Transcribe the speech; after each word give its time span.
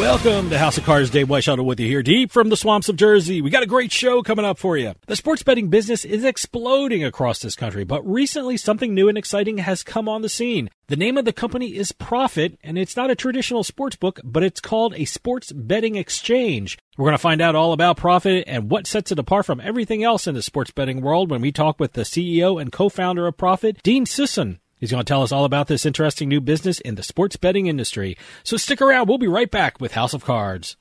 Welcome 0.00 0.48
to 0.48 0.56
House 0.56 0.78
of 0.78 0.84
Cards. 0.84 1.10
Dave 1.10 1.28
Weishaupt 1.28 1.62
with 1.62 1.78
you 1.78 1.86
here, 1.86 2.02
deep 2.02 2.32
from 2.32 2.48
the 2.48 2.56
swamps 2.56 2.88
of 2.88 2.96
Jersey. 2.96 3.42
We 3.42 3.50
got 3.50 3.62
a 3.62 3.66
great 3.66 3.92
show 3.92 4.22
coming 4.22 4.46
up 4.46 4.56
for 4.56 4.78
you. 4.78 4.94
The 5.06 5.14
sports 5.14 5.42
betting 5.42 5.68
business 5.68 6.06
is 6.06 6.24
exploding 6.24 7.04
across 7.04 7.40
this 7.40 7.54
country, 7.54 7.84
but 7.84 8.02
recently 8.10 8.56
something 8.56 8.94
new 8.94 9.10
and 9.10 9.18
exciting 9.18 9.58
has 9.58 9.82
come 9.82 10.08
on 10.08 10.22
the 10.22 10.30
scene. 10.30 10.70
The 10.86 10.96
name 10.96 11.18
of 11.18 11.26
the 11.26 11.34
company 11.34 11.76
is 11.76 11.92
Prophet, 11.92 12.58
and 12.64 12.78
it's 12.78 12.96
not 12.96 13.10
a 13.10 13.14
traditional 13.14 13.62
sports 13.62 13.94
book, 13.94 14.20
but 14.24 14.42
it's 14.42 14.62
called 14.62 14.94
a 14.94 15.04
sports 15.04 15.52
betting 15.52 15.96
exchange. 15.96 16.78
We're 16.96 17.04
going 17.04 17.12
to 17.12 17.18
find 17.18 17.42
out 17.42 17.54
all 17.54 17.74
about 17.74 17.98
Prophet 17.98 18.44
and 18.46 18.70
what 18.70 18.86
sets 18.86 19.12
it 19.12 19.18
apart 19.18 19.44
from 19.44 19.60
everything 19.60 20.02
else 20.02 20.26
in 20.26 20.34
the 20.34 20.40
sports 20.40 20.70
betting 20.70 21.02
world 21.02 21.30
when 21.30 21.42
we 21.42 21.52
talk 21.52 21.78
with 21.78 21.92
the 21.92 22.02
CEO 22.02 22.58
and 22.58 22.72
co-founder 22.72 23.26
of 23.26 23.36
Prophet, 23.36 23.82
Dean 23.82 24.06
Sisun. 24.06 24.60
He's 24.80 24.90
going 24.90 25.04
to 25.04 25.08
tell 25.08 25.22
us 25.22 25.30
all 25.30 25.44
about 25.44 25.68
this 25.68 25.86
interesting 25.86 26.28
new 26.28 26.40
business 26.40 26.80
in 26.80 26.94
the 26.94 27.02
sports 27.02 27.36
betting 27.36 27.66
industry. 27.66 28.16
So 28.42 28.56
stick 28.56 28.80
around. 28.80 29.08
We'll 29.08 29.18
be 29.18 29.28
right 29.28 29.50
back 29.50 29.80
with 29.80 29.92
House 29.92 30.14
of 30.14 30.24
Cards. 30.24 30.76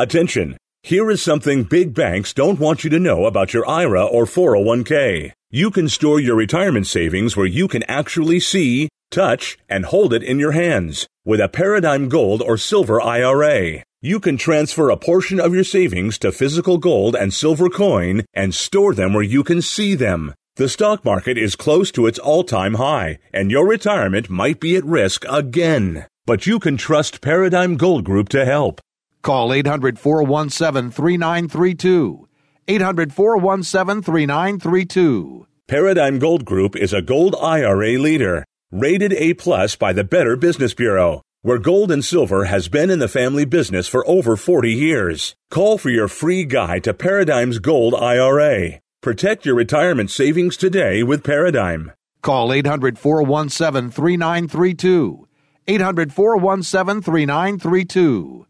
Attention! 0.00 0.56
Here 0.82 1.10
is 1.10 1.20
something 1.20 1.64
big 1.64 1.92
banks 1.92 2.32
don't 2.32 2.58
want 2.58 2.84
you 2.84 2.88
to 2.88 2.98
know 2.98 3.26
about 3.26 3.52
your 3.52 3.68
IRA 3.68 4.02
or 4.02 4.24
401k. 4.24 5.32
You 5.50 5.70
can 5.70 5.90
store 5.90 6.18
your 6.18 6.36
retirement 6.36 6.86
savings 6.86 7.36
where 7.36 7.44
you 7.44 7.68
can 7.68 7.82
actually 7.82 8.40
see, 8.40 8.88
touch, 9.10 9.58
and 9.68 9.84
hold 9.84 10.14
it 10.14 10.22
in 10.22 10.38
your 10.38 10.52
hands. 10.52 11.06
With 11.26 11.38
a 11.38 11.50
Paradigm 11.50 12.08
Gold 12.08 12.40
or 12.40 12.56
Silver 12.56 12.98
IRA, 12.98 13.84
you 14.00 14.20
can 14.20 14.38
transfer 14.38 14.88
a 14.88 14.96
portion 14.96 15.38
of 15.38 15.52
your 15.52 15.64
savings 15.64 16.18
to 16.20 16.32
physical 16.32 16.78
gold 16.78 17.14
and 17.14 17.34
silver 17.34 17.68
coin 17.68 18.24
and 18.32 18.54
store 18.54 18.94
them 18.94 19.12
where 19.12 19.22
you 19.22 19.44
can 19.44 19.60
see 19.60 19.94
them. 19.94 20.32
The 20.56 20.70
stock 20.70 21.04
market 21.04 21.36
is 21.36 21.56
close 21.56 21.90
to 21.90 22.06
its 22.06 22.18
all-time 22.18 22.76
high, 22.76 23.18
and 23.34 23.50
your 23.50 23.68
retirement 23.68 24.30
might 24.30 24.60
be 24.60 24.76
at 24.76 24.84
risk 24.86 25.26
again. 25.28 26.06
But 26.24 26.46
you 26.46 26.58
can 26.58 26.78
trust 26.78 27.20
Paradigm 27.20 27.76
Gold 27.76 28.04
Group 28.04 28.30
to 28.30 28.46
help. 28.46 28.80
Call 29.22 29.52
800 29.52 29.98
417 29.98 30.90
3932. 30.90 32.28
800 32.68 33.12
417 33.12 34.02
3932. 34.02 35.46
Paradigm 35.68 36.18
Gold 36.18 36.44
Group 36.44 36.74
is 36.74 36.92
a 36.92 37.02
gold 37.02 37.36
IRA 37.40 37.98
leader, 37.98 38.44
rated 38.72 39.12
A 39.12 39.34
plus 39.34 39.76
by 39.76 39.92
the 39.92 40.04
Better 40.04 40.36
Business 40.36 40.72
Bureau, 40.72 41.22
where 41.42 41.58
gold 41.58 41.92
and 41.92 42.04
silver 42.04 42.46
has 42.46 42.68
been 42.68 42.90
in 42.90 42.98
the 42.98 43.08
family 43.08 43.44
business 43.44 43.86
for 43.86 44.08
over 44.08 44.36
40 44.36 44.72
years. 44.72 45.34
Call 45.50 45.76
for 45.76 45.90
your 45.90 46.08
free 46.08 46.44
guide 46.44 46.84
to 46.84 46.94
Paradigm's 46.94 47.58
Gold 47.58 47.94
IRA. 47.94 48.80
Protect 49.02 49.44
your 49.44 49.54
retirement 49.54 50.10
savings 50.10 50.56
today 50.56 51.02
with 51.02 51.22
Paradigm. 51.24 51.92
Call 52.22 52.52
800 52.52 52.98
417 52.98 53.90
3932. 53.90 55.28
800 55.68 56.12
417 56.12 57.02
3932. 57.02 58.46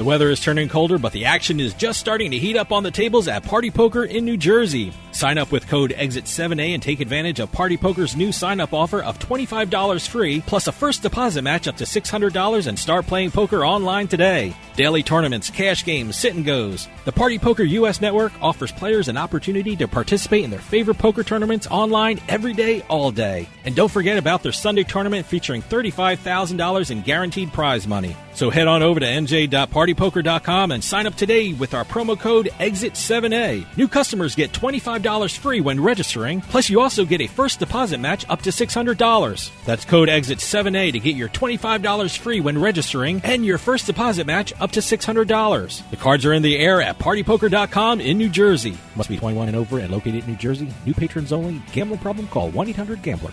The 0.00 0.06
weather 0.06 0.30
is 0.30 0.40
turning 0.40 0.70
colder, 0.70 0.96
but 0.96 1.12
the 1.12 1.26
action 1.26 1.60
is 1.60 1.74
just 1.74 2.00
starting 2.00 2.30
to 2.30 2.38
heat 2.38 2.56
up 2.56 2.72
on 2.72 2.82
the 2.82 2.90
tables 2.90 3.28
at 3.28 3.44
Party 3.44 3.70
Poker 3.70 4.04
in 4.04 4.24
New 4.24 4.38
Jersey. 4.38 4.94
Sign 5.12 5.38
up 5.38 5.52
with 5.52 5.66
code 5.68 5.90
EXIT7A 5.90 6.74
and 6.74 6.82
take 6.82 7.00
advantage 7.00 7.40
of 7.40 7.52
Party 7.52 7.76
Poker's 7.76 8.16
new 8.16 8.32
sign 8.32 8.60
up 8.60 8.72
offer 8.72 9.02
of 9.02 9.18
$25 9.18 10.08
free, 10.08 10.40
plus 10.46 10.66
a 10.66 10.72
first 10.72 11.02
deposit 11.02 11.42
match 11.42 11.68
up 11.68 11.76
to 11.76 11.84
$600 11.84 12.66
and 12.66 12.78
start 12.78 13.06
playing 13.06 13.30
poker 13.30 13.64
online 13.64 14.08
today. 14.08 14.54
Daily 14.76 15.02
tournaments, 15.02 15.50
cash 15.50 15.84
games, 15.84 16.16
sit 16.16 16.34
and 16.34 16.44
goes. 16.44 16.88
The 17.04 17.12
Party 17.12 17.38
Poker 17.38 17.64
US 17.64 18.00
network 18.00 18.32
offers 18.40 18.72
players 18.72 19.08
an 19.08 19.16
opportunity 19.16 19.76
to 19.76 19.88
participate 19.88 20.44
in 20.44 20.50
their 20.50 20.60
favorite 20.60 20.98
poker 20.98 21.22
tournaments 21.22 21.66
online 21.66 22.20
every 22.28 22.52
day, 22.52 22.82
all 22.82 23.10
day. 23.10 23.48
And 23.64 23.74
don't 23.74 23.90
forget 23.90 24.16
about 24.16 24.42
their 24.42 24.52
Sunday 24.52 24.84
tournament 24.84 25.26
featuring 25.26 25.62
$35,000 25.62 26.90
in 26.90 27.02
guaranteed 27.02 27.52
prize 27.52 27.86
money. 27.86 28.16
So 28.34 28.48
head 28.48 28.68
on 28.68 28.82
over 28.82 29.00
to 29.00 29.06
nj.partypoker.com 29.06 30.70
and 30.70 30.82
sign 30.82 31.06
up 31.06 31.14
today 31.14 31.52
with 31.52 31.74
our 31.74 31.84
promo 31.84 32.18
code 32.18 32.48
EXIT7A. 32.58 33.76
New 33.76 33.88
customers 33.88 34.34
get 34.34 34.52
$25 34.52 34.99
free 35.02 35.60
when 35.60 35.80
registering, 35.80 36.40
plus 36.40 36.70
you 36.70 36.80
also 36.80 37.04
get 37.04 37.20
a 37.20 37.26
first 37.26 37.58
deposit 37.58 37.98
match 37.98 38.24
up 38.28 38.42
to 38.42 38.50
$600. 38.50 39.50
That's 39.64 39.84
code 39.84 40.08
EXIT7A 40.08 40.92
to 40.92 41.00
get 41.00 41.16
your 41.16 41.28
$25 41.28 42.18
free 42.18 42.40
when 42.40 42.60
registering 42.60 43.20
and 43.24 43.44
your 43.44 43.58
first 43.58 43.86
deposit 43.86 44.26
match 44.26 44.52
up 44.60 44.72
to 44.72 44.80
$600. 44.80 45.90
The 45.90 45.96
cards 45.96 46.24
are 46.24 46.32
in 46.32 46.42
the 46.42 46.58
air 46.58 46.80
at 46.80 46.98
partypoker.com 46.98 48.00
in 48.00 48.18
New 48.18 48.28
Jersey. 48.28 48.76
Must 48.96 49.08
be 49.08 49.16
21 49.16 49.48
and 49.48 49.56
over 49.56 49.78
and 49.78 49.90
located 49.90 50.24
in 50.24 50.30
New 50.30 50.36
Jersey. 50.36 50.68
New 50.86 50.94
patrons 50.94 51.32
only. 51.32 51.62
Gambling 51.72 52.00
problem? 52.00 52.26
Call 52.28 52.50
1-800-GAMBLER. 52.52 53.32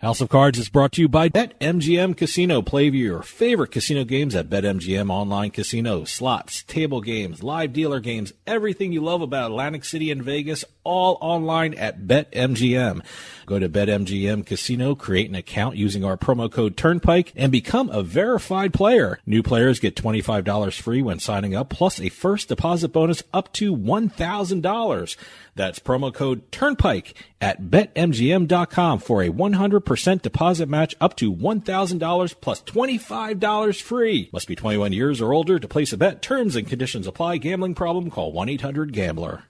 House 0.00 0.22
of 0.22 0.30
Cards 0.30 0.58
is 0.58 0.70
brought 0.70 0.92
to 0.92 1.02
you 1.02 1.10
by 1.10 1.28
BetMGM 1.28 2.16
Casino. 2.16 2.62
Play 2.62 2.88
your 2.88 3.20
favorite 3.20 3.70
casino 3.70 4.02
games 4.02 4.34
at 4.34 4.48
BetMGM 4.48 5.10
Online 5.10 5.50
Casino. 5.50 6.04
Slots, 6.04 6.62
table 6.62 7.02
games, 7.02 7.42
live 7.42 7.74
dealer 7.74 8.00
games, 8.00 8.32
everything 8.46 8.92
you 8.92 9.02
love 9.02 9.20
about 9.20 9.50
Atlantic 9.50 9.84
City 9.84 10.10
and 10.10 10.22
Vegas, 10.22 10.64
all 10.84 11.18
online 11.20 11.74
at 11.74 12.02
BetMGM. 12.02 13.04
Go 13.46 13.58
to 13.58 13.68
BetMGM 13.68 14.46
Casino, 14.46 14.94
create 14.94 15.28
an 15.28 15.34
account 15.34 15.76
using 15.76 16.04
our 16.04 16.16
promo 16.16 16.50
code 16.50 16.76
Turnpike, 16.76 17.32
and 17.34 17.50
become 17.50 17.90
a 17.90 18.02
verified 18.02 18.72
player. 18.72 19.18
New 19.26 19.42
players 19.42 19.80
get 19.80 19.96
$25 19.96 20.80
free 20.80 21.02
when 21.02 21.18
signing 21.18 21.54
up, 21.54 21.68
plus 21.68 22.00
a 22.00 22.08
first 22.08 22.48
deposit 22.48 22.88
bonus 22.88 23.22
up 23.32 23.52
to 23.54 23.76
$1,000. 23.76 25.16
That's 25.56 25.78
promo 25.80 26.14
code 26.14 26.50
Turnpike 26.52 27.14
at 27.40 27.62
BetMGM.com 27.62 29.00
for 29.00 29.22
a 29.22 29.30
100% 29.30 30.22
deposit 30.22 30.68
match 30.68 30.94
up 31.00 31.16
to 31.16 31.34
$1,000 31.34 32.34
plus 32.40 32.62
$25 32.62 33.82
free. 33.82 34.30
Must 34.32 34.48
be 34.48 34.56
21 34.56 34.92
years 34.92 35.20
or 35.20 35.32
older 35.32 35.58
to 35.58 35.68
place 35.68 35.92
a 35.92 35.96
bet. 35.96 36.22
Terms 36.22 36.54
and 36.56 36.68
conditions 36.68 37.06
apply. 37.06 37.38
Gambling 37.38 37.74
problem? 37.74 38.10
Call 38.10 38.32
1-800-GAMBLER. 38.32 39.49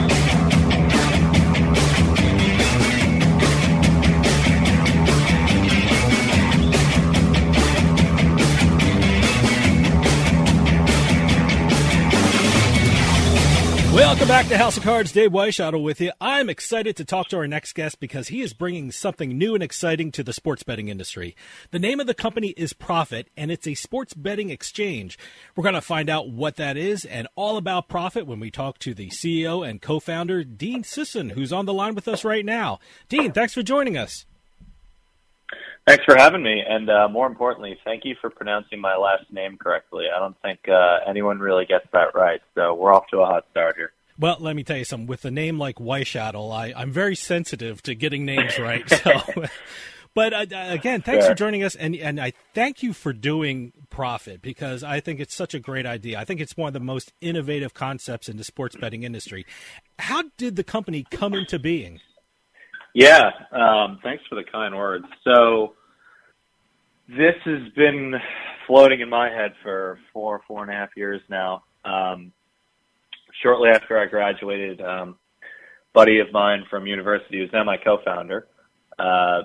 Welcome 14.01 14.27
back 14.27 14.47
to 14.47 14.57
House 14.57 14.77
of 14.77 14.83
Cards. 14.83 15.11
Dave 15.11 15.29
Weishottle 15.29 15.83
with 15.83 16.01
you. 16.01 16.11
I'm 16.19 16.49
excited 16.49 16.95
to 16.97 17.05
talk 17.05 17.27
to 17.27 17.37
our 17.37 17.47
next 17.47 17.73
guest 17.73 17.99
because 17.99 18.29
he 18.29 18.41
is 18.41 18.51
bringing 18.51 18.91
something 18.91 19.37
new 19.37 19.53
and 19.53 19.61
exciting 19.61 20.11
to 20.13 20.23
the 20.23 20.33
sports 20.33 20.63
betting 20.63 20.87
industry. 20.87 21.35
The 21.69 21.77
name 21.77 21.99
of 21.99 22.07
the 22.07 22.15
company 22.15 22.47
is 22.57 22.73
Prophet, 22.73 23.29
and 23.37 23.51
it's 23.51 23.67
a 23.67 23.75
sports 23.75 24.15
betting 24.15 24.49
exchange. 24.49 25.19
We're 25.55 25.61
going 25.61 25.75
to 25.75 25.81
find 25.81 26.09
out 26.09 26.31
what 26.31 26.55
that 26.55 26.77
is 26.77 27.05
and 27.05 27.27
all 27.35 27.57
about 27.57 27.89
Prophet 27.89 28.25
when 28.25 28.39
we 28.39 28.49
talk 28.49 28.79
to 28.79 28.95
the 28.95 29.09
CEO 29.09 29.65
and 29.65 29.79
co-founder, 29.79 30.45
Dean 30.45 30.81
Sisun, 30.81 31.33
who's 31.33 31.53
on 31.53 31.67
the 31.67 31.73
line 31.73 31.93
with 31.93 32.07
us 32.07 32.25
right 32.25 32.43
now. 32.43 32.79
Dean, 33.07 33.31
thanks 33.31 33.53
for 33.53 33.61
joining 33.61 33.99
us. 33.99 34.25
Thanks 35.87 36.05
for 36.05 36.15
having 36.15 36.43
me, 36.43 36.63
and 36.67 36.89
uh, 36.89 37.07
more 37.09 37.25
importantly, 37.25 37.77
thank 37.83 38.05
you 38.05 38.15
for 38.21 38.29
pronouncing 38.29 38.79
my 38.79 38.95
last 38.95 39.31
name 39.31 39.57
correctly. 39.57 40.05
I 40.15 40.19
don't 40.19 40.39
think 40.41 40.59
uh, 40.69 40.99
anyone 41.07 41.39
really 41.39 41.65
gets 41.65 41.85
that 41.91 42.13
right, 42.13 42.39
so 42.53 42.75
we're 42.75 42.93
off 42.93 43.07
to 43.07 43.19
a 43.19 43.25
hot 43.25 43.45
start 43.49 43.77
here. 43.77 43.91
Well, 44.19 44.37
let 44.39 44.55
me 44.55 44.63
tell 44.63 44.77
you 44.77 44.85
something. 44.85 45.07
With 45.07 45.25
a 45.25 45.31
name 45.31 45.57
like 45.57 45.77
Weishottle, 45.77 46.53
I, 46.53 46.71
I'm 46.79 46.91
very 46.91 47.15
sensitive 47.15 47.81
to 47.83 47.95
getting 47.95 48.25
names 48.25 48.59
right. 48.59 48.87
So, 48.87 49.21
but 50.13 50.33
uh, 50.33 50.45
again, 50.51 51.01
thanks 51.01 51.25
for 51.25 51.33
joining 51.33 51.63
us, 51.63 51.75
and 51.75 51.95
and 51.95 52.21
I 52.21 52.33
thank 52.53 52.83
you 52.83 52.93
for 52.93 53.11
doing 53.11 53.73
Prophet 53.89 54.43
because 54.43 54.83
I 54.83 54.99
think 54.99 55.19
it's 55.19 55.33
such 55.33 55.55
a 55.55 55.59
great 55.59 55.87
idea. 55.87 56.19
I 56.19 56.25
think 56.25 56.41
it's 56.41 56.55
one 56.55 56.67
of 56.67 56.73
the 56.73 56.79
most 56.79 57.11
innovative 57.21 57.73
concepts 57.73 58.29
in 58.29 58.37
the 58.37 58.43
sports 58.43 58.75
betting 58.75 59.01
industry. 59.01 59.47
How 59.97 60.25
did 60.37 60.57
the 60.57 60.63
company 60.63 61.07
come 61.09 61.33
into 61.33 61.57
being? 61.57 62.01
Yeah, 62.93 63.29
um, 63.51 63.99
thanks 64.03 64.23
for 64.27 64.35
the 64.35 64.43
kind 64.43 64.75
words. 64.75 65.05
So 65.23 65.75
this 67.07 67.35
has 67.45 67.71
been 67.75 68.13
floating 68.67 69.01
in 69.01 69.09
my 69.09 69.29
head 69.29 69.53
for 69.63 69.99
four, 70.13 70.41
four 70.47 70.63
and 70.63 70.71
a 70.71 70.73
half 70.73 70.89
years 70.95 71.21
now. 71.29 71.63
Um, 71.85 72.31
shortly 73.41 73.69
after 73.69 73.97
I 73.97 74.05
graduated, 74.07 74.81
um, 74.81 75.15
buddy 75.93 76.19
of 76.19 76.31
mine 76.31 76.65
from 76.69 76.85
university, 76.85 77.39
who's 77.39 77.49
now 77.53 77.63
my 77.63 77.77
co-founder, 77.77 78.47
uh, 78.99 79.43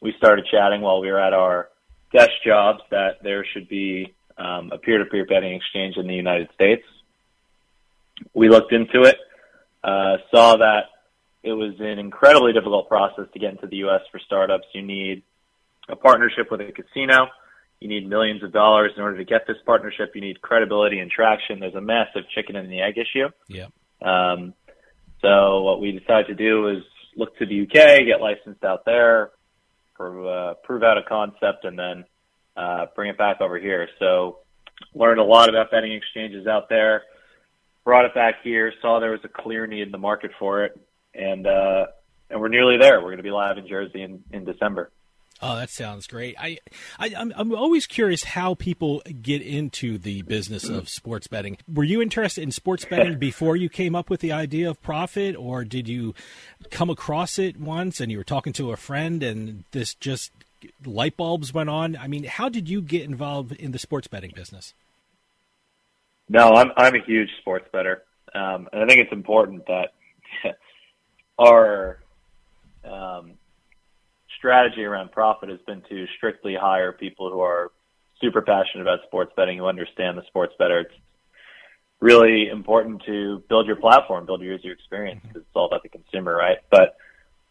we 0.00 0.14
started 0.16 0.46
chatting 0.50 0.80
while 0.80 1.00
we 1.00 1.10
were 1.10 1.20
at 1.20 1.32
our 1.32 1.68
desk 2.12 2.30
jobs 2.44 2.80
that 2.90 3.22
there 3.22 3.44
should 3.52 3.68
be 3.68 4.14
um, 4.38 4.70
a 4.72 4.78
peer-to-peer 4.78 5.26
betting 5.26 5.54
exchange 5.54 5.96
in 5.96 6.06
the 6.06 6.14
United 6.14 6.48
States. 6.54 6.84
We 8.34 8.48
looked 8.48 8.72
into 8.72 9.02
it, 9.02 9.16
uh, 9.84 10.16
saw 10.30 10.56
that 10.56 10.84
it 11.42 11.52
was 11.52 11.74
an 11.78 11.98
incredibly 11.98 12.52
difficult 12.52 12.88
process 12.88 13.26
to 13.32 13.38
get 13.38 13.50
into 13.52 13.66
the 13.66 13.76
U.S. 13.76 14.00
for 14.10 14.18
startups. 14.18 14.66
You 14.74 14.82
need 14.82 15.22
a 15.88 15.96
partnership 15.96 16.50
with 16.50 16.60
a 16.60 16.72
casino. 16.72 17.28
You 17.80 17.88
need 17.88 18.08
millions 18.08 18.42
of 18.42 18.52
dollars 18.52 18.92
in 18.96 19.02
order 19.02 19.18
to 19.18 19.24
get 19.24 19.46
this 19.46 19.56
partnership. 19.64 20.12
You 20.14 20.20
need 20.20 20.42
credibility 20.42 20.98
and 20.98 21.10
traction. 21.10 21.60
There's 21.60 21.74
a 21.74 21.80
massive 21.80 22.22
chicken 22.34 22.56
and 22.56 22.70
the 22.70 22.80
egg 22.80 22.98
issue. 22.98 23.28
Yeah. 23.46 23.66
Um, 24.02 24.54
so 25.22 25.62
what 25.62 25.80
we 25.80 25.92
decided 25.92 26.26
to 26.26 26.34
do 26.34 26.62
was 26.62 26.82
look 27.16 27.36
to 27.38 27.46
the 27.46 27.62
UK, 27.62 28.06
get 28.06 28.20
licensed 28.20 28.64
out 28.64 28.84
there, 28.84 29.30
prove, 29.94 30.26
uh, 30.26 30.54
prove 30.64 30.82
out 30.82 30.98
a 30.98 31.02
concept, 31.02 31.64
and 31.64 31.78
then 31.78 32.04
uh, 32.56 32.86
bring 32.96 33.10
it 33.10 33.18
back 33.18 33.40
over 33.40 33.58
here. 33.58 33.88
So 33.98 34.38
learned 34.94 35.20
a 35.20 35.24
lot 35.24 35.48
about 35.48 35.70
betting 35.70 35.92
exchanges 35.92 36.46
out 36.46 36.68
there, 36.68 37.02
brought 37.84 38.04
it 38.04 38.14
back 38.14 38.36
here, 38.42 38.72
saw 38.82 39.00
there 39.00 39.12
was 39.12 39.20
a 39.24 39.28
clear 39.28 39.66
need 39.66 39.82
in 39.82 39.92
the 39.92 39.98
market 39.98 40.30
for 40.38 40.64
it, 40.64 40.78
and 41.18 41.46
uh, 41.46 41.86
and 42.30 42.40
we're 42.40 42.48
nearly 42.48 42.78
there. 42.78 43.00
We're 43.00 43.08
going 43.08 43.18
to 43.18 43.22
be 43.22 43.30
live 43.30 43.58
in 43.58 43.66
Jersey 43.66 44.02
in, 44.02 44.22
in 44.32 44.44
December. 44.44 44.90
Oh, 45.40 45.54
that 45.56 45.70
sounds 45.70 46.08
great. 46.08 46.34
I, 46.38 46.58
I 46.98 47.14
I'm, 47.16 47.32
I'm 47.36 47.54
always 47.54 47.86
curious 47.86 48.24
how 48.24 48.54
people 48.54 49.02
get 49.22 49.40
into 49.40 49.96
the 49.96 50.22
business 50.22 50.68
of 50.68 50.88
sports 50.88 51.28
betting. 51.28 51.58
Were 51.72 51.84
you 51.84 52.02
interested 52.02 52.42
in 52.42 52.50
sports 52.50 52.84
betting 52.84 53.18
before 53.20 53.54
you 53.54 53.68
came 53.68 53.94
up 53.94 54.10
with 54.10 54.20
the 54.20 54.32
idea 54.32 54.68
of 54.68 54.82
Prophet, 54.82 55.36
or 55.36 55.64
did 55.64 55.86
you 55.86 56.14
come 56.70 56.90
across 56.90 57.38
it 57.38 57.58
once 57.58 58.00
and 58.00 58.10
you 58.10 58.18
were 58.18 58.24
talking 58.24 58.52
to 58.54 58.72
a 58.72 58.76
friend 58.76 59.22
and 59.22 59.62
this 59.70 59.94
just 59.94 60.32
light 60.84 61.16
bulbs 61.16 61.54
went 61.54 61.70
on? 61.70 61.96
I 61.96 62.08
mean, 62.08 62.24
how 62.24 62.48
did 62.48 62.68
you 62.68 62.82
get 62.82 63.02
involved 63.02 63.52
in 63.52 63.70
the 63.70 63.78
sports 63.78 64.08
betting 64.08 64.32
business? 64.34 64.74
No, 66.28 66.54
I'm 66.54 66.72
I'm 66.76 66.96
a 66.96 67.00
huge 67.00 67.30
sports 67.40 67.68
better, 67.72 68.02
um, 68.34 68.68
and 68.72 68.82
I 68.82 68.86
think 68.86 69.00
it's 69.00 69.12
important 69.12 69.66
that 69.66 69.92
our 71.38 72.00
um, 72.84 73.32
strategy 74.38 74.84
around 74.84 75.12
Prophet 75.12 75.48
has 75.48 75.60
been 75.66 75.82
to 75.88 76.06
strictly 76.16 76.54
hire 76.54 76.92
people 76.92 77.30
who 77.30 77.40
are 77.40 77.70
super 78.20 78.42
passionate 78.42 78.82
about 78.82 79.00
sports 79.06 79.32
betting, 79.36 79.58
who 79.58 79.66
understand 79.66 80.18
the 80.18 80.22
sports 80.26 80.54
better. 80.58 80.80
It's 80.80 80.94
really 82.00 82.48
important 82.48 83.02
to 83.06 83.42
build 83.48 83.66
your 83.66 83.76
platform, 83.76 84.26
build 84.26 84.40
your 84.40 84.52
user 84.52 84.72
experience, 84.72 85.20
because 85.22 85.42
it's 85.42 85.54
all 85.54 85.66
about 85.66 85.82
the 85.82 85.88
consumer, 85.88 86.34
right? 86.34 86.58
But 86.70 86.96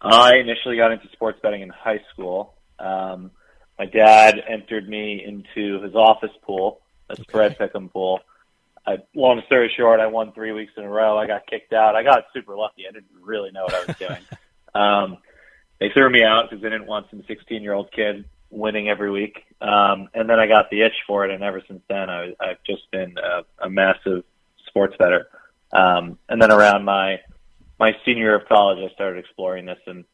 I 0.02 0.36
initially 0.36 0.78
got 0.78 0.92
into 0.92 1.08
sports 1.12 1.40
betting 1.42 1.62
in 1.62 1.70
high 1.70 2.02
school. 2.14 2.54
Um, 2.80 3.32
my 3.78 3.86
dad 3.86 4.42
entered 4.48 4.88
me 4.88 5.24
into 5.26 5.82
his 5.82 5.96
office 5.96 6.32
pool, 6.44 6.82
a 7.10 7.14
okay. 7.14 7.24
spread 7.24 7.58
pick'em 7.58 7.92
pool. 7.92 8.20
I, 8.88 8.98
long 9.14 9.42
story 9.48 9.72
short, 9.76 10.00
I 10.00 10.08
won 10.08 10.32
three 10.32 10.54
weeks 10.54 10.72
in 10.78 10.84
a 10.84 10.90
row. 10.90 11.18
I 11.18 11.28
got 11.28 11.46
kicked 11.46 11.74
out. 11.74 11.96
I 11.96 12.04
got 12.04 12.24
super 12.34 12.56
lucky. 12.56 12.86
I 12.88 12.94
didn't 12.94 13.12
really 13.22 13.52
know 13.52 13.64
what 13.64 13.76
I 13.76 13.86
was 13.86 13.98
doing. 14.00 14.24
um, 14.74 15.18
they 15.80 15.90
threw 15.90 16.10
me 16.10 16.24
out 16.24 16.50
because 16.50 16.64
they 16.64 16.70
didn't 16.70 16.88
want 16.88 17.08
some 17.10 17.24
16 17.28 17.62
year 17.62 17.74
old 17.74 17.92
kid 17.92 18.26
winning 18.50 18.88
every 18.88 19.12
week. 19.12 19.44
Um, 19.60 20.08
and 20.14 20.30
then 20.30 20.40
I 20.40 20.48
got 20.48 20.70
the 20.70 20.82
itch 20.82 20.96
for 21.06 21.26
it, 21.26 21.32
and 21.32 21.44
ever 21.44 21.62
since 21.68 21.82
then, 21.90 22.10
I, 22.10 22.34
I've 22.40 22.64
just 22.66 22.90
been 22.92 23.16
a, 23.18 23.66
a 23.66 23.70
massive 23.70 24.24
sports 24.68 24.96
better. 24.98 25.28
Um, 25.74 26.18
and 26.30 26.42
then 26.42 26.52
around 26.52 26.86
my 26.86 27.20
my 27.80 27.92
senior 28.06 28.24
year 28.24 28.36
of 28.36 28.48
college, 28.48 28.80
I 28.80 28.94
started 28.94 29.20
exploring 29.20 29.66
this 29.66 29.78
and 29.86 30.06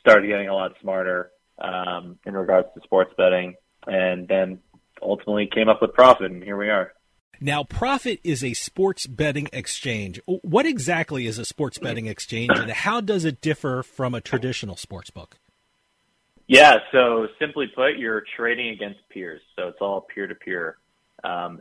started 0.00 0.28
getting 0.28 0.48
a 0.48 0.54
lot 0.54 0.72
smarter 0.80 1.32
um, 1.58 2.18
in 2.24 2.34
regards 2.34 2.68
to 2.74 2.80
sports 2.82 3.12
betting, 3.18 3.54
and 3.86 4.28
then 4.28 4.60
ultimately 5.02 5.46
came 5.46 5.68
up 5.68 5.82
with 5.82 5.92
Prophet, 5.92 6.30
and 6.30 6.42
here 6.42 6.56
we 6.56 6.70
are. 6.70 6.92
Now, 7.40 7.64
Prophet 7.64 8.20
is 8.24 8.42
a 8.42 8.54
sports 8.54 9.06
betting 9.06 9.48
exchange. 9.52 10.20
What 10.26 10.66
exactly 10.66 11.26
is 11.26 11.38
a 11.38 11.44
sports 11.44 11.78
betting 11.78 12.06
exchange, 12.06 12.50
and 12.54 12.70
how 12.70 13.00
does 13.00 13.24
it 13.24 13.40
differ 13.40 13.82
from 13.82 14.14
a 14.14 14.20
traditional 14.20 14.76
sports 14.76 15.10
book? 15.10 15.36
Yeah, 16.46 16.76
so 16.92 17.26
simply 17.38 17.66
put, 17.66 17.98
you're 17.98 18.24
trading 18.36 18.68
against 18.68 19.00
peers. 19.10 19.42
So 19.56 19.68
it's 19.68 19.80
all 19.80 20.00
peer 20.00 20.26
to 20.26 20.34
peer. 20.34 20.78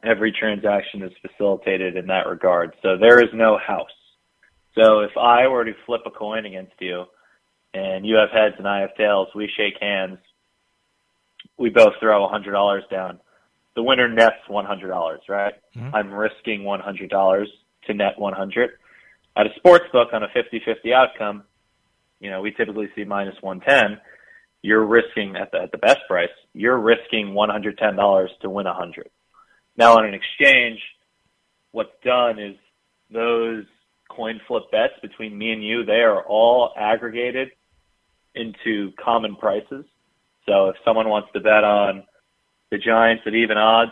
Every 0.03 0.31
transaction 0.31 1.01
is 1.01 1.11
facilitated 1.21 1.97
in 1.97 2.07
that 2.07 2.27
regard. 2.27 2.75
So 2.81 2.97
there 2.97 3.19
is 3.19 3.29
no 3.33 3.57
house. 3.57 3.89
So 4.75 4.99
if 4.99 5.17
I 5.17 5.47
were 5.47 5.65
to 5.65 5.73
flip 5.85 6.01
a 6.05 6.11
coin 6.11 6.45
against 6.45 6.73
you, 6.79 7.05
and 7.73 8.05
you 8.05 8.15
have 8.15 8.29
heads 8.29 8.55
and 8.57 8.67
I 8.67 8.81
have 8.81 8.95
tails, 8.95 9.27
we 9.35 9.49
shake 9.57 9.73
hands. 9.81 10.19
We 11.57 11.69
both 11.69 11.93
throw 11.99 12.23
a 12.23 12.29
hundred 12.29 12.51
dollars 12.51 12.83
down 12.89 13.19
the 13.75 13.83
winner 13.83 14.07
nets 14.07 14.35
$100, 14.49 15.17
right? 15.27 15.53
Mm-hmm. 15.75 15.95
I'm 15.95 16.13
risking 16.13 16.61
$100 16.61 17.45
to 17.87 17.93
net 17.93 18.17
100. 18.17 18.69
At 19.37 19.45
a 19.47 19.49
sports 19.57 19.85
book 19.91 20.09
on 20.13 20.23
a 20.23 20.27
50-50 20.27 20.93
outcome, 20.93 21.43
you 22.19 22.29
know, 22.29 22.41
we 22.41 22.51
typically 22.51 22.89
see 22.95 23.03
minus 23.03 23.35
110. 23.41 23.99
You're 24.61 24.85
risking 24.85 25.35
at 25.35 25.51
the, 25.51 25.61
at 25.61 25.71
the 25.71 25.77
best 25.77 25.99
price, 26.07 26.29
you're 26.53 26.79
risking 26.79 27.33
$110 27.33 28.27
to 28.41 28.49
win 28.49 28.65
100. 28.65 29.09
Now 29.77 29.97
on 29.97 30.05
an 30.05 30.13
exchange, 30.13 30.79
what's 31.71 31.91
done 32.03 32.39
is 32.39 32.55
those 33.11 33.65
coin 34.09 34.39
flip 34.47 34.63
bets 34.71 34.93
between 35.01 35.37
me 35.37 35.51
and 35.51 35.63
you, 35.63 35.83
they 35.85 36.01
are 36.01 36.23
all 36.23 36.71
aggregated 36.77 37.49
into 38.33 38.91
common 39.03 39.35
prices. 39.35 39.85
So 40.45 40.69
if 40.69 40.75
someone 40.85 41.09
wants 41.09 41.29
to 41.33 41.39
bet 41.39 41.63
on 41.63 42.03
the 42.71 42.77
Giants 42.77 43.23
at 43.25 43.33
even 43.33 43.57
odds 43.57 43.91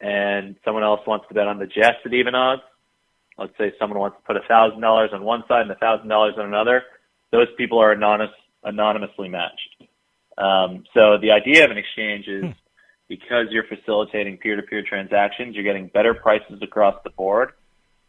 and 0.00 0.56
someone 0.64 0.84
else 0.84 1.00
wants 1.06 1.26
to 1.28 1.34
bet 1.34 1.46
on 1.46 1.58
the 1.58 1.66
Jets 1.66 1.98
at 2.04 2.14
even 2.14 2.34
odds, 2.34 2.62
let's 3.36 3.56
say 3.58 3.72
someone 3.78 3.98
wants 3.98 4.16
to 4.18 4.22
put 4.24 4.36
a 4.36 4.46
thousand 4.48 4.80
dollars 4.80 5.10
on 5.12 5.22
one 5.22 5.44
side 5.48 5.62
and 5.62 5.70
a 5.70 5.76
thousand 5.76 6.08
dollars 6.08 6.34
on 6.38 6.46
another, 6.46 6.82
those 7.30 7.48
people 7.56 7.78
are 7.78 7.92
anonymous, 7.92 8.34
anonymously 8.64 9.28
matched. 9.28 9.84
Um, 10.36 10.84
so 10.94 11.18
the 11.20 11.32
idea 11.32 11.64
of 11.64 11.70
an 11.70 11.78
exchange 11.78 12.26
is 12.28 12.44
hmm. 12.44 12.50
because 13.08 13.46
you're 13.50 13.64
facilitating 13.64 14.38
peer-to-peer 14.38 14.84
transactions, 14.88 15.54
you're 15.54 15.64
getting 15.64 15.88
better 15.88 16.14
prices 16.14 16.60
across 16.62 16.94
the 17.04 17.10
board, 17.10 17.52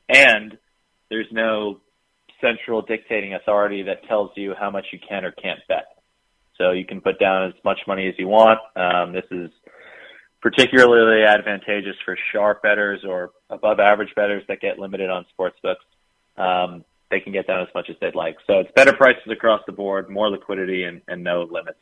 and 0.08 0.58
there's 1.10 1.28
no 1.32 1.82
central 2.42 2.82
dictating 2.82 3.34
authority 3.34 3.84
that 3.84 4.08
tells 4.08 4.32
you 4.36 4.54
how 4.58 4.70
much 4.70 4.86
you 4.94 5.00
can 5.08 5.26
or 5.26 5.32
can't 5.32 5.60
bet. 5.68 5.86
So 6.58 6.72
you 6.72 6.86
can 6.86 7.02
put 7.02 7.20
down 7.20 7.48
as 7.48 7.54
much 7.64 7.80
money 7.88 8.08
as 8.08 8.16
you 8.18 8.28
want. 8.28 8.60
Um, 8.76 9.14
this 9.14 9.26
is 9.32 9.50
particularly 10.42 11.24
advantageous 11.24 11.96
for 12.06 12.18
sharp 12.32 12.62
bettors 12.62 13.04
or 13.06 13.32
above 13.50 13.80
average 13.80 14.14
bettors 14.16 14.44
that 14.48 14.62
get 14.62 14.80
limited 14.80 15.10
on 15.10 15.26
sports 15.30 15.58
books. 15.62 15.84
Um, 16.38 16.86
they 17.12 17.20
can 17.20 17.34
get 17.34 17.48
down 17.48 17.62
as 17.62 17.68
much 17.74 17.90
as 17.90 17.96
they'd 18.00 18.16
like. 18.16 18.38
So 18.46 18.60
it's 18.60 18.72
better 18.76 18.94
prices 18.94 19.32
across 19.32 19.62
the 19.66 19.72
board, 19.72 20.10
more 20.10 20.30
liquidity, 20.30 20.84
and, 20.84 21.02
and 21.08 21.24
no 21.24 21.44
limits. 21.44 21.80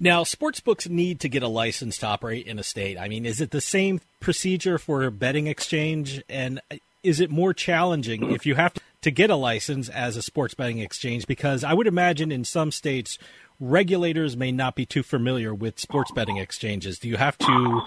Now, 0.00 0.24
sports 0.24 0.60
books 0.60 0.88
need 0.88 1.20
to 1.20 1.28
get 1.28 1.42
a 1.42 1.48
license 1.48 1.98
to 1.98 2.06
operate 2.06 2.46
in 2.46 2.58
a 2.58 2.62
state. 2.62 2.98
I 2.98 3.08
mean, 3.08 3.26
is 3.26 3.40
it 3.40 3.50
the 3.50 3.60
same 3.60 4.00
procedure 4.20 4.78
for 4.78 5.04
a 5.04 5.10
betting 5.10 5.46
exchange? 5.46 6.22
And 6.28 6.60
is 7.02 7.20
it 7.20 7.30
more 7.30 7.52
challenging 7.52 8.30
if 8.30 8.46
you 8.46 8.54
have 8.54 8.74
to 9.02 9.10
get 9.10 9.30
a 9.30 9.36
license 9.36 9.88
as 9.88 10.16
a 10.16 10.22
sports 10.22 10.54
betting 10.54 10.78
exchange? 10.78 11.26
Because 11.26 11.64
I 11.64 11.74
would 11.74 11.86
imagine 11.86 12.32
in 12.32 12.44
some 12.44 12.70
states, 12.70 13.18
regulators 13.60 14.36
may 14.36 14.52
not 14.52 14.74
be 14.74 14.86
too 14.86 15.02
familiar 15.02 15.54
with 15.54 15.78
sports 15.78 16.10
betting 16.12 16.36
exchanges. 16.36 16.98
Do 16.98 17.08
you 17.08 17.16
have 17.16 17.36
to 17.38 17.82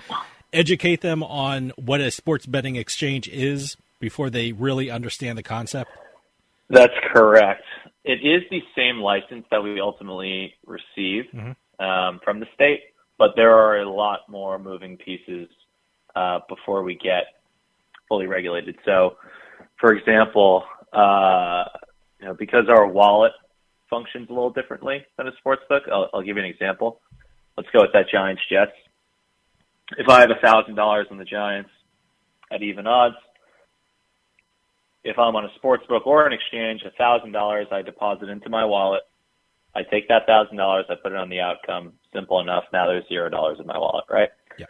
educate 0.53 1.01
them 1.01 1.23
on 1.23 1.71
what 1.77 2.01
a 2.01 2.11
sports 2.11 2.45
betting 2.45 2.75
exchange 2.75 3.27
is 3.29 3.77
before 3.99 4.29
they 4.29 4.51
really 4.51 4.89
understand 4.89 5.37
the 5.37 5.43
concept? 5.43 5.91
That's 6.69 6.93
correct. 7.13 7.63
It 8.03 8.19
is 8.25 8.43
the 8.49 8.61
same 8.75 8.97
license 8.97 9.45
that 9.51 9.61
we 9.61 9.79
ultimately 9.79 10.55
receive 10.65 11.25
mm-hmm. 11.33 11.83
um, 11.83 12.19
from 12.23 12.39
the 12.39 12.47
state, 12.55 12.81
but 13.17 13.31
there 13.35 13.53
are 13.53 13.79
a 13.79 13.89
lot 13.89 14.21
more 14.27 14.57
moving 14.57 14.97
pieces 14.97 15.47
uh, 16.15 16.39
before 16.49 16.83
we 16.83 16.95
get 16.95 17.25
fully 18.07 18.27
regulated. 18.27 18.75
So, 18.85 19.17
for 19.79 19.93
example, 19.93 20.63
uh, 20.91 21.65
you 22.19 22.27
know, 22.27 22.33
because 22.33 22.65
our 22.69 22.87
wallet 22.87 23.33
functions 23.91 24.27
a 24.31 24.33
little 24.33 24.49
differently 24.49 25.05
than 25.17 25.27
a 25.27 25.31
sports 25.37 25.61
book, 25.69 25.83
I'll, 25.91 26.09
I'll 26.13 26.23
give 26.23 26.37
you 26.37 26.43
an 26.43 26.49
example. 26.49 26.99
Let's 27.55 27.69
go 27.69 27.81
with 27.81 27.91
that 27.93 28.05
Giants 28.11 28.41
Jets. 28.49 28.71
If 29.97 30.09
I 30.09 30.21
have 30.21 30.31
a 30.31 30.39
thousand 30.41 30.75
dollars 30.75 31.05
on 31.11 31.17
the 31.17 31.25
Giants 31.25 31.69
at 32.51 32.63
even 32.63 32.87
odds, 32.87 33.17
if 35.03 35.19
I'm 35.19 35.35
on 35.35 35.45
a 35.45 35.53
sports 35.55 35.83
book 35.87 36.07
or 36.07 36.25
an 36.25 36.33
exchange, 36.33 36.81
a 36.85 36.91
thousand 36.91 37.33
dollars 37.33 37.67
I 37.71 37.81
deposit 37.81 38.29
into 38.29 38.49
my 38.49 38.65
wallet. 38.65 39.01
I 39.75 39.83
take 39.83 40.07
that 40.07 40.25
thousand 40.25 40.57
dollars, 40.57 40.85
I 40.89 40.95
put 40.95 41.11
it 41.11 41.17
on 41.17 41.29
the 41.29 41.41
outcome. 41.41 41.93
Simple 42.13 42.39
enough. 42.39 42.63
Now 42.73 42.87
there's 42.87 43.07
zero 43.07 43.29
dollars 43.29 43.57
in 43.59 43.67
my 43.67 43.77
wallet, 43.77 44.05
right? 44.09 44.29
Yeah. 44.57 44.65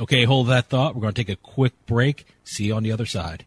Okay, 0.00 0.24
hold 0.24 0.48
that 0.48 0.66
thought. 0.66 0.94
We're 0.94 1.02
going 1.02 1.14
to 1.14 1.24
take 1.24 1.36
a 1.36 1.40
quick 1.40 1.72
break. 1.86 2.26
See 2.44 2.64
you 2.64 2.74
on 2.74 2.82
the 2.82 2.92
other 2.92 3.06
side. 3.06 3.46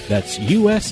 That's 0.11 0.37
usbets.com. 0.37 0.91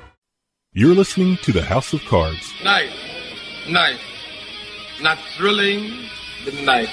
You're 0.73 0.95
listening 0.95 1.35
to 1.43 1.51
the 1.51 1.63
House 1.63 1.91
of 1.91 1.99
Cards. 2.05 2.49
Night, 2.63 2.93
night, 3.67 3.99
not 5.01 5.17
thrilling, 5.35 5.91
but 6.45 6.53
night. 6.61 6.87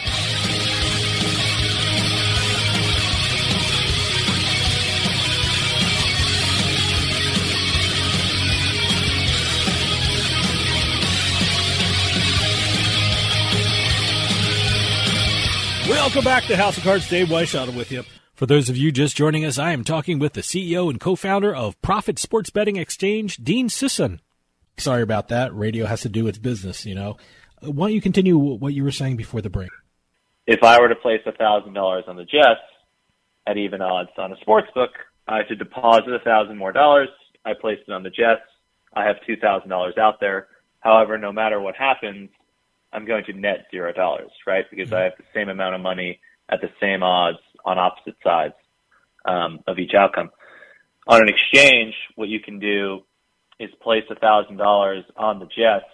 Welcome 15.88 16.24
back 16.24 16.46
to 16.46 16.56
House 16.56 16.76
of 16.78 16.82
Cards. 16.82 17.08
Dave 17.08 17.28
Weishaupt 17.28 17.76
with 17.76 17.92
you. 17.92 18.02
For 18.38 18.46
those 18.46 18.68
of 18.68 18.76
you 18.76 18.92
just 18.92 19.16
joining 19.16 19.44
us, 19.44 19.58
I 19.58 19.72
am 19.72 19.82
talking 19.82 20.20
with 20.20 20.34
the 20.34 20.42
CEO 20.42 20.88
and 20.88 21.00
co-founder 21.00 21.52
of 21.52 21.82
Prophet 21.82 22.20
Sports 22.20 22.50
Betting 22.50 22.76
Exchange, 22.76 23.38
Dean 23.38 23.68
Sisun. 23.68 24.20
Sorry 24.76 25.02
about 25.02 25.26
that. 25.26 25.52
Radio 25.52 25.86
has 25.86 26.02
to 26.02 26.08
do 26.08 26.28
its 26.28 26.38
business, 26.38 26.86
you 26.86 26.94
know. 26.94 27.16
Why 27.62 27.88
don't 27.88 27.94
you 27.94 28.00
continue 28.00 28.38
what 28.38 28.74
you 28.74 28.84
were 28.84 28.92
saying 28.92 29.16
before 29.16 29.42
the 29.42 29.50
break? 29.50 29.70
If 30.46 30.62
I 30.62 30.80
were 30.80 30.88
to 30.88 30.94
place 30.94 31.20
a 31.26 31.32
thousand 31.32 31.72
dollars 31.72 32.04
on 32.06 32.14
the 32.14 32.24
Jets 32.24 32.60
at 33.44 33.56
even 33.56 33.82
odds 33.82 34.10
on 34.16 34.32
a 34.32 34.36
sports 34.36 34.68
book, 34.72 34.90
I 35.26 35.38
have 35.38 35.48
to 35.48 35.56
deposit 35.56 36.12
a 36.12 36.20
thousand 36.20 36.58
more 36.58 36.70
dollars. 36.70 37.08
I 37.44 37.54
placed 37.60 37.88
it 37.88 37.92
on 37.92 38.04
the 38.04 38.10
Jets. 38.10 38.46
I 38.94 39.04
have 39.04 39.16
two 39.26 39.36
thousand 39.36 39.68
dollars 39.68 39.94
out 39.98 40.20
there. 40.20 40.46
However, 40.78 41.18
no 41.18 41.32
matter 41.32 41.60
what 41.60 41.74
happens, 41.74 42.30
I'm 42.92 43.04
going 43.04 43.24
to 43.24 43.32
net 43.32 43.66
zero 43.72 43.92
dollars, 43.92 44.30
right? 44.46 44.64
Because 44.70 44.90
mm-hmm. 44.90 44.98
I 44.98 45.02
have 45.02 45.16
the 45.18 45.24
same 45.34 45.48
amount 45.48 45.74
of 45.74 45.80
money 45.80 46.20
at 46.48 46.60
the 46.60 46.70
same 46.80 47.02
odds 47.02 47.38
on 47.68 47.78
opposite 47.78 48.16
sides 48.24 48.54
um, 49.24 49.60
of 49.66 49.78
each 49.78 49.92
outcome. 49.94 50.30
On 51.06 51.20
an 51.20 51.28
exchange, 51.28 51.94
what 52.16 52.28
you 52.28 52.40
can 52.40 52.58
do 52.58 53.00
is 53.60 53.70
place 53.82 54.04
a 54.10 54.14
thousand 54.14 54.56
dollars 54.56 55.04
on 55.16 55.38
the 55.38 55.46
Jets 55.46 55.90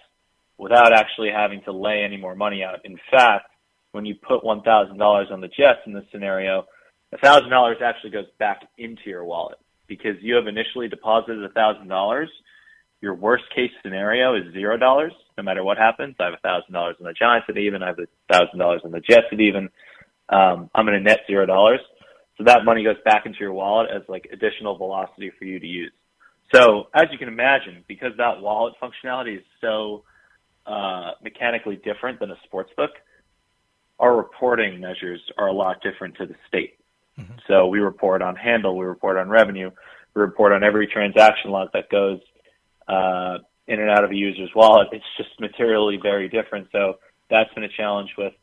without 0.57 0.93
actually 0.93 1.31
having 1.31 1.61
to 1.63 1.71
lay 1.71 2.03
any 2.03 2.17
more 2.17 2.35
money 2.35 2.63
out. 2.63 2.79
In 2.85 2.97
fact, 3.11 3.49
when 3.91 4.05
you 4.05 4.15
put 4.15 4.43
one 4.43 4.61
thousand 4.61 4.97
dollars 4.97 5.27
on 5.31 5.41
the 5.41 5.47
Jets 5.47 5.79
in 5.85 5.93
this 5.93 6.05
scenario, 6.11 6.65
a 7.11 7.17
thousand 7.17 7.49
dollars 7.49 7.77
actually 7.83 8.11
goes 8.11 8.25
back 8.39 8.61
into 8.77 9.03
your 9.07 9.23
wallet 9.23 9.57
because 9.87 10.15
you 10.21 10.35
have 10.35 10.47
initially 10.47 10.87
deposited 10.87 11.43
a 11.43 11.49
thousand 11.49 11.87
dollars. 11.87 12.29
Your 13.01 13.13
worst 13.13 13.43
case 13.53 13.71
scenario 13.83 14.35
is 14.35 14.53
zero 14.53 14.77
dollars, 14.77 15.13
no 15.37 15.43
matter 15.43 15.63
what 15.63 15.77
happens. 15.77 16.15
I 16.19 16.25
have 16.25 16.33
a 16.33 16.37
thousand 16.37 16.73
dollars 16.73 16.95
on 16.99 17.05
the 17.05 17.13
Giants 17.13 17.47
at 17.49 17.57
even. 17.57 17.83
I 17.83 17.87
have 17.87 17.99
a 17.99 18.07
thousand 18.33 18.59
dollars 18.59 18.81
on 18.83 18.91
the 18.91 19.01
Jets 19.01 19.27
at 19.31 19.39
even 19.39 19.69
um, 20.29 20.69
I'm 20.73 20.85
going 20.85 20.97
to 20.97 21.03
net 21.03 21.21
zero 21.27 21.45
dollars. 21.45 21.79
So 22.37 22.43
that 22.45 22.65
money 22.65 22.83
goes 22.83 22.97
back 23.05 23.25
into 23.25 23.39
your 23.39 23.53
wallet 23.53 23.89
as 23.95 24.01
like 24.09 24.27
additional 24.31 24.77
velocity 24.77 25.31
for 25.37 25.45
you 25.45 25.59
to 25.59 25.67
use. 25.67 25.91
So 26.53 26.87
as 26.93 27.05
you 27.11 27.17
can 27.17 27.27
imagine, 27.27 27.83
because 27.87 28.11
that 28.17 28.41
wallet 28.41 28.73
functionality 28.81 29.37
is 29.37 29.43
so 29.61 30.03
uh, 30.65 31.11
mechanically 31.23 31.77
different 31.77 32.19
than 32.19 32.31
a 32.31 32.37
sports 32.45 32.71
book, 32.75 32.91
our 33.99 34.15
reporting 34.15 34.79
measures 34.79 35.21
are 35.37 35.47
a 35.47 35.53
lot 35.53 35.81
different 35.81 36.15
to 36.17 36.25
the 36.25 36.35
state. 36.47 36.77
Mm-hmm. 37.17 37.35
So 37.47 37.67
we 37.67 37.79
report 37.79 38.21
on 38.21 38.35
handle, 38.35 38.77
we 38.77 38.85
report 38.85 39.17
on 39.17 39.29
revenue, 39.29 39.71
we 40.13 40.21
report 40.21 40.51
on 40.51 40.63
every 40.63 40.87
transaction 40.87 41.51
log 41.51 41.69
that 41.73 41.89
goes 41.89 42.19
uh, 42.87 43.37
in 43.67 43.79
and 43.79 43.89
out 43.89 44.03
of 44.03 44.11
a 44.11 44.15
user's 44.15 44.51
wallet. 44.53 44.89
It's 44.91 45.05
just 45.17 45.29
materially 45.39 45.97
very 46.01 46.27
different. 46.27 46.67
So 46.71 46.95
that's 47.29 47.51
been 47.53 47.63
a 47.63 47.69
challenge 47.69 48.09
with 48.17 48.33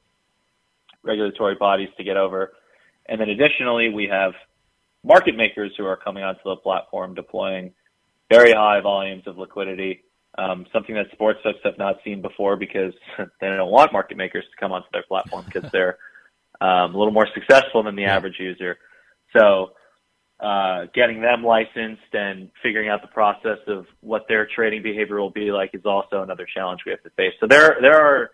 regulatory 1.03 1.55
bodies 1.55 1.89
to 1.97 2.05
get 2.05 2.17
over. 2.17 2.53
And 3.07 3.21
then 3.21 3.29
additionally, 3.29 3.89
we 3.89 4.07
have 4.07 4.33
market 5.05 5.37
makers 5.37 5.73
who 5.77 5.85
are 5.85 5.97
coming 5.97 6.23
onto 6.23 6.43
the 6.45 6.57
platform 6.57 7.15
deploying 7.15 7.73
very 8.31 8.53
high 8.53 8.81
volumes 8.81 9.25
of 9.27 9.37
liquidity, 9.37 10.05
um, 10.39 10.67
something 10.73 10.95
that 10.95 11.07
sports 11.13 11.41
books 11.45 11.59
have 11.65 11.77
not 11.79 11.97
seen 12.05 12.23
before 12.23 12.57
because 12.57 12.93
they 13.19 13.49
don't 13.49 13.71
want 13.71 13.93
market 13.93 14.17
makers 14.17 14.45
to 14.45 14.61
come 14.61 14.73
onto 14.73 14.89
their 14.93 15.03
platform 15.03 15.45
because 15.45 15.71
they're 15.73 15.99
um, 16.61 16.95
a 16.95 16.99
little 16.99 17.13
more 17.13 17.29
successful 17.35 17.83
than 17.83 17.97
the 17.97 18.05
average 18.05 18.37
user. 18.39 18.79
So 19.37 19.73
uh, 20.41 20.87
getting 20.95 21.21
them 21.21 21.45
licensed 21.45 22.13
and 22.13 22.51
figuring 22.63 22.89
out 22.89 23.03
the 23.03 23.09
process 23.09 23.59
of 23.67 23.87
what 24.01 24.27
their 24.29 24.47
trading 24.55 24.83
behavior 24.83 25.21
will 25.21 25.31
be 25.31 25.53
like 25.53 25.71
is 25.73 25.85
also 25.85 26.23
another 26.23 26.47
challenge 26.53 26.81
we 26.85 26.93
have 26.93 27.03
to 27.03 27.11
face. 27.11 27.33
So 27.41 27.47
there 27.47 27.77
there 27.81 28.01
are 28.01 28.31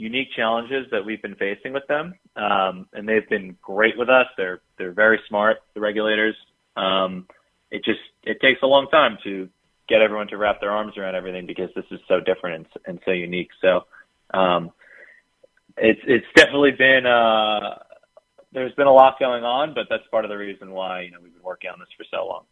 unique 0.00 0.28
challenges 0.34 0.86
that 0.90 1.04
we've 1.04 1.22
been 1.22 1.36
facing 1.36 1.72
with 1.72 1.86
them, 1.88 2.14
um, 2.36 2.86
and 2.92 3.08
they've 3.08 3.28
been 3.28 3.56
great 3.60 3.98
with 3.98 4.08
us. 4.08 4.26
They're 4.36 4.60
they're 4.78 4.92
very 4.92 5.20
smart, 5.28 5.58
the 5.74 5.80
regulators. 5.80 6.34
Um, 6.76 7.26
it 7.70 7.84
just 7.84 8.00
it 8.24 8.40
takes 8.40 8.60
a 8.62 8.66
long 8.66 8.88
time 8.90 9.18
to 9.24 9.48
get 9.88 10.00
everyone 10.00 10.28
to 10.28 10.36
wrap 10.36 10.60
their 10.60 10.70
arms 10.70 10.96
around 10.96 11.14
everything 11.14 11.46
because 11.46 11.68
this 11.74 11.84
is 11.90 12.00
so 12.08 12.20
different 12.20 12.56
and, 12.56 12.66
and 12.86 13.00
so 13.04 13.10
unique. 13.10 13.50
So 13.60 13.84
um, 14.32 14.70
it's 15.76 16.00
it's 16.06 16.26
definitely 16.34 16.72
been 16.72 17.06
uh, 17.06 17.78
there's 18.52 18.74
been 18.74 18.86
a 18.86 18.92
lot 18.92 19.18
going 19.20 19.44
on, 19.44 19.74
but 19.74 19.86
that's 19.90 20.06
part 20.10 20.24
of 20.24 20.30
the 20.30 20.36
reason 20.36 20.70
why 20.70 21.02
you 21.02 21.10
know 21.10 21.18
we've 21.22 21.34
been 21.34 21.42
working 21.42 21.70
on 21.70 21.78
this 21.78 21.88
for 21.96 22.04
so 22.10 22.26
long. 22.26 22.44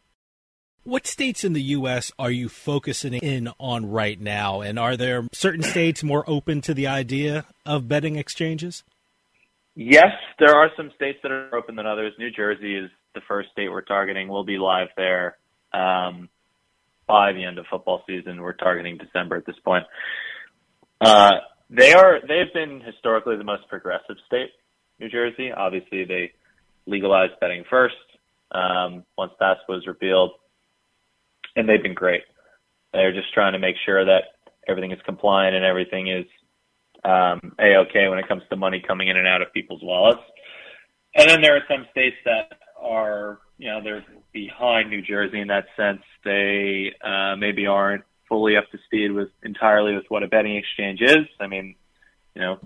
What 0.84 1.06
states 1.06 1.44
in 1.44 1.52
the 1.52 1.62
U.S. 1.62 2.12
are 2.18 2.30
you 2.30 2.48
focusing 2.48 3.14
in 3.14 3.50
on 3.58 3.90
right 3.90 4.18
now? 4.18 4.60
And 4.60 4.78
are 4.78 4.96
there 4.96 5.28
certain 5.32 5.62
states 5.62 6.02
more 6.02 6.24
open 6.26 6.60
to 6.62 6.72
the 6.72 6.86
idea 6.86 7.44
of 7.66 7.88
betting 7.88 8.16
exchanges? 8.16 8.84
Yes, 9.74 10.12
there 10.38 10.56
are 10.56 10.70
some 10.76 10.90
states 10.96 11.18
that 11.22 11.30
are 11.30 11.54
open 11.54 11.76
than 11.76 11.86
others. 11.86 12.12
New 12.18 12.30
Jersey 12.30 12.76
is 12.76 12.90
the 13.14 13.20
first 13.28 13.50
state 13.52 13.68
we're 13.68 13.82
targeting. 13.82 14.28
We'll 14.28 14.44
be 14.44 14.58
live 14.58 14.88
there 14.96 15.36
um, 15.72 16.28
by 17.06 17.32
the 17.32 17.44
end 17.44 17.58
of 17.58 17.66
football 17.70 18.02
season. 18.06 18.40
We're 18.40 18.54
targeting 18.54 18.98
December 18.98 19.36
at 19.36 19.46
this 19.46 19.58
point. 19.64 19.84
Uh, 21.00 21.32
they 21.70 21.92
are 21.92 22.18
they've 22.26 22.52
been 22.52 22.80
historically 22.80 23.36
the 23.36 23.44
most 23.44 23.68
progressive 23.68 24.16
state, 24.26 24.50
New 24.98 25.08
Jersey. 25.08 25.52
Obviously, 25.52 26.04
they 26.04 26.32
legalized 26.86 27.34
betting 27.40 27.64
first. 27.68 27.94
Um, 28.50 29.04
once 29.16 29.32
that 29.38 29.58
was 29.68 29.86
repealed, 29.86 30.32
and 31.58 31.68
they've 31.68 31.82
been 31.82 31.94
great. 31.94 32.22
They're 32.92 33.12
just 33.12 33.34
trying 33.34 33.52
to 33.52 33.58
make 33.58 33.76
sure 33.84 34.04
that 34.04 34.22
everything 34.68 34.92
is 34.92 34.98
compliant 35.04 35.56
and 35.56 35.64
everything 35.64 36.08
is 36.08 36.24
um, 37.04 37.52
a 37.58 37.76
okay 37.76 38.08
when 38.08 38.18
it 38.18 38.28
comes 38.28 38.42
to 38.48 38.56
money 38.56 38.82
coming 38.86 39.08
in 39.08 39.16
and 39.16 39.26
out 39.26 39.42
of 39.42 39.52
people's 39.52 39.82
wallets. 39.82 40.22
And 41.14 41.28
then 41.28 41.42
there 41.42 41.56
are 41.56 41.64
some 41.68 41.86
states 41.90 42.16
that 42.24 42.58
are, 42.80 43.40
you 43.58 43.68
know, 43.68 43.80
they're 43.82 44.04
behind 44.32 44.88
New 44.88 45.02
Jersey 45.02 45.40
in 45.40 45.48
that 45.48 45.66
sense. 45.76 46.02
They 46.24 46.92
uh, 47.04 47.34
maybe 47.36 47.66
aren't 47.66 48.04
fully 48.28 48.56
up 48.56 48.70
to 48.70 48.78
speed 48.84 49.10
with 49.12 49.30
entirely 49.42 49.94
with 49.94 50.04
what 50.08 50.22
a 50.22 50.28
betting 50.28 50.56
exchange 50.56 51.00
is. 51.00 51.26
I 51.40 51.48
mean, 51.48 51.74
you 52.34 52.42
know, 52.42 52.58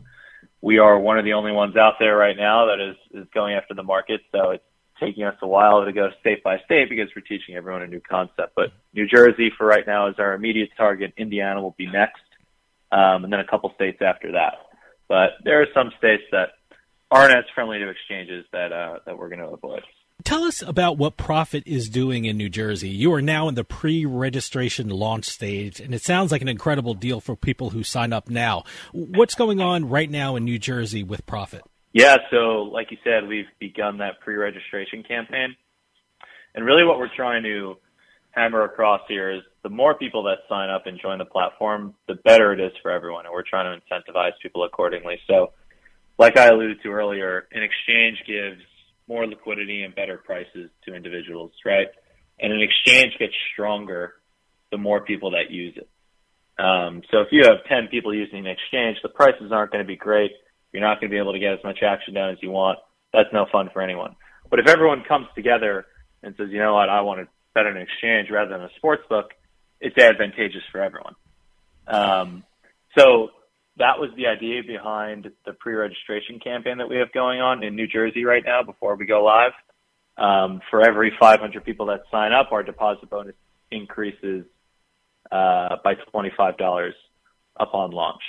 we 0.60 0.78
are 0.78 0.98
one 0.98 1.18
of 1.18 1.24
the 1.24 1.32
only 1.32 1.52
ones 1.52 1.76
out 1.76 1.94
there 1.98 2.16
right 2.16 2.36
now 2.36 2.66
that 2.66 2.80
is 2.80 2.96
is 3.22 3.28
going 3.32 3.54
after 3.54 3.74
the 3.74 3.82
market. 3.82 4.20
So 4.32 4.50
it's 4.50 4.64
taking 5.00 5.24
us 5.24 5.36
a 5.42 5.46
while 5.46 5.84
to 5.84 5.92
go 5.92 6.10
state 6.20 6.42
by 6.42 6.58
state 6.64 6.88
because 6.88 7.08
we're 7.14 7.22
teaching 7.22 7.54
everyone 7.54 7.82
a 7.82 7.86
new 7.86 8.00
concept. 8.00 8.52
But 8.54 8.72
New 8.94 9.06
Jersey 9.06 9.50
for 9.56 9.66
right 9.66 9.86
now 9.86 10.08
is 10.08 10.14
our 10.18 10.34
immediate 10.34 10.70
target. 10.76 11.12
Indiana 11.16 11.62
will 11.62 11.74
be 11.76 11.86
next, 11.86 12.22
um, 12.90 13.24
and 13.24 13.32
then 13.32 13.40
a 13.40 13.46
couple 13.46 13.72
states 13.74 13.98
after 14.00 14.32
that. 14.32 14.54
But 15.08 15.30
there 15.44 15.60
are 15.62 15.66
some 15.74 15.90
states 15.98 16.22
that 16.32 16.50
aren't 17.10 17.36
as 17.36 17.44
friendly 17.54 17.78
to 17.78 17.88
exchanges 17.88 18.44
that 18.52 18.72
uh, 18.72 18.98
that 19.06 19.18
we're 19.18 19.28
going 19.28 19.40
to 19.40 19.48
avoid. 19.48 19.82
Tell 20.24 20.44
us 20.44 20.62
about 20.62 20.98
what 20.98 21.16
Prophet 21.16 21.64
is 21.66 21.88
doing 21.88 22.26
in 22.26 22.36
New 22.36 22.48
Jersey. 22.48 22.90
You 22.90 23.12
are 23.12 23.22
now 23.22 23.48
in 23.48 23.56
the 23.56 23.64
pre-registration 23.64 24.88
launch 24.88 25.24
stage, 25.24 25.80
and 25.80 25.92
it 25.92 26.02
sounds 26.02 26.30
like 26.30 26.42
an 26.42 26.48
incredible 26.48 26.94
deal 26.94 27.20
for 27.20 27.34
people 27.34 27.70
who 27.70 27.82
sign 27.82 28.12
up 28.12 28.30
now. 28.30 28.62
What's 28.92 29.34
going 29.34 29.60
on 29.60 29.88
right 29.88 30.08
now 30.08 30.36
in 30.36 30.44
New 30.44 30.60
Jersey 30.60 31.02
with 31.02 31.26
Prophet? 31.26 31.62
Yeah, 31.92 32.16
so 32.30 32.62
like 32.72 32.90
you 32.90 32.96
said, 33.04 33.28
we've 33.28 33.46
begun 33.58 33.98
that 33.98 34.20
pre-registration 34.20 35.02
campaign. 35.02 35.54
And 36.54 36.64
really 36.64 36.84
what 36.84 36.98
we're 36.98 37.14
trying 37.14 37.42
to 37.44 37.76
hammer 38.30 38.64
across 38.64 39.02
here 39.08 39.30
is 39.30 39.42
the 39.62 39.68
more 39.68 39.94
people 39.94 40.22
that 40.24 40.38
sign 40.48 40.70
up 40.70 40.86
and 40.86 40.98
join 41.00 41.18
the 41.18 41.24
platform, 41.26 41.94
the 42.08 42.14
better 42.14 42.52
it 42.52 42.60
is 42.60 42.72
for 42.80 42.90
everyone. 42.90 43.26
And 43.26 43.32
we're 43.32 43.42
trying 43.42 43.78
to 43.78 43.94
incentivize 43.94 44.32
people 44.42 44.64
accordingly. 44.64 45.20
So 45.26 45.52
like 46.18 46.38
I 46.38 46.48
alluded 46.48 46.82
to 46.82 46.88
earlier, 46.88 47.46
an 47.52 47.62
exchange 47.62 48.22
gives 48.26 48.62
more 49.06 49.26
liquidity 49.26 49.82
and 49.82 49.94
better 49.94 50.16
prices 50.16 50.70
to 50.86 50.94
individuals, 50.94 51.52
right? 51.64 51.88
And 52.40 52.52
an 52.52 52.62
exchange 52.62 53.12
gets 53.18 53.34
stronger 53.52 54.14
the 54.70 54.78
more 54.78 55.02
people 55.02 55.32
that 55.32 55.50
use 55.50 55.76
it. 55.76 55.88
Um, 56.62 57.02
so 57.10 57.20
if 57.20 57.28
you 57.32 57.44
have 57.44 57.64
10 57.68 57.88
people 57.90 58.14
using 58.14 58.40
an 58.40 58.46
exchange, 58.46 58.98
the 59.02 59.08
prices 59.10 59.52
aren't 59.52 59.72
going 59.72 59.84
to 59.84 59.88
be 59.88 59.96
great 59.96 60.32
you're 60.72 60.82
not 60.82 61.00
going 61.00 61.10
to 61.10 61.14
be 61.14 61.18
able 61.18 61.32
to 61.32 61.38
get 61.38 61.52
as 61.52 61.64
much 61.64 61.80
action 61.82 62.14
done 62.14 62.30
as 62.30 62.38
you 62.40 62.50
want. 62.50 62.78
That's 63.12 63.28
no 63.32 63.46
fun 63.50 63.70
for 63.72 63.82
anyone. 63.82 64.16
But 64.50 64.58
if 64.58 64.68
everyone 64.68 65.04
comes 65.06 65.26
together 65.34 65.86
and 66.22 66.34
says, 66.36 66.48
you 66.50 66.58
know 66.58 66.74
what, 66.74 66.88
I 66.88 67.02
want 67.02 67.20
to 67.20 67.28
bet 67.54 67.66
an 67.66 67.76
exchange 67.76 68.30
rather 68.30 68.50
than 68.50 68.62
a 68.62 68.70
sports 68.76 69.02
book, 69.08 69.30
it's 69.80 69.96
advantageous 69.98 70.62
for 70.70 70.82
everyone. 70.82 71.14
Um, 71.86 72.44
so 72.96 73.30
that 73.78 73.98
was 73.98 74.10
the 74.16 74.26
idea 74.26 74.62
behind 74.62 75.30
the 75.44 75.52
pre-registration 75.52 76.38
campaign 76.38 76.78
that 76.78 76.88
we 76.88 76.96
have 76.96 77.12
going 77.12 77.40
on 77.40 77.62
in 77.62 77.74
New 77.74 77.86
Jersey 77.86 78.24
right 78.24 78.42
now 78.44 78.62
before 78.62 78.96
we 78.96 79.06
go 79.06 79.24
live. 79.24 79.52
Um, 80.18 80.60
for 80.70 80.86
every 80.86 81.12
500 81.18 81.64
people 81.64 81.86
that 81.86 82.02
sign 82.10 82.32
up, 82.32 82.52
our 82.52 82.62
deposit 82.62 83.08
bonus 83.08 83.34
increases 83.70 84.44
uh, 85.30 85.76
by 85.82 85.94
$25 86.14 86.92
upon 87.58 87.90
launch. 87.92 88.22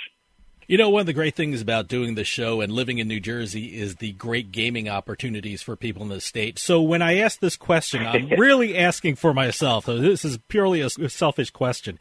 You 0.66 0.78
know, 0.78 0.88
one 0.88 1.00
of 1.00 1.06
the 1.06 1.12
great 1.12 1.34
things 1.34 1.60
about 1.60 1.88
doing 1.88 2.14
the 2.14 2.24
show 2.24 2.62
and 2.62 2.72
living 2.72 2.96
in 2.96 3.06
New 3.06 3.20
Jersey 3.20 3.78
is 3.78 3.96
the 3.96 4.12
great 4.12 4.50
gaming 4.50 4.88
opportunities 4.88 5.60
for 5.60 5.76
people 5.76 6.02
in 6.02 6.08
the 6.08 6.22
state. 6.22 6.58
So 6.58 6.80
when 6.80 7.02
I 7.02 7.18
ask 7.18 7.38
this 7.38 7.56
question, 7.56 8.06
I'm 8.06 8.30
really 8.30 8.76
asking 8.76 9.16
for 9.16 9.34
myself. 9.34 9.84
This 9.84 10.24
is 10.24 10.38
purely 10.48 10.80
a 10.80 10.88
selfish 10.88 11.50
question. 11.50 11.98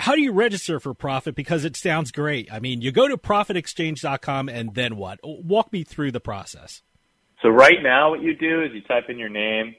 How 0.00 0.16
do 0.16 0.22
you 0.22 0.32
register 0.32 0.80
for 0.80 0.92
Prophet? 0.92 1.36
Because 1.36 1.64
it 1.64 1.76
sounds 1.76 2.10
great. 2.10 2.52
I 2.52 2.58
mean, 2.58 2.80
you 2.80 2.90
go 2.90 3.06
to 3.06 3.16
prophetexchange.com 3.16 4.48
and 4.48 4.74
then 4.74 4.96
what? 4.96 5.20
Walk 5.22 5.72
me 5.72 5.84
through 5.84 6.10
the 6.10 6.20
process. 6.20 6.82
So 7.42 7.48
right 7.48 7.80
now, 7.80 8.10
what 8.10 8.22
you 8.22 8.34
do 8.34 8.62
is 8.62 8.70
you 8.72 8.82
type 8.82 9.04
in 9.08 9.18
your 9.18 9.28
name, 9.28 9.76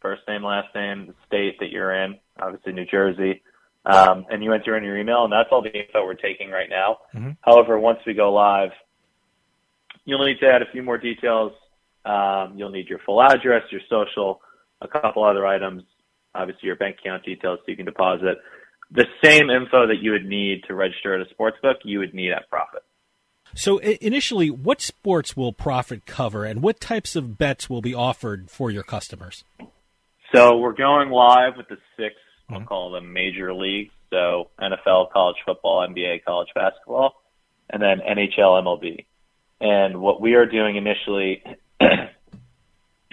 first 0.00 0.22
name, 0.26 0.42
last 0.42 0.74
name, 0.74 1.06
the 1.06 1.14
state 1.26 1.60
that 1.60 1.70
you're 1.70 1.94
in, 1.94 2.18
obviously 2.40 2.72
New 2.72 2.86
Jersey 2.86 3.42
um, 3.86 4.26
and 4.30 4.42
you 4.42 4.52
enter 4.52 4.76
in 4.76 4.84
your 4.84 4.98
email, 4.98 5.24
and 5.24 5.32
that's 5.32 5.48
all 5.50 5.62
the 5.62 5.72
info 5.72 6.04
we're 6.04 6.14
taking 6.14 6.50
right 6.50 6.68
now. 6.68 6.98
Mm-hmm. 7.14 7.30
However, 7.40 7.78
once 7.78 7.98
we 8.06 8.14
go 8.14 8.32
live, 8.32 8.70
you'll 10.04 10.24
need 10.24 10.38
to 10.40 10.46
add 10.46 10.62
a 10.62 10.70
few 10.70 10.82
more 10.82 10.98
details. 10.98 11.52
Um, 12.04 12.54
you'll 12.56 12.70
need 12.70 12.88
your 12.88 12.98
full 13.04 13.22
address, 13.22 13.62
your 13.70 13.80
social, 13.88 14.40
a 14.80 14.88
couple 14.88 15.24
other 15.24 15.46
items, 15.46 15.82
obviously 16.34 16.66
your 16.66 16.76
bank 16.76 16.96
account 17.00 17.24
details 17.24 17.58
so 17.60 17.70
you 17.70 17.76
can 17.76 17.86
deposit. 17.86 18.38
The 18.90 19.04
same 19.22 19.50
info 19.50 19.86
that 19.86 19.98
you 20.00 20.12
would 20.12 20.24
need 20.24 20.64
to 20.66 20.74
register 20.74 21.14
at 21.14 21.26
a 21.26 21.30
sports 21.30 21.58
book, 21.62 21.78
you 21.84 22.00
would 22.00 22.14
need 22.14 22.32
at 22.32 22.48
Prophet. 22.48 22.82
So 23.54 23.78
initially, 23.78 24.50
what 24.50 24.80
sports 24.80 25.36
will 25.36 25.52
Prophet 25.52 26.06
cover, 26.06 26.44
and 26.44 26.62
what 26.62 26.80
types 26.80 27.16
of 27.16 27.36
bets 27.36 27.68
will 27.68 27.82
be 27.82 27.94
offered 27.94 28.50
for 28.50 28.70
your 28.70 28.84
customers? 28.84 29.44
So 30.32 30.58
we're 30.58 30.72
going 30.72 31.10
live 31.10 31.56
with 31.56 31.68
the 31.68 31.78
six 31.96 32.14
We'll 32.50 32.66
call 32.66 32.90
them 32.90 33.12
major 33.12 33.54
leagues. 33.54 33.92
So 34.10 34.50
NFL, 34.60 35.12
college 35.12 35.36
football, 35.46 35.86
NBA, 35.86 36.24
college 36.24 36.48
basketball, 36.54 37.22
and 37.68 37.80
then 37.80 38.00
NHL, 38.00 38.62
MLB. 38.62 39.04
And 39.60 40.00
what 40.00 40.20
we 40.20 40.34
are 40.34 40.46
doing 40.46 40.76
initially 40.76 41.42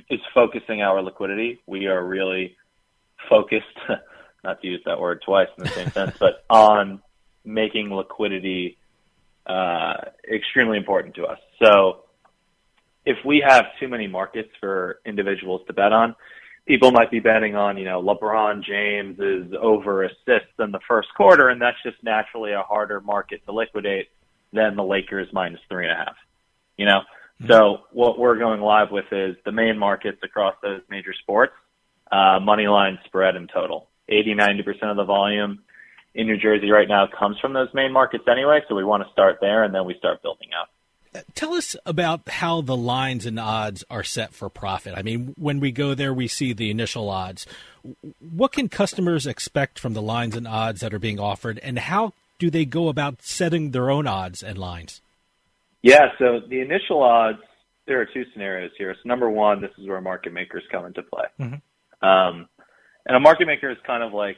is 0.09 0.19
focusing 0.33 0.81
our 0.81 1.01
liquidity. 1.01 1.59
We 1.67 1.87
are 1.87 2.03
really 2.03 2.55
focused, 3.29 3.65
not 4.43 4.61
to 4.61 4.67
use 4.67 4.81
that 4.85 4.99
word 4.99 5.21
twice 5.25 5.49
in 5.57 5.65
the 5.65 5.69
same 5.69 5.91
sense, 5.91 6.15
but 6.19 6.43
on 6.49 7.01
making 7.43 7.93
liquidity 7.93 8.77
uh, 9.45 9.95
extremely 10.31 10.77
important 10.77 11.15
to 11.15 11.25
us. 11.25 11.39
So 11.63 12.03
if 13.05 13.17
we 13.25 13.43
have 13.47 13.65
too 13.79 13.87
many 13.87 14.07
markets 14.07 14.49
for 14.59 14.99
individuals 15.05 15.61
to 15.67 15.73
bet 15.73 15.93
on, 15.93 16.15
people 16.67 16.91
might 16.91 17.09
be 17.09 17.19
betting 17.19 17.55
on, 17.55 17.77
you 17.77 17.85
know, 17.85 18.01
LeBron 18.01 18.63
James 18.63 19.17
is 19.19 19.53
over 19.59 20.03
assists 20.03 20.53
in 20.59 20.71
the 20.71 20.79
first 20.87 21.07
quarter, 21.15 21.49
and 21.49 21.61
that's 21.61 21.77
just 21.83 21.97
naturally 22.03 22.51
a 22.51 22.61
harder 22.61 22.99
market 23.01 23.41
to 23.45 23.53
liquidate 23.53 24.09
than 24.53 24.75
the 24.75 24.83
Lakers 24.83 25.27
minus 25.31 25.61
three 25.69 25.87
and 25.87 25.93
a 25.93 25.95
half. 25.95 26.15
You 26.77 26.85
know, 26.85 26.99
mm-hmm. 27.41 27.47
so 27.47 27.77
what 27.91 28.19
we're 28.19 28.37
going 28.37 28.61
live 28.61 28.91
with 28.91 29.05
is 29.11 29.35
the 29.45 29.51
main 29.51 29.77
markets 29.77 30.19
across 30.23 30.55
those 30.61 30.81
major 30.89 31.13
sports, 31.21 31.53
uh, 32.11 32.39
money 32.41 32.67
line, 32.67 32.99
spread, 33.05 33.35
and 33.35 33.49
total. 33.51 33.89
80, 34.09 34.35
90 34.35 34.63
percent 34.63 34.91
of 34.91 34.97
the 34.97 35.03
volume 35.03 35.59
in 36.15 36.27
New 36.27 36.37
Jersey 36.37 36.71
right 36.71 36.87
now 36.87 37.07
comes 37.07 37.37
from 37.39 37.53
those 37.53 37.69
main 37.73 37.91
markets 37.91 38.23
anyway, 38.29 38.59
so 38.67 38.75
we 38.75 38.83
want 38.83 39.03
to 39.03 39.11
start 39.11 39.37
there, 39.39 39.63
and 39.63 39.73
then 39.73 39.85
we 39.85 39.95
start 39.97 40.21
building 40.21 40.49
out. 40.59 40.67
Tell 41.35 41.53
us 41.53 41.75
about 41.85 42.27
how 42.29 42.61
the 42.61 42.77
lines 42.77 43.25
and 43.25 43.39
odds 43.39 43.83
are 43.89 44.03
set 44.03 44.33
for 44.33 44.49
Prophet. 44.49 44.93
I 44.95 45.01
mean, 45.01 45.33
when 45.37 45.59
we 45.59 45.71
go 45.71 45.93
there, 45.93 46.13
we 46.13 46.27
see 46.27 46.53
the 46.53 46.69
initial 46.69 47.09
odds. 47.09 47.45
What 48.19 48.51
can 48.51 48.69
customers 48.69 49.25
expect 49.25 49.79
from 49.79 49.93
the 49.93 50.01
lines 50.01 50.35
and 50.35 50.47
odds 50.47 50.81
that 50.81 50.93
are 50.93 50.99
being 50.99 51.19
offered, 51.19 51.59
and 51.59 51.79
how 51.79 52.13
do 52.39 52.49
they 52.49 52.65
go 52.65 52.87
about 52.87 53.21
setting 53.21 53.71
their 53.71 53.89
own 53.89 54.07
odds 54.07 54.43
and 54.43 54.57
lines? 54.57 55.01
Yeah, 55.81 56.07
so 56.19 56.41
the 56.47 56.61
initial 56.61 57.01
odds, 57.01 57.39
there 57.85 58.01
are 58.01 58.05
two 58.05 58.25
scenarios 58.33 58.71
here. 58.77 58.93
So, 58.95 59.07
number 59.07 59.29
one, 59.29 59.61
this 59.61 59.71
is 59.77 59.87
where 59.87 60.01
market 60.01 60.33
makers 60.33 60.63
come 60.71 60.85
into 60.85 61.03
play. 61.03 61.25
Mm-hmm. 61.39 62.07
Um, 62.07 62.47
and 63.05 63.15
a 63.15 63.19
market 63.19 63.47
maker 63.47 63.69
is 63.69 63.77
kind 63.85 64.03
of 64.03 64.13
like, 64.13 64.37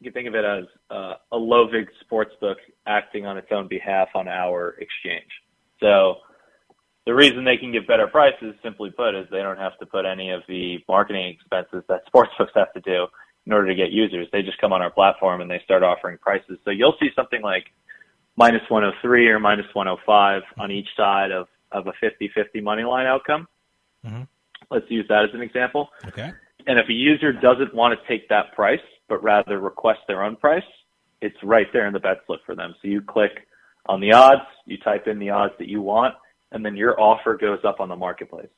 you 0.00 0.10
can 0.10 0.14
think 0.14 0.28
of 0.28 0.34
it 0.34 0.44
as 0.44 0.64
uh, 0.90 1.14
a 1.30 1.36
low 1.36 1.68
vig 1.68 1.88
sports 2.00 2.32
book 2.40 2.58
acting 2.86 3.26
on 3.26 3.38
its 3.38 3.48
own 3.52 3.68
behalf 3.68 4.08
on 4.14 4.26
our 4.26 4.70
exchange. 4.80 5.30
So 5.80 6.16
the 7.06 7.14
reason 7.14 7.44
they 7.44 7.56
can 7.56 7.72
get 7.72 7.88
better 7.88 8.06
prices, 8.06 8.54
simply 8.62 8.90
put, 8.90 9.14
is 9.14 9.26
they 9.30 9.42
don't 9.42 9.58
have 9.58 9.78
to 9.78 9.86
put 9.86 10.04
any 10.04 10.30
of 10.30 10.42
the 10.48 10.78
marketing 10.88 11.26
expenses 11.28 11.82
that 11.88 12.02
sportsbooks 12.14 12.54
have 12.54 12.72
to 12.74 12.80
do 12.80 13.06
in 13.46 13.52
order 13.52 13.68
to 13.68 13.74
get 13.74 13.90
users. 13.90 14.28
They 14.32 14.42
just 14.42 14.58
come 14.58 14.72
on 14.72 14.82
our 14.82 14.90
platform 14.90 15.40
and 15.40 15.50
they 15.50 15.60
start 15.64 15.82
offering 15.82 16.18
prices. 16.18 16.58
So 16.64 16.70
you'll 16.70 16.96
see 17.00 17.08
something 17.16 17.42
like 17.42 17.64
minus 18.36 18.62
103 18.68 19.28
or 19.28 19.40
minus 19.40 19.66
105 19.72 20.42
on 20.58 20.70
each 20.70 20.88
side 20.96 21.30
of, 21.30 21.48
of 21.72 21.86
a 21.86 21.92
50-50 22.04 22.62
money 22.62 22.84
line 22.84 23.06
outcome. 23.06 23.48
Mm-hmm. 24.06 24.22
Let's 24.70 24.86
use 24.88 25.06
that 25.08 25.24
as 25.24 25.30
an 25.34 25.40
example. 25.40 25.88
Okay. 26.06 26.30
And 26.66 26.78
if 26.78 26.88
a 26.88 26.92
user 26.92 27.32
doesn't 27.32 27.74
want 27.74 27.98
to 27.98 28.08
take 28.08 28.28
that 28.28 28.52
price, 28.54 28.80
but 29.08 29.22
rather 29.22 29.58
request 29.58 30.00
their 30.06 30.22
own 30.22 30.36
price, 30.36 30.62
it's 31.20 31.36
right 31.42 31.66
there 31.72 31.86
in 31.86 31.92
the 31.92 32.00
bet 32.00 32.18
slip 32.26 32.40
for 32.46 32.54
them. 32.54 32.74
So 32.80 32.88
you 32.88 33.00
click 33.00 33.46
on 33.90 34.00
the 34.00 34.12
odds, 34.12 34.42
you 34.66 34.78
type 34.78 35.08
in 35.08 35.18
the 35.18 35.30
odds 35.30 35.52
that 35.58 35.68
you 35.68 35.82
want, 35.82 36.14
and 36.52 36.64
then 36.64 36.76
your 36.76 36.98
offer 37.00 37.36
goes 37.36 37.58
up 37.64 37.80
on 37.80 37.88
the 37.88 37.96
marketplace. 37.96 38.48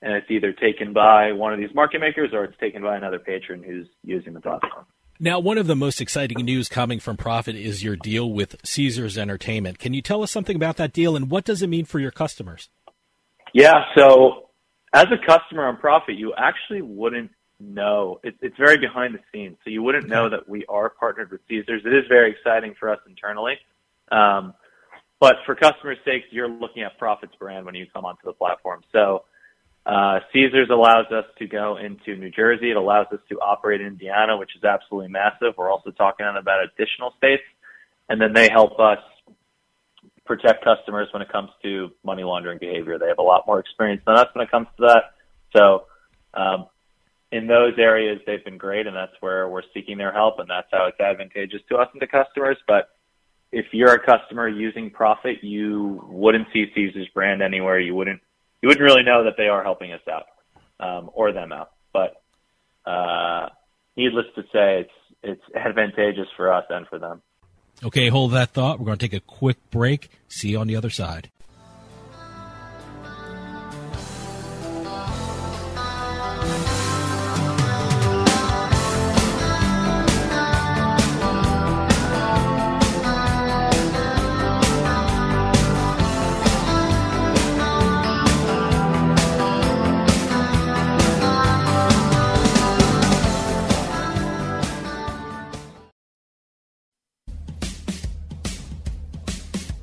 And 0.00 0.12
it's 0.12 0.30
either 0.30 0.52
taken 0.52 0.92
by 0.92 1.32
one 1.32 1.52
of 1.52 1.58
these 1.58 1.74
market 1.74 2.00
makers 2.00 2.30
or 2.32 2.44
it's 2.44 2.58
taken 2.60 2.82
by 2.82 2.96
another 2.96 3.18
patron 3.18 3.64
who's 3.64 3.88
using 4.04 4.32
the 4.32 4.40
platform. 4.40 4.86
Now, 5.18 5.40
one 5.40 5.58
of 5.58 5.66
the 5.66 5.74
most 5.74 6.00
exciting 6.00 6.44
news 6.44 6.68
coming 6.68 7.00
from 7.00 7.16
Prophet 7.16 7.56
is 7.56 7.82
your 7.82 7.96
deal 7.96 8.30
with 8.30 8.56
Caesars 8.64 9.18
Entertainment. 9.18 9.78
Can 9.78 9.92
you 9.92 10.02
tell 10.02 10.22
us 10.22 10.30
something 10.30 10.54
about 10.54 10.76
that 10.76 10.92
deal 10.92 11.16
and 11.16 11.30
what 11.30 11.44
does 11.44 11.62
it 11.62 11.68
mean 11.68 11.84
for 11.84 11.98
your 11.98 12.12
customers? 12.12 12.68
Yeah, 13.52 13.86
so 13.96 14.50
as 14.92 15.06
a 15.06 15.26
customer 15.26 15.66
on 15.66 15.78
Prophet, 15.78 16.16
you 16.16 16.32
actually 16.36 16.82
wouldn't 16.82 17.30
know. 17.58 18.20
It, 18.22 18.34
it's 18.40 18.56
very 18.56 18.78
behind 18.78 19.14
the 19.14 19.20
scenes, 19.32 19.56
so 19.64 19.70
you 19.70 19.82
wouldn't 19.82 20.06
know 20.06 20.28
that 20.28 20.48
we 20.48 20.64
are 20.68 20.90
partnered 20.90 21.32
with 21.32 21.40
Caesars. 21.48 21.82
It 21.84 21.94
is 21.94 22.04
very 22.08 22.30
exciting 22.30 22.74
for 22.78 22.90
us 22.90 23.00
internally. 23.08 23.54
Um, 24.12 24.54
but 25.20 25.36
for 25.46 25.54
customers' 25.54 25.98
sake, 26.04 26.24
you're 26.30 26.48
looking 26.48 26.82
at 26.82 26.98
Prophet's 26.98 27.34
brand 27.36 27.64
when 27.66 27.74
you 27.74 27.86
come 27.92 28.04
onto 28.04 28.24
the 28.24 28.32
platform. 28.32 28.82
So 28.92 29.24
uh, 29.86 30.20
Caesars 30.32 30.68
allows 30.70 31.06
us 31.12 31.24
to 31.38 31.46
go 31.46 31.78
into 31.78 32.16
New 32.16 32.30
Jersey. 32.30 32.70
It 32.70 32.76
allows 32.76 33.06
us 33.12 33.20
to 33.28 33.36
operate 33.36 33.80
in 33.80 33.86
Indiana, 33.86 34.36
which 34.36 34.50
is 34.56 34.64
absolutely 34.64 35.10
massive. 35.10 35.54
We're 35.56 35.70
also 35.70 35.90
talking 35.90 36.26
about 36.26 36.64
additional 36.64 37.14
states, 37.18 37.44
and 38.08 38.20
then 38.20 38.32
they 38.32 38.48
help 38.50 38.78
us 38.80 38.98
protect 40.26 40.64
customers 40.64 41.08
when 41.12 41.22
it 41.22 41.30
comes 41.30 41.50
to 41.62 41.90
money 42.04 42.24
laundering 42.24 42.58
behavior. 42.58 42.98
They 42.98 43.06
have 43.06 43.18
a 43.18 43.22
lot 43.22 43.44
more 43.46 43.60
experience 43.60 44.02
than 44.06 44.16
us 44.16 44.26
when 44.34 44.44
it 44.44 44.50
comes 44.50 44.66
to 44.76 44.86
that. 44.88 45.02
So 45.54 45.84
um, 46.34 46.66
in 47.30 47.46
those 47.46 47.74
areas, 47.78 48.20
they've 48.26 48.44
been 48.44 48.58
great, 48.58 48.88
and 48.88 48.96
that's 48.96 49.14
where 49.20 49.48
we're 49.48 49.62
seeking 49.72 49.98
their 49.98 50.12
help, 50.12 50.40
and 50.40 50.50
that's 50.50 50.68
how 50.72 50.86
it's 50.86 50.98
advantageous 50.98 51.60
to 51.68 51.76
us 51.76 51.88
and 51.92 52.00
to 52.00 52.08
customers. 52.08 52.56
But 52.66 52.90
if 53.56 53.72
you're 53.72 53.94
a 53.94 54.04
customer 54.04 54.46
using 54.46 54.90
Prophet, 54.90 55.38
you 55.42 56.04
wouldn't 56.10 56.46
see 56.52 56.66
Caesar's 56.74 57.08
brand 57.14 57.40
anywhere. 57.40 57.80
You 57.80 57.94
wouldn't 57.94 58.20
you 58.60 58.68
wouldn't 58.68 58.84
really 58.84 59.02
know 59.02 59.24
that 59.24 59.34
they 59.38 59.48
are 59.48 59.62
helping 59.62 59.92
us 59.92 60.00
out 60.10 60.26
um, 60.78 61.10
or 61.14 61.32
them 61.32 61.52
out. 61.52 61.70
But 61.90 62.22
uh, 62.84 63.48
needless 63.96 64.26
to 64.34 64.42
say, 64.52 64.80
it's 64.80 64.90
it's 65.22 65.42
advantageous 65.54 66.28
for 66.36 66.52
us 66.52 66.64
and 66.68 66.86
for 66.86 66.98
them. 66.98 67.22
Okay, 67.82 68.08
hold 68.08 68.32
that 68.32 68.50
thought. 68.50 68.78
We're 68.78 68.86
going 68.86 68.98
to 68.98 69.08
take 69.08 69.18
a 69.18 69.24
quick 69.24 69.56
break. 69.70 70.10
See 70.28 70.50
you 70.50 70.58
on 70.58 70.66
the 70.66 70.76
other 70.76 70.90
side. 70.90 71.30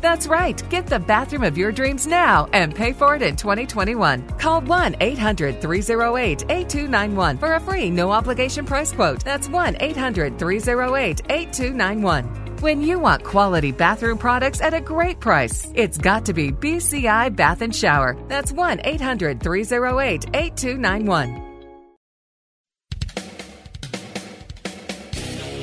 That's 0.00 0.26
right. 0.26 0.62
Get 0.70 0.86
the 0.86 0.98
bathroom 0.98 1.42
of 1.42 1.58
your 1.58 1.72
dreams 1.72 2.06
now 2.06 2.48
and 2.52 2.74
pay 2.74 2.92
for 2.92 3.14
it 3.16 3.22
in 3.22 3.36
2021. 3.36 4.28
Call 4.38 4.60
1 4.60 4.96
800 5.00 5.60
308 5.60 6.44
8291 6.48 7.38
for 7.38 7.54
a 7.54 7.60
free 7.60 7.90
no 7.90 8.10
obligation 8.10 8.64
price 8.64 8.92
quote. 8.92 9.24
That's 9.24 9.48
1 9.48 9.76
800 9.80 10.38
308 10.38 11.22
8291. 11.28 12.58
When 12.60 12.82
you 12.82 12.98
want 12.98 13.22
quality 13.22 13.70
bathroom 13.70 14.18
products 14.18 14.60
at 14.60 14.74
a 14.74 14.80
great 14.80 15.20
price, 15.20 15.70
it's 15.74 15.96
got 15.96 16.24
to 16.26 16.32
be 16.32 16.50
BCI 16.50 17.36
Bath 17.36 17.62
and 17.62 17.74
Shower. 17.74 18.16
That's 18.26 18.52
1 18.52 18.80
800 18.82 19.40
308 19.40 20.26
8291. 20.34 21.47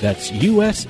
That's 0.00 0.30
usbets.com. 0.30 0.80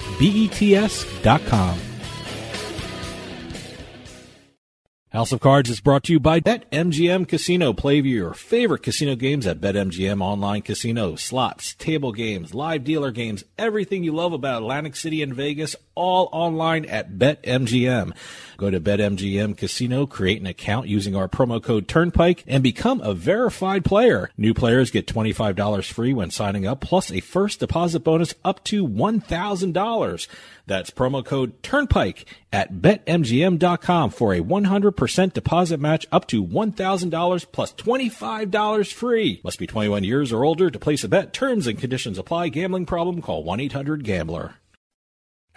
House 5.12 5.32
of 5.32 5.40
Cards 5.40 5.68
is 5.68 5.80
brought 5.80 6.04
to 6.04 6.12
you 6.12 6.20
by 6.20 6.38
BetMGM 6.38 7.26
Casino. 7.26 7.72
Play 7.72 7.96
your 7.96 8.32
favorite 8.32 8.84
casino 8.84 9.16
games 9.16 9.44
at 9.44 9.60
BetMGM 9.60 10.22
Online 10.22 10.62
Casino. 10.62 11.16
Slots, 11.16 11.74
table 11.74 12.12
games, 12.12 12.54
live 12.54 12.84
dealer 12.84 13.10
games, 13.10 13.42
everything 13.58 14.04
you 14.04 14.12
love 14.12 14.32
about 14.32 14.62
Atlantic 14.62 14.94
City 14.94 15.20
and 15.20 15.34
Vegas, 15.34 15.74
all 16.00 16.30
online 16.32 16.86
at 16.86 17.18
BetMGM. 17.18 18.16
Go 18.56 18.70
to 18.70 18.80
BetMGM 18.80 19.56
Casino, 19.56 20.06
create 20.06 20.40
an 20.40 20.46
account 20.46 20.88
using 20.88 21.14
our 21.14 21.28
promo 21.28 21.62
code 21.62 21.88
Turnpike, 21.88 22.42
and 22.46 22.62
become 22.62 23.02
a 23.02 23.12
verified 23.12 23.84
player. 23.84 24.30
New 24.36 24.54
players 24.54 24.90
get 24.90 25.06
$25 25.06 25.92
free 25.92 26.14
when 26.14 26.30
signing 26.30 26.66
up, 26.66 26.80
plus 26.80 27.10
a 27.10 27.20
first 27.20 27.60
deposit 27.60 28.00
bonus 28.00 28.34
up 28.44 28.64
to 28.64 28.86
$1,000. 28.86 30.28
That's 30.66 30.90
promo 30.90 31.24
code 31.24 31.62
Turnpike 31.62 32.26
at 32.52 32.74
BetMGM.com 32.74 34.10
for 34.10 34.32
a 34.32 34.40
100% 34.40 35.32
deposit 35.32 35.80
match 35.80 36.06
up 36.10 36.26
to 36.28 36.44
$1,000 36.44 37.46
plus 37.52 37.72
$25 37.74 38.92
free. 38.92 39.40
Must 39.44 39.58
be 39.58 39.66
21 39.66 40.04
years 40.04 40.32
or 40.32 40.44
older 40.44 40.70
to 40.70 40.78
place 40.78 41.04
a 41.04 41.08
bet. 41.08 41.32
Terms 41.32 41.66
and 41.66 41.78
conditions 41.78 42.18
apply. 42.18 42.48
Gambling 42.48 42.86
problem? 42.86 43.20
Call 43.20 43.44
1-800-GAMBLER. 43.44 44.59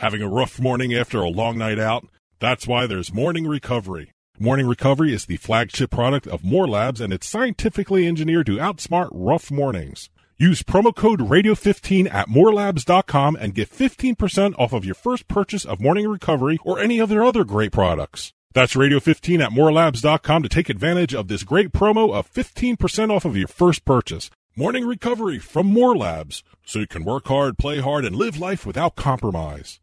Having 0.04 0.22
a 0.24 0.28
rough 0.28 0.60
morning 0.60 0.94
after 0.94 1.22
a 1.22 1.30
long 1.30 1.58
night 1.58 1.80
out? 1.80 2.06
That's 2.42 2.68
why 2.68 2.88
there's 2.88 3.14
Morning 3.14 3.48
Recovery. 3.48 4.12
Morning 4.38 4.68
Recovery 4.68 5.14
is 5.14 5.26
the 5.26 5.38
flagship 5.38 5.92
product 5.92 6.28
of 6.28 6.44
More 6.44 6.68
Labs 6.68 7.00
and 7.00 7.14
it's 7.14 7.30
scientifically 7.30 8.06
engineered 8.06 8.48
to 8.48 8.58
outsmart 8.58 9.08
rough 9.14 9.50
mornings. 9.50 10.10
Use 10.38 10.62
promo 10.62 10.94
code 10.94 11.22
radio15 11.22 12.14
at 12.14 12.28
morelabs.com 12.28 13.38
and 13.38 13.56
get 13.56 13.70
15% 13.70 14.60
off 14.60 14.74
of 14.74 14.84
your 14.84 14.94
first 14.94 15.30
purchase 15.30 15.64
of 15.64 15.80
Morning 15.80 16.06
Recovery 16.06 16.60
or 16.66 16.82
any 16.82 17.00
of 17.00 17.08
their 17.08 17.24
other 17.24 17.46
great 17.46 17.72
products. 17.72 18.34
That's 18.52 18.76
radio15 18.76 19.42
at 19.42 19.52
morelabs.com 19.52 20.44
to 20.44 20.50
take 20.50 20.68
advantage 20.68 21.16
of 21.16 21.30
this 21.30 21.44
great 21.44 21.72
promo 21.72 22.14
of 22.14 22.30
15% 22.30 23.10
off 23.10 23.24
of 23.24 23.38
your 23.38 23.48
first 23.48 23.86
purchase. 23.86 24.30
Morning 24.58 24.86
Recovery 24.86 25.40
from 25.40 25.68
More 25.68 25.96
Labs, 25.96 26.44
so 26.66 26.80
you 26.80 26.88
can 26.88 27.06
work 27.06 27.30
hard, 27.30 27.58
play 27.58 27.80
hard, 27.80 28.04
and 28.04 28.18
live 28.18 28.38
life 28.38 28.66
without 28.66 28.98
compromise. 28.98 29.80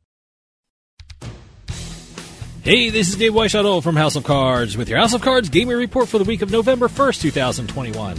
Hey, 2.63 2.91
this 2.91 3.09
is 3.09 3.17
Dave 3.17 3.33
Weishuttle 3.33 3.83
from 3.83 3.97
House 3.97 4.17
of 4.17 4.25
Cards 4.25 4.77
with 4.77 4.91
your 4.91 4.99
House 4.99 5.15
of 5.15 5.23
Cards 5.23 5.49
gaming 5.49 5.79
report 5.79 6.09
for 6.09 6.19
the 6.19 6.25
week 6.25 6.43
of 6.43 6.51
November 6.51 6.89
1st, 6.89 7.23
2021. 7.23 8.19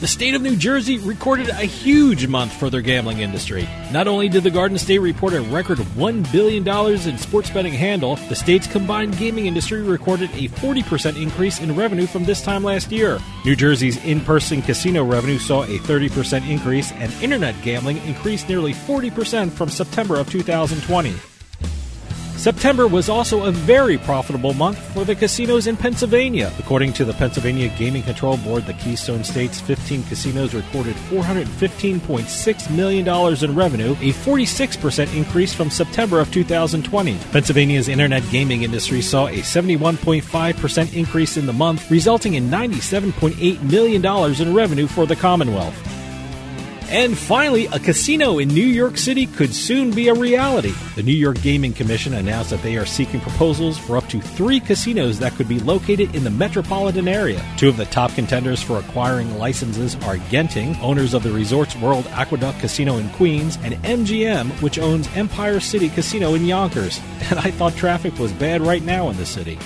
The 0.00 0.06
state 0.06 0.34
of 0.34 0.42
New 0.42 0.56
Jersey 0.56 0.98
recorded 0.98 1.48
a 1.48 1.64
huge 1.64 2.26
month 2.26 2.52
for 2.52 2.68
their 2.68 2.82
gambling 2.82 3.20
industry. 3.20 3.66
Not 3.90 4.08
only 4.08 4.28
did 4.28 4.42
the 4.42 4.50
Garden 4.50 4.76
State 4.76 4.98
report 4.98 5.32
a 5.32 5.40
record 5.40 5.78
$1 5.78 6.32
billion 6.32 6.68
in 7.08 7.16
sports 7.16 7.48
betting 7.48 7.72
handle, 7.72 8.16
the 8.16 8.36
state's 8.36 8.66
combined 8.66 9.16
gaming 9.16 9.46
industry 9.46 9.80
recorded 9.80 10.28
a 10.32 10.48
40% 10.48 11.18
increase 11.18 11.60
in 11.60 11.74
revenue 11.74 12.06
from 12.06 12.26
this 12.26 12.42
time 12.42 12.62
last 12.62 12.92
year. 12.92 13.18
New 13.46 13.56
Jersey's 13.56 13.96
in 14.04 14.20
person 14.20 14.60
casino 14.60 15.02
revenue 15.02 15.38
saw 15.38 15.62
a 15.62 15.78
30% 15.78 16.46
increase, 16.46 16.92
and 16.92 17.10
internet 17.22 17.54
gambling 17.62 17.96
increased 18.04 18.50
nearly 18.50 18.74
40% 18.74 19.50
from 19.50 19.70
September 19.70 20.16
of 20.16 20.28
2020. 20.30 21.14
September 22.44 22.86
was 22.86 23.08
also 23.08 23.44
a 23.44 23.50
very 23.50 23.96
profitable 23.96 24.52
month 24.52 24.76
for 24.92 25.02
the 25.06 25.14
casinos 25.14 25.66
in 25.66 25.78
Pennsylvania. 25.78 26.52
According 26.58 26.92
to 26.92 27.06
the 27.06 27.14
Pennsylvania 27.14 27.72
Gaming 27.78 28.02
Control 28.02 28.36
Board, 28.36 28.66
the 28.66 28.74
Keystone 28.74 29.24
State's 29.24 29.62
15 29.62 30.02
casinos 30.02 30.52
recorded 30.52 30.94
$415.6 30.94 32.76
million 32.76 33.08
in 33.42 33.54
revenue, 33.54 33.92
a 33.92 34.12
46% 34.12 35.16
increase 35.16 35.54
from 35.54 35.70
September 35.70 36.20
of 36.20 36.30
2020. 36.32 37.16
Pennsylvania's 37.32 37.88
internet 37.88 38.22
gaming 38.30 38.62
industry 38.62 39.00
saw 39.00 39.28
a 39.28 39.38
71.5% 39.38 40.92
increase 40.92 41.38
in 41.38 41.46
the 41.46 41.52
month, 41.54 41.90
resulting 41.90 42.34
in 42.34 42.50
$97.8 42.50 43.62
million 43.62 44.04
in 44.42 44.54
revenue 44.54 44.86
for 44.86 45.06
the 45.06 45.16
Commonwealth. 45.16 46.03
And 46.88 47.16
finally, 47.16 47.66
a 47.66 47.78
casino 47.78 48.38
in 48.38 48.48
New 48.48 48.66
York 48.66 48.96
City 48.96 49.26
could 49.26 49.54
soon 49.54 49.90
be 49.90 50.08
a 50.08 50.14
reality. 50.14 50.72
The 50.94 51.02
New 51.02 51.12
York 51.12 51.40
Gaming 51.42 51.72
Commission 51.72 52.14
announced 52.14 52.50
that 52.50 52.62
they 52.62 52.76
are 52.76 52.86
seeking 52.86 53.20
proposals 53.20 53.78
for 53.78 53.96
up 53.96 54.08
to 54.08 54.20
three 54.20 54.60
casinos 54.60 55.18
that 55.18 55.32
could 55.32 55.48
be 55.48 55.60
located 55.60 56.14
in 56.14 56.24
the 56.24 56.30
metropolitan 56.30 57.08
area. 57.08 57.44
Two 57.56 57.68
of 57.68 57.76
the 57.76 57.86
top 57.86 58.12
contenders 58.14 58.62
for 58.62 58.78
acquiring 58.78 59.38
licenses 59.38 59.96
are 59.96 60.18
Genting, 60.30 60.78
owners 60.80 61.14
of 61.14 61.22
the 61.22 61.32
Resorts 61.32 61.74
World 61.76 62.06
Aqueduct 62.12 62.60
Casino 62.60 62.98
in 62.98 63.08
Queens, 63.10 63.58
and 63.62 63.74
MGM, 63.82 64.50
which 64.62 64.78
owns 64.78 65.08
Empire 65.16 65.60
City 65.60 65.88
Casino 65.88 66.34
in 66.34 66.44
Yonkers. 66.44 67.00
And 67.30 67.38
I 67.38 67.50
thought 67.50 67.74
traffic 67.74 68.18
was 68.18 68.32
bad 68.32 68.60
right 68.60 68.82
now 68.82 69.08
in 69.08 69.16
the 69.16 69.24
city. 69.24 69.58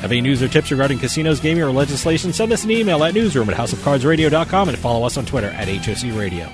Have 0.00 0.12
any 0.12 0.20
news 0.20 0.42
or 0.42 0.48
tips 0.48 0.70
regarding 0.70 0.98
casinos, 0.98 1.40
gaming, 1.40 1.62
or 1.62 1.70
legislation? 1.70 2.32
Send 2.32 2.52
us 2.52 2.64
an 2.64 2.70
email 2.70 3.02
at 3.04 3.14
newsroom 3.14 3.48
at 3.48 3.56
houseofcardsradio.com 3.56 4.68
and 4.68 4.78
follow 4.78 5.06
us 5.06 5.16
on 5.16 5.24
Twitter 5.24 5.48
at 5.48 5.68
HOC 5.68 6.14
Radio. 6.18 6.48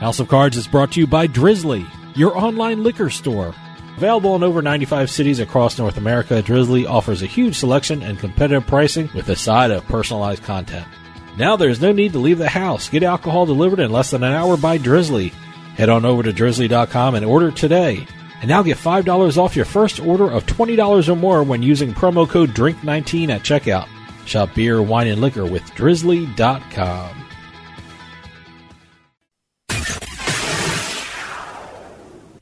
House 0.00 0.18
of 0.18 0.28
Cards 0.28 0.56
is 0.56 0.66
brought 0.66 0.92
to 0.92 1.00
you 1.00 1.06
by 1.06 1.26
Drizly, 1.26 1.86
your 2.16 2.34
online 2.38 2.82
liquor 2.82 3.10
store. 3.10 3.54
Available 3.98 4.34
in 4.34 4.42
over 4.42 4.62
95 4.62 5.10
cities 5.10 5.40
across 5.40 5.78
North 5.78 5.98
America, 5.98 6.42
Drizly 6.42 6.88
offers 6.88 7.20
a 7.20 7.26
huge 7.26 7.54
selection 7.54 8.02
and 8.02 8.18
competitive 8.18 8.66
pricing 8.66 9.10
with 9.14 9.28
a 9.28 9.36
side 9.36 9.70
of 9.70 9.84
personalized 9.88 10.42
content. 10.42 10.86
Now 11.36 11.56
there's 11.56 11.82
no 11.82 11.92
need 11.92 12.12
to 12.12 12.18
leave 12.18 12.38
the 12.38 12.48
house. 12.48 12.88
Get 12.88 13.02
alcohol 13.02 13.44
delivered 13.44 13.78
in 13.78 13.92
less 13.92 14.12
than 14.12 14.22
an 14.22 14.32
hour 14.32 14.56
by 14.56 14.78
Drizly. 14.78 15.32
Head 15.76 15.90
on 15.90 16.06
over 16.06 16.22
to 16.22 16.32
drizly.com 16.32 17.14
and 17.14 17.26
order 17.26 17.50
today. 17.50 18.06
And 18.40 18.48
now 18.48 18.62
get 18.62 18.78
$5 18.78 19.36
off 19.36 19.54
your 19.54 19.66
first 19.66 20.00
order 20.00 20.30
of 20.30 20.46
$20 20.46 21.08
or 21.08 21.16
more 21.16 21.42
when 21.42 21.62
using 21.62 21.92
promo 21.92 22.28
code 22.28 22.50
DRINK19 22.50 23.28
at 23.28 23.42
checkout. 23.42 23.88
Shop 24.26 24.54
beer, 24.54 24.80
wine, 24.80 25.08
and 25.08 25.20
liquor 25.20 25.44
with 25.44 25.62
drizly.com. 25.72 27.20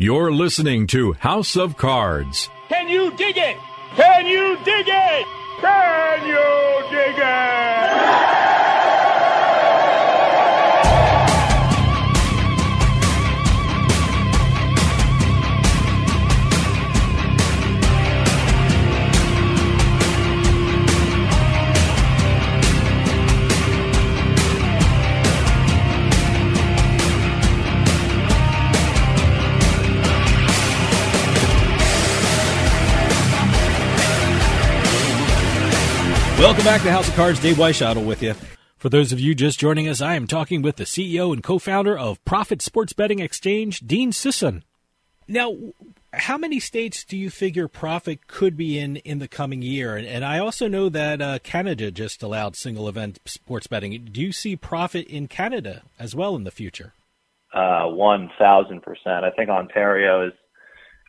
You're 0.00 0.32
listening 0.32 0.86
to 0.88 1.14
House 1.14 1.56
of 1.56 1.76
Cards. 1.76 2.48
Can 2.68 2.88
you 2.88 3.10
dig 3.16 3.36
it? 3.36 3.56
Can 3.96 4.26
you 4.26 4.56
dig 4.64 4.86
it? 4.86 5.26
Can 5.60 6.26
you 6.28 6.96
dig 6.96 7.18
it? 7.18 8.77
Welcome 36.38 36.62
back 36.62 36.82
to 36.82 36.92
House 36.92 37.08
of 37.08 37.16
Cards. 37.16 37.40
Dave 37.40 37.56
Weishottle 37.56 38.06
with 38.06 38.22
you. 38.22 38.32
For 38.76 38.88
those 38.88 39.10
of 39.10 39.18
you 39.18 39.34
just 39.34 39.58
joining 39.58 39.88
us, 39.88 40.00
I 40.00 40.14
am 40.14 40.28
talking 40.28 40.62
with 40.62 40.76
the 40.76 40.84
CEO 40.84 41.32
and 41.32 41.42
co-founder 41.42 41.98
of 41.98 42.24
Prophet 42.24 42.62
Sports 42.62 42.92
Betting 42.92 43.18
Exchange, 43.18 43.80
Dean 43.80 44.12
Sisun. 44.12 44.62
Now, 45.26 45.56
how 46.12 46.38
many 46.38 46.60
states 46.60 47.04
do 47.04 47.18
you 47.18 47.28
figure 47.28 47.66
Prophet 47.66 48.28
could 48.28 48.56
be 48.56 48.78
in 48.78 48.98
in 48.98 49.18
the 49.18 49.26
coming 49.26 49.62
year? 49.62 49.96
And, 49.96 50.06
and 50.06 50.24
I 50.24 50.38
also 50.38 50.68
know 50.68 50.88
that 50.88 51.20
uh, 51.20 51.40
Canada 51.40 51.90
just 51.90 52.22
allowed 52.22 52.54
single 52.54 52.88
event 52.88 53.18
sports 53.24 53.66
betting. 53.66 54.08
Do 54.12 54.20
you 54.20 54.30
see 54.30 54.54
Prophet 54.54 55.08
in 55.08 55.26
Canada 55.26 55.82
as 55.98 56.14
well 56.14 56.36
in 56.36 56.44
the 56.44 56.52
future? 56.52 56.94
Uh, 57.52 57.86
one 57.86 58.30
thousand 58.38 58.82
percent. 58.82 59.24
I 59.24 59.32
think 59.36 59.50
Ontario 59.50 60.24
is 60.28 60.32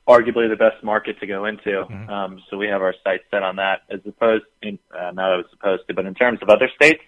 arguably 0.09 0.49
the 0.49 0.55
best 0.57 0.83
market 0.83 1.19
to 1.19 1.27
go 1.27 1.45
into. 1.45 1.69
Mm-hmm. 1.69 2.09
Um, 2.09 2.41
so 2.49 2.57
we 2.57 2.67
have 2.67 2.81
our 2.81 2.95
sights 3.03 3.25
set 3.29 3.43
on 3.43 3.57
that 3.57 3.81
as 3.91 3.99
opposed, 4.07 4.43
in, 4.63 4.79
uh, 4.91 5.11
not 5.11 5.39
as 5.39 5.45
opposed 5.53 5.83
to, 5.87 5.93
but 5.93 6.07
in 6.07 6.15
terms 6.15 6.39
of 6.41 6.49
other 6.49 6.67
states, 6.75 7.01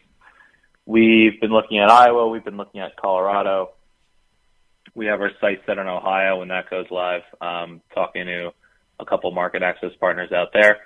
we've 0.86 1.42
been 1.42 1.50
looking 1.52 1.80
at 1.80 1.90
Iowa, 1.90 2.30
we've 2.30 2.46
been 2.46 2.58
looking 2.58 2.80
at 2.80 2.96
Colorado. 2.98 3.72
We 4.94 5.08
have 5.08 5.20
our 5.20 5.32
sights 5.42 5.64
set 5.66 5.80
on 5.80 5.88
Ohio 5.88 6.40
when 6.40 6.50
that 6.50 6.70
goes 6.70 6.86
live, 6.92 7.24
um, 7.42 7.82
talking 7.94 8.26
to 8.26 8.52
a 9.00 9.06
couple 9.06 9.32
market 9.32 9.64
access 9.64 9.92
partners 10.00 10.32
out 10.32 10.50
there. 10.54 10.78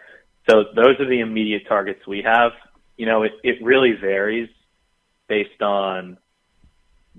So 0.50 0.64
those 0.74 0.98
are 1.00 1.10
the 1.10 1.20
immediate 1.20 1.68
targets 1.68 2.08
we 2.08 2.22
have. 2.22 2.54
You 2.96 3.08
know, 3.08 3.24
it, 3.24 3.34
it 3.44 3.58
really 3.62 3.94
varies 4.00 4.48
based 5.28 5.62
on 5.62 6.18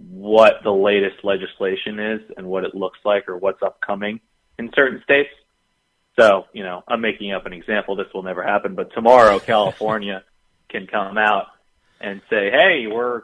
what 0.08 0.54
the 0.64 0.70
latest 0.70 1.16
legislation 1.22 1.98
is 1.98 2.20
and 2.38 2.46
what 2.46 2.64
it 2.64 2.74
looks 2.74 2.98
like 3.04 3.28
or 3.28 3.36
what's 3.36 3.62
upcoming 3.62 4.20
in 4.58 4.70
certain 4.74 5.02
states. 5.02 5.30
So, 6.18 6.46
you 6.52 6.62
know, 6.62 6.82
I'm 6.88 7.00
making 7.00 7.32
up 7.32 7.46
an 7.46 7.52
example. 7.52 7.96
This 7.96 8.06
will 8.14 8.22
never 8.22 8.42
happen, 8.42 8.74
but 8.74 8.92
tomorrow 8.94 9.38
California 9.52 10.24
can 10.68 10.86
come 10.86 11.18
out 11.18 11.46
and 12.00 12.22
say, 12.30 12.50
"Hey, 12.50 12.86
we're 12.86 13.22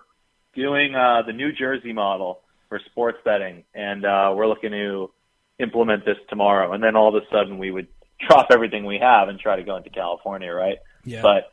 doing 0.54 0.94
uh, 0.94 1.22
the 1.26 1.32
New 1.32 1.52
Jersey 1.52 1.92
model 1.92 2.40
for 2.68 2.80
sports 2.90 3.18
betting, 3.24 3.64
and 3.74 4.04
uh, 4.04 4.32
we're 4.34 4.46
looking 4.46 4.72
to 4.72 5.10
implement 5.58 6.04
this 6.04 6.18
tomorrow." 6.28 6.72
And 6.72 6.82
then 6.82 6.96
all 6.96 7.14
of 7.14 7.22
a 7.22 7.26
sudden, 7.30 7.58
we 7.58 7.70
would 7.70 7.88
drop 8.26 8.48
everything 8.50 8.84
we 8.84 8.98
have 8.98 9.28
and 9.28 9.38
try 9.38 9.56
to 9.56 9.64
go 9.64 9.76
into 9.76 9.90
California, 9.90 10.52
right? 10.52 10.78
Yeah. 11.04 11.22
But 11.22 11.50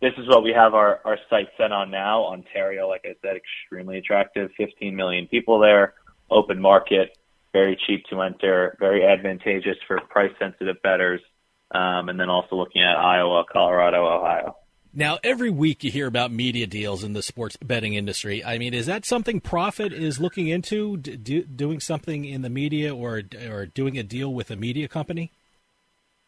this 0.00 0.12
is 0.18 0.28
what 0.28 0.44
we 0.44 0.52
have 0.52 0.74
our 0.74 1.00
our 1.04 1.18
sights 1.28 1.50
set 1.56 1.72
on 1.72 1.90
now. 1.90 2.26
Ontario, 2.26 2.88
like 2.88 3.04
I 3.04 3.16
said, 3.22 3.36
extremely 3.36 3.98
attractive. 3.98 4.50
15 4.56 4.94
million 4.94 5.26
people 5.26 5.58
there, 5.58 5.94
open 6.30 6.60
market 6.60 7.16
very 7.56 7.78
cheap 7.86 8.04
to 8.10 8.20
enter, 8.20 8.76
very 8.78 9.02
advantageous 9.02 9.78
for 9.88 9.98
price 10.10 10.32
sensitive 10.38 10.76
bettors, 10.82 11.22
um, 11.70 12.10
and 12.10 12.20
then 12.20 12.28
also 12.28 12.54
looking 12.54 12.82
at 12.82 12.96
Iowa, 12.98 13.44
Colorado, 13.50 14.06
Ohio. 14.06 14.56
Now, 14.92 15.18
every 15.24 15.50
week 15.50 15.82
you 15.82 15.90
hear 15.90 16.06
about 16.06 16.30
media 16.30 16.66
deals 16.66 17.02
in 17.02 17.14
the 17.14 17.22
sports 17.22 17.56
betting 17.56 17.94
industry. 17.94 18.44
I 18.44 18.58
mean, 18.58 18.74
is 18.74 18.84
that 18.86 19.06
something 19.06 19.40
Prophet 19.40 19.92
is 19.94 20.20
looking 20.20 20.48
into, 20.48 20.98
do, 20.98 21.44
doing 21.44 21.80
something 21.80 22.26
in 22.26 22.42
the 22.42 22.50
media 22.50 22.94
or 22.94 23.22
or 23.48 23.66
doing 23.66 23.98
a 23.98 24.02
deal 24.02 24.32
with 24.32 24.50
a 24.50 24.56
media 24.56 24.86
company? 24.86 25.32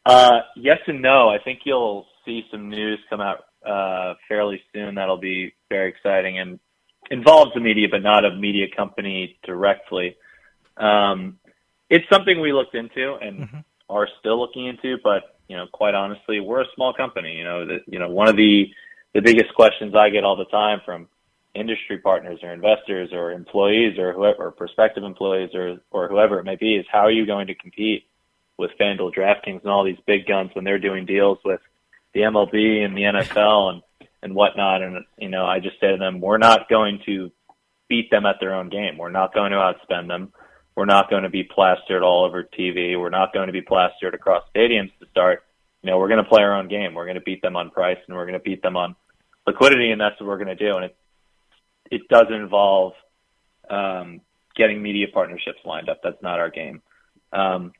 Uh, 0.06 0.40
yes 0.56 0.78
and 0.86 1.02
no. 1.02 1.28
I 1.28 1.38
think 1.42 1.60
you'll 1.64 2.06
see 2.24 2.42
some 2.50 2.70
news 2.70 2.98
come 3.10 3.20
out 3.20 3.44
uh, 3.66 4.14
fairly 4.28 4.60
soon 4.72 4.94
that'll 4.94 5.18
be 5.18 5.54
very 5.68 5.90
exciting 5.90 6.38
and 6.38 6.58
involves 7.10 7.52
the 7.54 7.60
media, 7.60 7.88
but 7.90 8.02
not 8.02 8.24
a 8.24 8.34
media 8.34 8.66
company 8.74 9.38
directly. 9.44 10.16
Um, 10.78 11.38
it's 11.90 12.04
something 12.10 12.40
we 12.40 12.52
looked 12.52 12.74
into 12.74 13.14
and 13.14 13.40
mm-hmm. 13.40 13.58
are 13.88 14.08
still 14.20 14.38
looking 14.38 14.66
into, 14.66 14.96
but 15.02 15.38
you 15.48 15.56
know, 15.56 15.66
quite 15.72 15.94
honestly, 15.94 16.40
we're 16.40 16.62
a 16.62 16.66
small 16.74 16.92
company. 16.92 17.36
You 17.36 17.44
know, 17.44 17.66
that 17.66 17.80
you 17.86 17.98
know, 17.98 18.08
one 18.08 18.28
of 18.28 18.36
the 18.36 18.66
the 19.14 19.22
biggest 19.22 19.54
questions 19.54 19.94
I 19.94 20.10
get 20.10 20.24
all 20.24 20.36
the 20.36 20.44
time 20.46 20.80
from 20.84 21.08
industry 21.54 21.98
partners 21.98 22.40
or 22.42 22.52
investors 22.52 23.10
or 23.12 23.32
employees 23.32 23.98
or 23.98 24.12
whoever, 24.12 24.46
or 24.46 24.50
prospective 24.50 25.04
employees 25.04 25.50
or 25.54 25.78
or 25.90 26.08
whoever 26.08 26.38
it 26.38 26.44
may 26.44 26.56
be, 26.56 26.76
is 26.76 26.86
how 26.90 27.00
are 27.00 27.10
you 27.10 27.26
going 27.26 27.46
to 27.46 27.54
compete 27.54 28.04
with 28.58 28.70
FanDuel, 28.78 29.14
DraftKings, 29.14 29.62
and 29.62 29.70
all 29.70 29.84
these 29.84 29.98
big 30.06 30.26
guns 30.26 30.50
when 30.52 30.64
they're 30.64 30.78
doing 30.78 31.06
deals 31.06 31.38
with 31.44 31.60
the 32.12 32.20
MLB 32.20 32.84
and 32.84 32.96
the 32.96 33.02
NFL 33.02 33.72
and 33.72 33.82
and 34.22 34.34
whatnot? 34.34 34.82
And 34.82 35.04
you 35.16 35.30
know, 35.30 35.46
I 35.46 35.60
just 35.60 35.80
say 35.80 35.92
to 35.92 35.96
them, 35.96 36.20
we're 36.20 36.38
not 36.38 36.68
going 36.68 37.00
to 37.06 37.32
beat 37.88 38.10
them 38.10 38.26
at 38.26 38.36
their 38.38 38.54
own 38.54 38.68
game. 38.68 38.98
We're 38.98 39.10
not 39.10 39.32
going 39.32 39.52
to 39.52 39.56
outspend 39.56 40.08
them. 40.08 40.32
We're 40.78 40.84
not 40.84 41.10
going 41.10 41.24
to 41.24 41.28
be 41.28 41.42
plastered 41.42 42.04
all 42.04 42.24
over 42.24 42.44
TV. 42.44 42.96
We're 42.96 43.10
not 43.10 43.32
going 43.32 43.48
to 43.48 43.52
be 43.52 43.62
plastered 43.62 44.14
across 44.14 44.44
stadiums 44.54 44.96
to 45.00 45.08
start. 45.10 45.42
You 45.82 45.90
know, 45.90 45.98
we're 45.98 46.06
going 46.06 46.22
to 46.22 46.28
play 46.28 46.40
our 46.40 46.54
own 46.54 46.68
game. 46.68 46.94
We're 46.94 47.04
going 47.04 47.16
to 47.16 47.20
beat 47.20 47.42
them 47.42 47.56
on 47.56 47.70
price 47.70 47.98
and 48.06 48.16
we're 48.16 48.26
going 48.26 48.38
to 48.38 48.44
beat 48.44 48.62
them 48.62 48.76
on 48.76 48.94
liquidity, 49.44 49.90
and 49.90 50.00
that's 50.00 50.20
what 50.20 50.28
we're 50.28 50.36
going 50.36 50.56
to 50.56 50.64
do. 50.64 50.76
And 50.76 50.84
it 50.84 50.96
it 51.90 52.02
does 52.08 52.26
involve 52.30 52.92
um, 53.68 54.20
getting 54.54 54.80
media 54.80 55.06
partnerships 55.12 55.58
lined 55.64 55.88
up. 55.88 55.98
That's 56.04 56.22
not 56.22 56.38
our 56.38 56.48
game. 56.48 56.80
Um, 57.32 57.72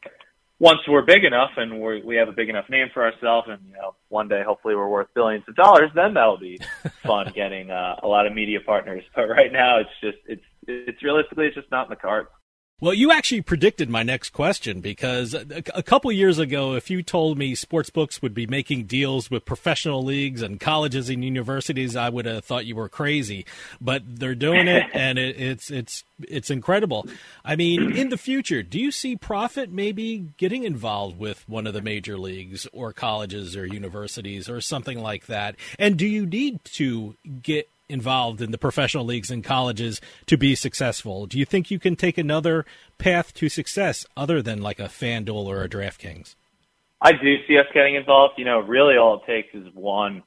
once 0.59 0.81
we're 0.89 1.03
big 1.03 1.23
enough 1.23 1.51
and 1.57 1.81
we 1.81 2.03
we 2.03 2.17
have 2.17 2.29
a 2.29 2.33
big 2.33 2.49
enough 2.49 2.69
name 2.69 2.89
for 2.93 3.05
ourselves, 3.05 3.47
and 3.49 3.61
you 3.65 3.75
know, 3.75 3.95
one 4.09 4.27
day 4.27 4.43
hopefully 4.45 4.75
we're 4.75 4.89
worth 4.89 5.15
billions 5.15 5.45
of 5.47 5.55
dollars, 5.55 5.93
then 5.95 6.15
that'll 6.15 6.37
be 6.37 6.59
fun 7.05 7.31
getting 7.33 7.71
uh, 7.71 7.95
a 8.03 8.09
lot 8.09 8.27
of 8.27 8.35
media 8.35 8.59
partners. 8.61 9.05
But 9.15 9.29
right 9.29 9.53
now, 9.53 9.79
it's 9.79 10.01
just 10.01 10.19
it's 10.27 10.43
it's 10.67 11.01
realistically 11.01 11.47
it's 11.47 11.55
just 11.55 11.71
not 11.71 11.87
in 11.87 11.91
the 11.91 11.97
cards. 11.97 12.29
Well, 12.81 12.95
you 12.95 13.11
actually 13.11 13.41
predicted 13.41 13.91
my 13.91 14.05
next 14.05 14.31
question 14.31 14.81
because 14.81 15.35
a 15.35 15.83
couple 15.83 16.13
years 16.13 16.39
ago, 16.39 16.75
if 16.75 16.91
you 16.91 17.03
told 17.03 17.37
me 17.37 17.57
sports 17.57 17.91
books 17.91 18.23
would 18.23 18.35
be 18.35 18.47
making 18.47 18.85
deals 18.85 19.33
with 19.33 19.45
professional 19.45 20.05
leagues 20.05 20.43
and 20.43 20.61
colleges 20.61 21.11
and 21.11 21.25
universities, 21.25 21.97
I 21.97 22.09
would 22.09 22.25
have 22.27 22.45
thought 22.45 22.67
you 22.67 22.77
were 22.77 22.89
crazy. 22.89 23.47
But 23.81 24.03
they're 24.07 24.37
doing 24.37 24.69
it, 24.69 24.85
and 24.93 25.19
it, 25.19 25.41
it's 25.41 25.73
it's 25.73 26.05
it's 26.21 26.51
incredible. 26.51 27.05
I 27.45 27.57
mean, 27.57 27.97
in 27.97 28.11
the 28.11 28.17
future, 28.17 28.63
do 28.63 28.79
you 28.79 28.93
see 28.93 29.17
Prophet 29.17 29.73
maybe 29.73 30.27
getting 30.37 30.63
involved 30.63 31.19
with 31.19 31.49
one 31.49 31.67
of 31.67 31.75
the 31.75 31.83
major 31.83 32.17
leagues 32.17 32.69
or 32.73 32.93
colleges 32.93 33.57
or 33.57 33.67
universities 33.67 34.49
or 34.49 34.61
something 34.61 35.03
like 35.03 35.27
that? 35.27 35.57
And 35.81 35.97
do 35.97 36.07
you 36.07 36.27
need 36.27 36.63
to 36.77 37.17
get 37.43 37.69
involved 37.89 38.41
in 38.41 38.51
the 38.51 38.59
professional 38.59 39.05
leagues 39.05 39.31
and 39.31 39.43
colleges 39.43 40.01
to 40.27 40.37
be 40.37 40.55
successful. 40.55 41.27
Do 41.27 41.39
you 41.39 41.45
think 41.45 41.71
you 41.71 41.79
can 41.79 41.97
take 41.97 42.19
another 42.19 42.65
path 42.99 43.33
to 43.35 43.49
success 43.49 44.07
other 44.17 44.43
than 44.43 44.61
like 44.61 44.79
a 44.79 44.85
FanDuel 44.85 45.47
or 45.47 45.63
a 45.63 45.69
DraftKings? 45.69 46.35
I 47.01 47.13
do 47.13 47.37
see 47.47 47.59
us 47.59 47.67
getting 47.73 47.95
involved. 47.95 48.35
You 48.39 48.45
know, 48.45 48.61
really 48.61 48.97
all 48.97 49.23
it 49.23 49.27
takes 49.27 49.55
is 49.55 49.73
one 49.75 50.23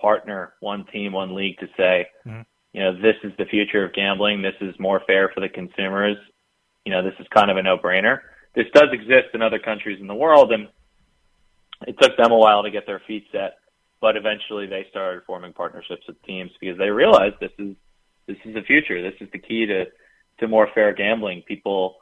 partner, 0.00 0.54
one 0.60 0.84
team, 0.92 1.12
one 1.12 1.34
league 1.34 1.58
to 1.58 1.66
say, 1.76 2.08
mm-hmm. 2.26 2.42
you 2.72 2.80
know, 2.80 2.94
this 3.00 3.16
is 3.22 3.32
the 3.38 3.44
future 3.44 3.84
of 3.84 3.92
gambling. 3.92 4.42
This 4.42 4.54
is 4.60 4.78
more 4.78 5.00
fair 5.06 5.30
for 5.34 5.40
the 5.40 5.48
consumers. 5.48 6.16
You 6.84 6.92
know, 6.92 7.02
this 7.02 7.14
is 7.20 7.26
kind 7.34 7.50
of 7.50 7.56
a 7.56 7.62
no-brainer. 7.62 8.20
this 8.54 8.66
does 8.72 8.88
exist 8.92 9.28
in 9.34 9.42
other 9.42 9.58
countries 9.58 10.00
in 10.00 10.06
the 10.06 10.14
world, 10.14 10.52
and 10.52 10.68
it 11.86 11.96
took 12.00 12.16
them 12.16 12.32
a 12.32 12.36
while 12.36 12.62
to 12.62 12.70
get 12.70 12.86
their 12.86 13.00
feet 13.06 13.26
set, 13.30 13.58
but 14.00 14.16
eventually 14.16 14.66
they 14.66 14.86
started 14.90 15.22
forming 15.26 15.52
partnerships 15.52 16.06
with 16.06 16.22
teams 16.22 16.50
because 16.60 16.78
they 16.78 16.90
realized 16.90 17.36
this 17.40 17.52
is 17.58 17.74
this 18.26 18.36
is 18.44 18.54
the 18.54 18.62
future. 18.62 19.02
This 19.02 19.20
is 19.20 19.28
the 19.32 19.38
key 19.38 19.66
to 19.66 19.86
to 20.40 20.48
more 20.48 20.68
fair 20.74 20.92
gambling. 20.92 21.42
People 21.42 21.96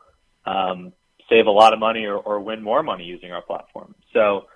um, 0.45 0.93
save 1.29 1.47
a 1.47 1.51
lot 1.51 1.73
of 1.73 1.79
money 1.79 2.05
or, 2.05 2.17
or 2.17 2.41
win 2.41 2.63
more 2.63 2.83
money 2.83 3.05
using 3.05 3.33
our 3.33 3.43
platform. 3.43 3.95
So 4.13 4.47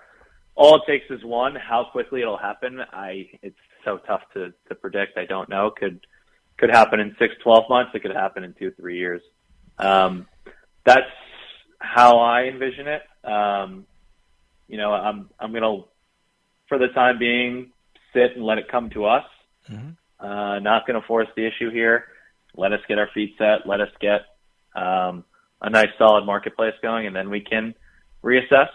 all 0.55 0.75
it 0.75 0.83
takes 0.85 1.09
is 1.09 1.23
one. 1.23 1.55
How 1.55 1.85
quickly 1.91 2.21
it'll 2.21 2.37
happen, 2.37 2.79
I 2.91 3.29
it's 3.41 3.55
so 3.85 3.97
tough 3.97 4.21
to 4.33 4.53
to 4.69 4.75
predict. 4.75 5.17
I 5.17 5.25
don't 5.25 5.49
know. 5.49 5.71
Could 5.71 6.05
could 6.57 6.69
happen 6.69 6.99
in 6.99 7.15
six, 7.17 7.33
twelve 7.43 7.69
months. 7.69 7.91
It 7.95 8.01
could 8.01 8.15
happen 8.15 8.43
in 8.43 8.53
two, 8.53 8.71
three 8.71 8.97
years. 8.97 9.21
Um, 9.79 10.27
that's 10.85 11.09
how 11.79 12.19
I 12.19 12.43
envision 12.43 12.87
it. 12.87 13.01
Um, 13.23 13.85
you 14.67 14.77
know, 14.77 14.93
I'm 14.93 15.29
I'm 15.39 15.53
gonna, 15.53 15.83
for 16.71 16.77
the 16.77 16.87
time 16.87 17.19
being, 17.19 17.69
sit 18.13 18.37
and 18.37 18.45
let 18.45 18.57
it 18.57 18.69
come 18.71 18.89
to 18.91 19.03
us. 19.03 19.25
Mm-hmm. 19.69 20.25
Uh, 20.25 20.59
not 20.59 20.87
gonna 20.87 21.01
force 21.05 21.27
the 21.35 21.45
issue 21.45 21.69
here. 21.69 22.05
Let 22.55 22.71
us 22.71 22.79
get 22.87 22.97
our 22.97 23.09
feet 23.13 23.35
set. 23.37 23.67
Let 23.67 23.81
us 23.81 23.89
get 23.99 24.21
um, 24.73 25.25
a 25.61 25.69
nice, 25.69 25.89
solid 25.97 26.25
marketplace 26.25 26.75
going, 26.81 27.07
and 27.07 27.13
then 27.13 27.29
we 27.29 27.41
can 27.41 27.75
reassess. 28.23 28.69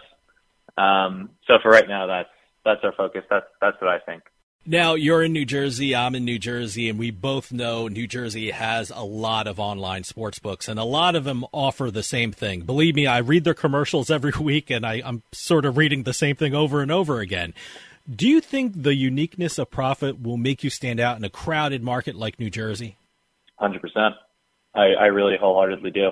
Um, 0.77 1.31
so 1.47 1.55
for 1.63 1.71
right 1.71 1.87
now, 1.87 2.05
that's 2.05 2.29
that's 2.63 2.81
our 2.83 2.93
focus. 2.93 3.23
That's 3.31 3.47
that's 3.59 3.81
what 3.81 3.89
I 3.89 3.97
think. 3.97 4.21
Now, 4.69 4.95
you're 4.95 5.23
in 5.23 5.31
New 5.31 5.45
Jersey, 5.45 5.95
I'm 5.95 6.13
in 6.13 6.25
New 6.25 6.37
Jersey, 6.37 6.89
and 6.89 6.99
we 6.99 7.09
both 7.09 7.53
know 7.53 7.87
New 7.87 8.05
Jersey 8.05 8.51
has 8.51 8.91
a 8.93 9.01
lot 9.01 9.47
of 9.47 9.61
online 9.61 10.03
sports 10.03 10.39
books, 10.39 10.67
and 10.67 10.77
a 10.77 10.83
lot 10.83 11.15
of 11.15 11.23
them 11.23 11.45
offer 11.53 11.89
the 11.89 12.03
same 12.03 12.33
thing. 12.33 12.61
Believe 12.61 12.93
me, 12.93 13.07
I 13.07 13.19
read 13.19 13.45
their 13.45 13.53
commercials 13.53 14.11
every 14.11 14.33
week, 14.37 14.69
and 14.69 14.85
I, 14.85 15.01
I'm 15.05 15.23
sort 15.31 15.65
of 15.65 15.77
reading 15.77 16.03
the 16.03 16.13
same 16.13 16.35
thing 16.35 16.53
over 16.53 16.81
and 16.81 16.91
over 16.91 17.21
again. 17.21 17.53
Do 18.09 18.27
you 18.27 18.39
think 18.39 18.83
the 18.83 18.95
uniqueness 18.95 19.57
of 19.57 19.69
Prophet 19.69 20.21
will 20.21 20.37
make 20.37 20.63
you 20.63 20.69
stand 20.69 20.99
out 20.99 21.17
in 21.17 21.23
a 21.23 21.29
crowded 21.29 21.83
market 21.83 22.15
like 22.15 22.39
New 22.39 22.49
Jersey? 22.49 22.97
100%. 23.59 24.13
I, 24.73 24.79
I 24.79 25.05
really 25.07 25.35
wholeheartedly 25.39 25.91
do. 25.91 26.11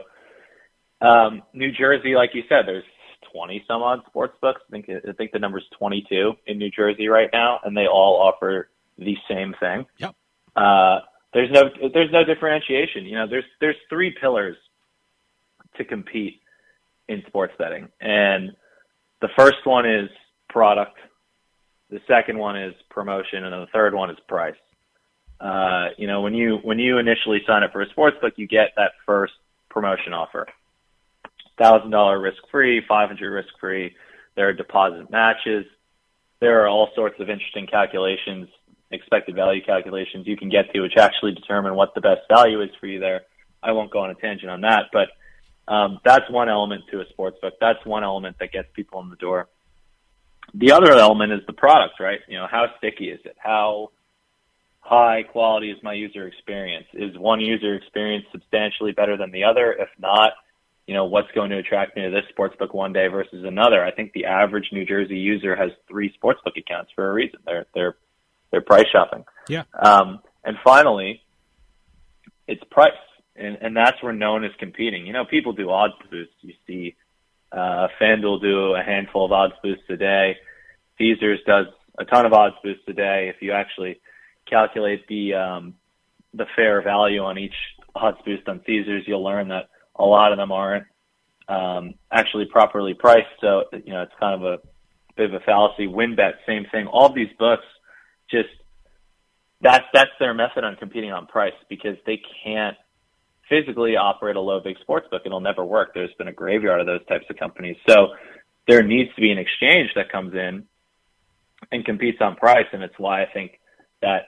Um, 1.06 1.44
New 1.54 1.72
Jersey, 1.72 2.16
like 2.16 2.32
you 2.34 2.44
said, 2.50 2.64
there's 2.66 2.84
20 3.32 3.64
some 3.68 3.82
odd 3.82 4.02
sports 4.08 4.36
books. 4.42 4.62
I 4.68 4.72
think 4.72 4.90
I 4.90 5.12
think 5.14 5.32
the 5.32 5.40
number's 5.40 5.66
22 5.78 6.34
in 6.48 6.58
New 6.58 6.72
Jersey 6.72 7.08
right 7.08 7.30
now, 7.32 7.60
and 7.64 7.76
they 7.76 7.86
all 7.88 8.22
offer 8.22 8.70
the 8.98 9.16
same 9.30 9.54
thing. 9.60 9.86
Yep. 9.98 10.16
Uh, 10.56 11.00
there's 11.34 11.52
no 11.52 11.64
there's 11.94 12.12
no 12.12 12.24
differentiation. 12.24 13.06
You 13.06 13.16
know, 13.16 13.28
there's 13.28 13.44
there's 13.60 13.76
three 13.90 14.16
pillars 14.20 14.56
to 15.78 15.84
compete 15.84 16.42
in 17.10 17.24
sports 17.28 17.54
betting, 17.60 17.90
and 18.00 18.52
the 19.22 19.28
first 19.38 19.66
one 19.66 19.86
is 19.86 20.10
product. 20.50 20.98
The 21.96 22.02
second 22.10 22.38
one 22.38 22.58
is 22.62 22.74
promotion, 22.90 23.46
and 23.46 23.54
then 23.54 23.62
the 23.62 23.68
third 23.68 23.94
one 23.94 24.10
is 24.10 24.18
price. 24.28 24.58
Uh, 25.40 25.92
you 25.98 26.08
know, 26.08 26.20
when 26.20 26.34
you 26.34 26.58
when 26.58 26.78
you 26.78 26.98
initially 26.98 27.40
sign 27.48 27.64
up 27.64 27.72
for 27.72 27.82
a 27.82 27.90
sports 27.92 28.18
book, 28.20 28.34
you 28.36 28.48
get 28.48 28.74
that 28.76 28.92
first 29.06 29.32
promotion 29.70 30.12
offer 30.12 30.46
thousand 31.58 31.92
dollar 31.92 32.20
risk 32.20 32.40
free, 32.52 32.82
five 32.86 33.08
hundred 33.08 33.32
risk 33.32 33.48
free. 33.62 33.96
There 34.36 34.50
are 34.50 34.52
deposit 34.52 35.10
matches. 35.10 35.66
There 36.42 36.62
are 36.62 36.68
all 36.68 36.90
sorts 36.96 37.16
of 37.22 37.30
interesting 37.30 37.66
calculations, 37.66 38.50
expected 38.92 39.36
value 39.36 39.64
calculations 39.64 40.28
you 40.28 40.36
can 40.36 40.50
get 40.50 40.74
to, 40.74 40.82
which 40.82 40.98
actually 40.98 41.32
determine 41.32 41.76
what 41.76 41.96
the 41.96 42.02
best 42.02 42.24
value 42.30 42.62
is 42.62 42.72
for 42.82 42.88
you 42.88 43.00
there. 43.00 43.22
I 43.64 43.72
won't 43.72 43.90
go 43.90 44.00
on 44.00 44.10
a 44.10 44.16
tangent 44.16 44.52
on 44.52 44.60
that, 44.62 44.88
but 44.92 45.08
um, 45.74 46.00
that's 46.04 46.30
one 46.30 46.50
element 46.50 46.84
to 46.92 47.00
a 47.00 47.08
sports 47.08 47.38
book. 47.42 47.54
That's 47.62 47.84
one 47.86 48.04
element 48.04 48.36
that 48.42 48.52
gets 48.52 48.68
people 48.74 49.00
in 49.00 49.10
the 49.10 49.16
door. 49.16 49.48
The 50.58 50.72
other 50.72 50.92
element 50.92 51.34
is 51.34 51.42
the 51.48 51.54
product, 51.54 52.00
right? 52.00 52.20
You 52.28 52.38
know, 52.38 52.48
how 52.50 52.68
sticky 52.78 53.10
is 53.10 53.20
it? 53.26 53.36
How 53.38 53.92
high 54.80 55.24
quality 55.24 55.72
is 55.72 55.78
my 55.84 55.94
user 55.94 56.28
experience? 56.28 56.86
Is 56.94 57.18
one 57.18 57.42
user 57.42 57.76
experience 57.76 58.26
substantially 58.32 58.94
better 58.94 59.18
than 59.18 59.32
the 59.32 59.44
other? 59.44 59.74
If 59.74 59.90
not, 60.00 60.34
you 60.88 60.94
know, 60.94 61.06
what's 61.06 61.32
going 61.34 61.50
to 61.50 61.58
attract 61.58 61.98
me 61.98 62.04
to 62.04 62.12
this 62.12 62.26
sportsbook 62.38 62.74
one 62.74 62.94
day 62.94 63.08
versus 63.08 63.44
another. 63.44 63.84
I 63.84 63.92
think 63.92 64.14
the 64.14 64.26
average 64.26 64.70
New 64.72 64.86
Jersey 64.86 65.18
user 65.18 65.56
has 65.56 65.72
three 65.88 66.14
sportsbook 66.22 66.58
accounts 66.58 66.92
for 66.96 67.10
a 67.10 67.14
reason. 67.14 67.40
They're 67.46 67.66
they're 67.74 67.96
they're 68.52 68.62
price 68.62 68.86
shopping. 68.92 69.26
Yeah. 69.50 69.64
Um, 69.74 70.20
and 70.44 70.58
finally, 70.64 71.22
it's 72.48 72.64
price, 72.70 72.92
and 73.36 73.58
and 73.62 73.76
that's 73.76 74.02
where 74.04 74.14
known 74.14 74.46
is 74.46 74.52
competing. 74.60 75.08
You 75.08 75.14
know, 75.14 75.26
people 75.26 75.54
do 75.54 75.72
odds 75.72 75.96
boosts. 76.12 76.36
You 76.42 76.54
see, 76.68 76.96
uh, 77.56 77.88
FanDuel 78.00 78.42
do 78.42 78.76
a 78.76 78.84
handful 78.84 79.26
of 79.26 79.32
odds 79.32 79.54
boosts 79.64 79.86
a 79.90 79.96
day. 79.96 80.36
Caesars 80.98 81.40
does 81.46 81.68
a 81.98 82.06
ton 82.06 82.26
of 82.26 82.34
odds 82.34 82.56
boosts 82.64 82.84
a 82.88 82.94
day. 82.94 83.32
If 83.34 83.42
you 83.42 83.54
actually 83.54 84.02
calculate 84.50 85.08
the 85.08 85.34
um, 85.34 85.76
the 86.34 86.46
fair 86.56 86.82
value 86.82 87.24
on 87.24 87.38
each 87.38 87.56
odds 87.96 88.18
boost 88.26 88.48
on 88.48 88.62
Caesars, 88.66 89.04
you'll 89.08 89.24
learn 89.24 89.48
that 89.50 89.70
a 89.96 90.04
lot 90.04 90.32
of 90.32 90.38
them 90.38 90.52
aren't 90.52 90.86
um, 91.48 91.94
actually 92.12 92.46
properly 92.46 92.94
priced. 92.94 93.28
So, 93.40 93.64
you 93.72 93.94
know, 93.94 94.02
it's 94.02 94.14
kind 94.20 94.36
of 94.36 94.44
a 94.44 94.60
bit 95.16 95.34
of 95.34 95.42
a 95.42 95.44
fallacy. 95.46 95.88
WynnBET, 95.88 96.34
same 96.46 96.66
thing. 96.72 96.88
All 96.88 97.14
these 97.14 97.30
books 97.40 97.64
just 98.30 98.50
that's 99.62 99.86
that's 99.94 100.12
their 100.20 100.34
method 100.34 100.64
on 100.64 100.76
competing 100.76 101.12
on 101.12 101.28
price 101.28 101.54
because 101.70 101.96
they 102.06 102.22
can't 102.44 102.76
physically 103.50 103.96
operate 103.96 104.36
a 104.36 104.42
low 104.42 104.60
big 104.60 104.78
sports 104.82 105.08
book. 105.10 105.22
It'll 105.26 105.40
never 105.40 105.64
work. 105.64 105.92
There's 105.94 106.14
been 106.18 106.28
a 106.28 106.34
graveyard 106.34 106.82
of 106.82 106.88
those 106.88 107.06
types 107.08 107.26
of 107.30 107.38
companies. 107.38 107.78
So 107.88 108.10
there 108.68 108.84
needs 108.84 109.14
to 109.16 109.22
be 109.22 109.32
an 109.32 109.38
exchange 109.38 109.92
that 109.96 110.12
comes 110.12 110.34
in 110.34 110.66
and 111.72 111.86
competes 111.86 112.18
on 112.22 112.36
price, 112.36 112.66
and 112.74 112.84
it's 112.84 112.98
why 112.98 113.22
I 113.24 113.28
think 113.32 113.60
that 114.02 114.28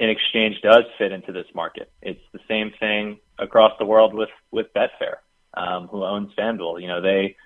an 0.00 0.08
exchange 0.08 0.56
does 0.62 0.84
fit 0.98 1.12
into 1.12 1.32
this 1.32 1.46
market. 1.54 1.90
It's 2.00 2.20
the 2.32 2.40
same 2.48 2.72
thing 2.80 3.20
across 3.38 3.72
the 3.78 3.86
world 3.86 4.14
with 4.14 4.30
with 4.50 4.66
Betfair, 4.74 5.16
um, 5.54 5.88
who 5.88 6.04
owns 6.04 6.32
FanDuel. 6.38 6.80
You 6.80 6.88
know, 6.88 7.00
they 7.00 7.36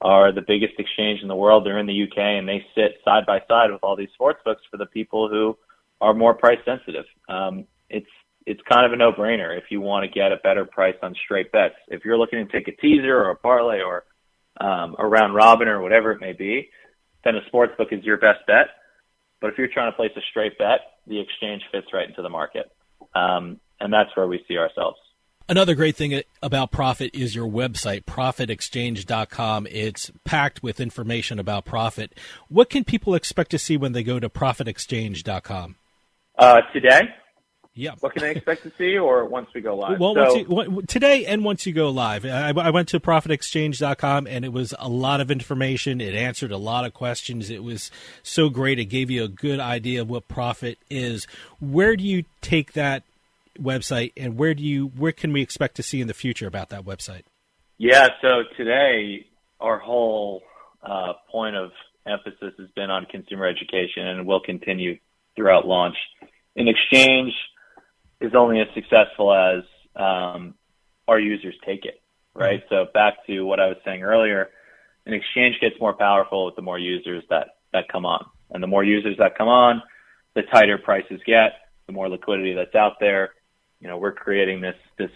are 0.00 0.32
the 0.32 0.42
biggest 0.42 0.74
exchange 0.78 1.20
in 1.22 1.28
the 1.28 1.36
world. 1.36 1.64
They're 1.64 1.78
in 1.78 1.86
the 1.86 2.02
UK, 2.02 2.18
and 2.18 2.48
they 2.48 2.64
sit 2.74 2.98
side 3.04 3.24
by 3.24 3.40
side 3.48 3.70
with 3.70 3.82
all 3.82 3.96
these 3.96 4.10
sports 4.14 4.40
books 4.44 4.62
for 4.70 4.76
the 4.76 4.86
people 4.86 5.28
who 5.28 5.56
are 6.00 6.12
more 6.12 6.34
price 6.34 6.58
sensitive. 6.64 7.04
Um, 7.28 7.66
it's 7.88 8.08
it's 8.46 8.60
kind 8.70 8.86
of 8.86 8.92
a 8.92 8.96
no 8.96 9.12
brainer 9.12 9.56
if 9.56 9.64
you 9.70 9.80
want 9.80 10.04
to 10.04 10.08
get 10.08 10.32
a 10.32 10.36
better 10.36 10.64
price 10.64 10.96
on 11.02 11.14
straight 11.24 11.52
bets. 11.52 11.74
If 11.88 12.04
you're 12.04 12.18
looking 12.18 12.46
to 12.46 12.52
take 12.52 12.68
a 12.68 12.76
teaser 12.80 13.16
or 13.16 13.30
a 13.30 13.36
parlay 13.36 13.80
or 13.80 14.04
um, 14.60 14.96
a 14.98 15.06
round 15.06 15.34
robin 15.34 15.68
or 15.68 15.80
whatever 15.80 16.12
it 16.12 16.20
may 16.20 16.32
be, 16.32 16.68
then 17.24 17.36
a 17.36 17.46
sports 17.46 17.72
book 17.78 17.88
is 17.92 18.04
your 18.04 18.18
best 18.18 18.40
bet. 18.46 18.66
But 19.40 19.50
if 19.50 19.58
you're 19.58 19.68
trying 19.68 19.90
to 19.90 19.96
place 19.96 20.12
a 20.16 20.20
straight 20.30 20.58
bet, 20.58 20.80
the 21.06 21.20
exchange 21.20 21.62
fits 21.72 21.88
right 21.92 22.08
into 22.08 22.22
the 22.22 22.28
market. 22.28 22.70
Um, 23.14 23.60
and 23.80 23.92
that's 23.92 24.10
where 24.16 24.26
we 24.26 24.44
see 24.46 24.56
ourselves. 24.56 24.98
Another 25.48 25.74
great 25.74 25.96
thing 25.96 26.22
about 26.40 26.70
Prophet 26.70 27.10
is 27.12 27.34
your 27.34 27.48
website, 27.48 28.04
prophetexchange.com. 28.04 29.66
It's 29.70 30.12
packed 30.24 30.62
with 30.62 30.80
information 30.80 31.38
about 31.38 31.64
Prophet. 31.64 32.16
What 32.48 32.70
can 32.70 32.84
people 32.84 33.14
expect 33.14 33.50
to 33.50 33.58
see 33.58 33.76
when 33.76 33.92
they 33.92 34.04
go 34.04 34.20
to 34.20 34.28
prophetexchange.com? 34.28 35.76
Uh, 36.38 36.60
today? 36.72 37.02
Yeah. 37.74 37.92
What 38.00 38.12
can 38.12 38.24
I 38.24 38.28
expect 38.28 38.64
to 38.64 38.72
see, 38.76 38.98
or 38.98 39.24
once 39.24 39.48
we 39.54 39.62
go 39.62 39.74
live? 39.74 39.98
Well, 39.98 40.14
so, 40.14 40.36
you, 40.36 40.82
today 40.86 41.24
and 41.24 41.42
once 41.42 41.64
you 41.64 41.72
go 41.72 41.88
live, 41.88 42.26
I, 42.26 42.50
I 42.50 42.68
went 42.68 42.88
to 42.88 43.00
prophetexchange.com 43.00 44.26
and 44.26 44.44
it 44.44 44.52
was 44.52 44.74
a 44.78 44.90
lot 44.90 45.22
of 45.22 45.30
information. 45.30 46.00
It 46.00 46.14
answered 46.14 46.52
a 46.52 46.58
lot 46.58 46.84
of 46.84 46.92
questions. 46.92 47.48
It 47.48 47.64
was 47.64 47.90
so 48.22 48.50
great. 48.50 48.78
It 48.78 48.86
gave 48.86 49.10
you 49.10 49.24
a 49.24 49.28
good 49.28 49.58
idea 49.58 50.02
of 50.02 50.10
what 50.10 50.28
Prophet 50.28 50.76
is. 50.90 51.26
Where 51.60 51.96
do 51.96 52.04
you 52.04 52.24
take 52.42 52.74
that 52.74 53.04
website, 53.58 54.12
and 54.16 54.36
where 54.36 54.54
do 54.54 54.62
you 54.62 54.88
where 54.88 55.12
can 55.12 55.32
we 55.32 55.40
expect 55.40 55.76
to 55.76 55.82
see 55.82 56.00
in 56.00 56.08
the 56.08 56.14
future 56.14 56.46
about 56.46 56.68
that 56.70 56.84
website? 56.84 57.22
Yeah. 57.78 58.08
So 58.20 58.42
today, 58.56 59.26
our 59.60 59.78
whole 59.78 60.42
uh, 60.82 61.14
point 61.30 61.56
of 61.56 61.70
emphasis 62.06 62.52
has 62.58 62.68
been 62.74 62.90
on 62.90 63.06
consumer 63.06 63.46
education, 63.46 64.06
and 64.06 64.26
will 64.26 64.40
continue 64.40 64.98
throughout 65.36 65.66
launch. 65.66 65.96
In 66.54 66.68
exchange 66.68 67.32
is 68.22 68.34
only 68.34 68.60
as 68.60 68.68
successful 68.74 69.34
as 69.34 69.64
um, 69.96 70.54
our 71.08 71.18
users 71.18 71.54
take 71.66 71.84
it, 71.84 72.00
right? 72.34 72.64
Mm-hmm. 72.64 72.74
So 72.86 72.90
back 72.94 73.26
to 73.26 73.42
what 73.42 73.60
I 73.60 73.66
was 73.66 73.76
saying 73.84 74.02
earlier, 74.02 74.50
an 75.06 75.12
exchange 75.12 75.56
gets 75.60 75.74
more 75.80 75.92
powerful 75.92 76.46
with 76.46 76.56
the 76.56 76.62
more 76.62 76.78
users 76.78 77.24
that, 77.30 77.48
that 77.72 77.88
come 77.88 78.06
on. 78.06 78.24
And 78.50 78.62
the 78.62 78.68
more 78.68 78.84
users 78.84 79.16
that 79.18 79.36
come 79.36 79.48
on, 79.48 79.82
the 80.34 80.42
tighter 80.42 80.78
prices 80.78 81.20
get, 81.26 81.52
the 81.86 81.92
more 81.92 82.08
liquidity 82.08 82.54
that's 82.54 82.74
out 82.74 83.00
there. 83.00 83.34
You 83.80 83.88
know, 83.88 83.98
we're 83.98 84.12
creating 84.12 84.60
this, 84.60 84.76
this 84.96 85.10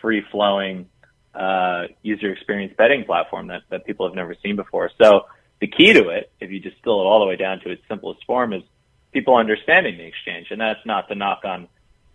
free 0.00 0.22
flowing, 0.30 0.88
uh, 1.34 1.84
user 2.02 2.32
experience 2.32 2.74
betting 2.78 3.04
platform 3.04 3.48
that, 3.48 3.62
that 3.70 3.84
people 3.84 4.06
have 4.06 4.14
never 4.14 4.34
seen 4.42 4.56
before. 4.56 4.90
So 5.00 5.26
the 5.60 5.66
key 5.66 5.92
to 5.92 6.08
it, 6.10 6.30
if 6.40 6.50
you 6.50 6.60
distill 6.60 7.00
it 7.00 7.04
all 7.04 7.20
the 7.20 7.26
way 7.26 7.36
down 7.36 7.60
to 7.60 7.70
its 7.70 7.82
simplest 7.88 8.24
form, 8.24 8.52
is 8.52 8.62
people 9.12 9.36
understanding 9.36 9.98
the 9.98 10.04
exchange. 10.04 10.48
And 10.50 10.60
that's 10.60 10.84
not 10.86 11.08
the 11.08 11.14
knock 11.16 11.40
on 11.44 11.68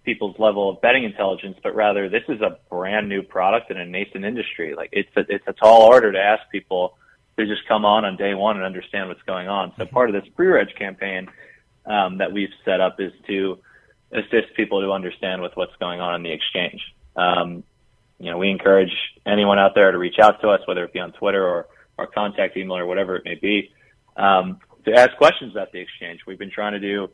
people's 0.04 0.38
level 0.38 0.70
of 0.70 0.82
betting 0.82 1.04
intelligence, 1.04 1.58
but 1.64 1.76
rather 1.76 2.10
this 2.10 2.24
is 2.28 2.42
a 2.42 2.58
brand 2.70 3.08
new 3.08 3.22
product 3.22 3.72
in 3.72 3.78
a 3.78 3.86
nascent 3.86 4.26
industry. 4.26 4.76
Like 4.76 4.90
it's 4.92 5.10
a, 5.16 5.22
it's 5.30 5.48
a 5.48 5.54
tall 5.54 5.84
order 5.84 6.12
to 6.12 6.20
ask 6.20 6.44
people 6.52 6.98
to 7.38 7.46
just 7.46 7.68
come 7.68 7.86
on 7.86 8.06
on 8.06 8.16
day 8.16 8.34
one 8.34 8.58
and 8.58 8.66
understand 8.66 9.10
what's 9.10 9.22
going 9.24 9.48
on. 9.48 9.74
So 9.78 9.86
part 9.86 10.10
of 10.10 10.22
this 10.22 10.30
pre-reg 10.36 10.76
campaign 10.78 11.30
um, 11.86 12.18
that 12.20 12.32
we've 12.32 12.52
set 12.64 12.80
up 12.80 13.00
is 13.00 13.12
to 13.28 13.60
assist 14.12 14.54
people 14.56 14.82
to 14.82 14.92
understand 14.92 15.42
with 15.42 15.54
what's 15.56 15.76
going 15.80 16.00
on 16.00 16.16
in 16.16 16.24
the 16.24 16.32
exchange. 16.32 16.82
Um, 17.16 17.64
you 18.20 18.30
know, 18.30 18.38
we 18.38 18.50
encourage 18.50 18.92
anyone 19.26 19.58
out 19.58 19.74
there 19.74 19.92
to 19.92 19.98
reach 19.98 20.20
out 20.22 20.42
to 20.42 20.50
us, 20.50 20.62
whether 20.68 20.84
it 20.84 20.94
be 20.94 21.00
on 21.00 21.12
Twitter 21.14 21.46
or 21.46 21.68
our 21.98 22.08
contact 22.08 22.56
email 22.56 22.78
or 22.78 22.86
whatever 22.86 23.16
it 23.16 23.26
may 23.26 23.36
be, 23.36 23.72
um, 24.16 24.60
to 24.86 24.94
ask 24.94 25.16
questions 25.18 25.52
about 25.52 25.72
the 25.72 25.80
exchange. 25.80 26.22
We've 26.28 26.38
been 26.38 26.52
trying 26.52 26.74
to 26.74 26.80
do 26.80 27.10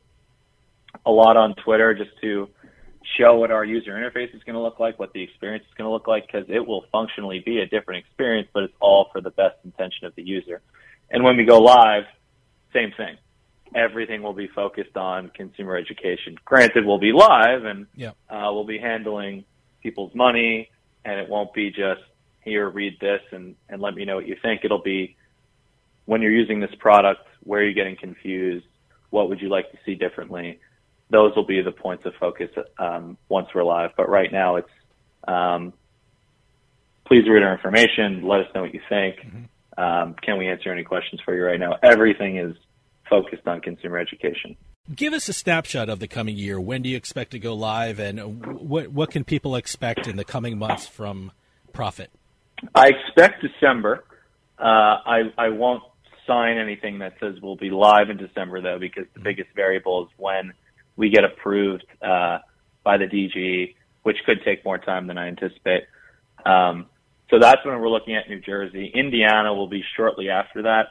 a 1.05 1.11
lot 1.11 1.37
on 1.37 1.55
Twitter 1.55 1.93
just 1.93 2.11
to 2.21 2.49
show 3.17 3.37
what 3.37 3.51
our 3.51 3.63
user 3.63 3.91
interface 3.93 4.33
is 4.35 4.43
going 4.43 4.55
to 4.55 4.61
look 4.61 4.79
like, 4.79 4.99
what 4.99 5.13
the 5.13 5.21
experience 5.21 5.63
is 5.67 5.73
going 5.77 5.87
to 5.87 5.91
look 5.91 6.07
like, 6.07 6.27
because 6.27 6.45
it 6.49 6.65
will 6.65 6.85
functionally 6.91 7.39
be 7.39 7.59
a 7.59 7.65
different 7.65 8.05
experience, 8.05 8.47
but 8.53 8.63
it's 8.63 8.73
all 8.79 9.09
for 9.11 9.21
the 9.21 9.31
best 9.31 9.55
intention 9.63 10.05
of 10.05 10.15
the 10.15 10.23
user. 10.23 10.61
And 11.09 11.23
when 11.23 11.37
we 11.37 11.45
go 11.45 11.59
live, 11.59 12.03
same 12.73 12.91
thing. 12.97 13.17
Everything 13.75 14.21
will 14.21 14.33
be 14.33 14.47
focused 14.47 14.97
on 14.97 15.29
consumer 15.29 15.75
education. 15.75 16.35
Granted, 16.43 16.85
we'll 16.85 16.99
be 16.99 17.11
live 17.11 17.65
and 17.65 17.87
Yep. 17.95 18.15
uh, 18.29 18.49
we'll 18.51 18.65
be 18.65 18.79
handling 18.79 19.45
people's 19.81 20.13
money, 20.13 20.69
and 21.05 21.19
it 21.19 21.29
won't 21.29 21.53
be 21.53 21.69
just 21.69 22.01
here, 22.43 22.69
read 22.69 22.99
this, 22.99 23.21
and, 23.31 23.55
and 23.69 23.81
let 23.81 23.95
me 23.95 24.05
know 24.05 24.15
what 24.15 24.27
you 24.27 24.35
think. 24.41 24.61
It'll 24.63 24.81
be 24.81 25.15
when 26.05 26.21
you're 26.21 26.31
using 26.31 26.59
this 26.59 26.73
product, 26.79 27.27
where 27.43 27.61
are 27.61 27.63
you 27.63 27.73
getting 27.73 27.95
confused? 27.95 28.65
What 29.11 29.29
would 29.29 29.39
you 29.41 29.49
like 29.49 29.71
to 29.71 29.77
see 29.85 29.95
differently? 29.95 30.59
Those 31.09 31.35
will 31.35 31.45
be 31.45 31.61
the 31.61 31.71
points 31.71 32.05
of 32.05 32.13
focus 32.19 32.49
um, 32.77 33.17
once 33.29 33.47
we're 33.53 33.63
live. 33.63 33.91
But 33.97 34.09
right 34.09 34.31
now, 34.31 34.57
it's 34.57 34.69
um, 35.27 35.73
please 37.05 37.27
read 37.27 37.43
our 37.43 37.53
information. 37.53 38.23
Let 38.27 38.41
us 38.41 38.47
know 38.53 38.61
what 38.61 38.73
you 38.73 38.81
think. 38.87 39.15
Um, 39.77 40.15
can 40.21 40.37
we 40.37 40.47
answer 40.47 40.71
any 40.71 40.83
questions 40.83 41.21
for 41.25 41.35
you 41.35 41.43
right 41.43 41.59
now? 41.59 41.77
Everything 41.81 42.37
is 42.37 42.55
focused 43.09 43.47
on 43.47 43.61
consumer 43.61 43.97
education. 43.97 44.55
Give 44.95 45.13
us 45.13 45.29
a 45.29 45.33
snapshot 45.33 45.89
of 45.89 45.99
the 45.99 46.07
coming 46.07 46.35
year. 46.35 46.59
When 46.59 46.81
do 46.81 46.89
you 46.89 46.97
expect 46.97 47.31
to 47.31 47.39
go 47.39 47.53
live, 47.53 47.99
and 47.99 48.45
what 48.45 48.89
what 48.89 49.11
can 49.11 49.23
people 49.23 49.55
expect 49.55 50.07
in 50.07 50.15
the 50.15 50.25
coming 50.25 50.57
months 50.57 50.87
from 50.87 51.31
Prophet? 51.73 52.09
I 52.75 52.89
expect 52.89 53.41
December. 53.41 54.03
Uh, 54.57 54.99
I, 55.05 55.21
I 55.37 55.49
won't 55.49 55.83
sign 56.27 56.57
anything 56.57 56.99
that 56.99 57.13
says 57.19 57.35
we'll 57.41 57.55
be 57.55 57.69
live 57.69 58.09
in 58.09 58.17
December 58.17 58.61
though, 58.61 58.79
because 58.79 59.05
the 59.13 59.21
biggest 59.21 59.49
variable 59.55 60.03
is 60.03 60.09
when 60.17 60.53
we 60.99 61.09
get 61.09 61.23
approved 61.23 61.85
uh, 62.01 62.39
by 62.83 62.97
the 62.97 63.05
DG, 63.05 63.73
which 64.03 64.17
could 64.25 64.43
take 64.43 64.65
more 64.65 64.77
time 64.77 65.07
than 65.07 65.17
I 65.17 65.29
anticipate. 65.29 65.83
Um, 66.45 66.87
so 67.29 67.39
that's 67.39 67.65
when 67.65 67.79
we're 67.79 67.89
looking 67.89 68.17
at 68.17 68.27
New 68.27 68.41
Jersey. 68.41 68.91
Indiana 68.93 69.53
will 69.53 69.69
be 69.69 69.81
shortly 69.95 70.29
after 70.29 70.63
that. 70.63 70.87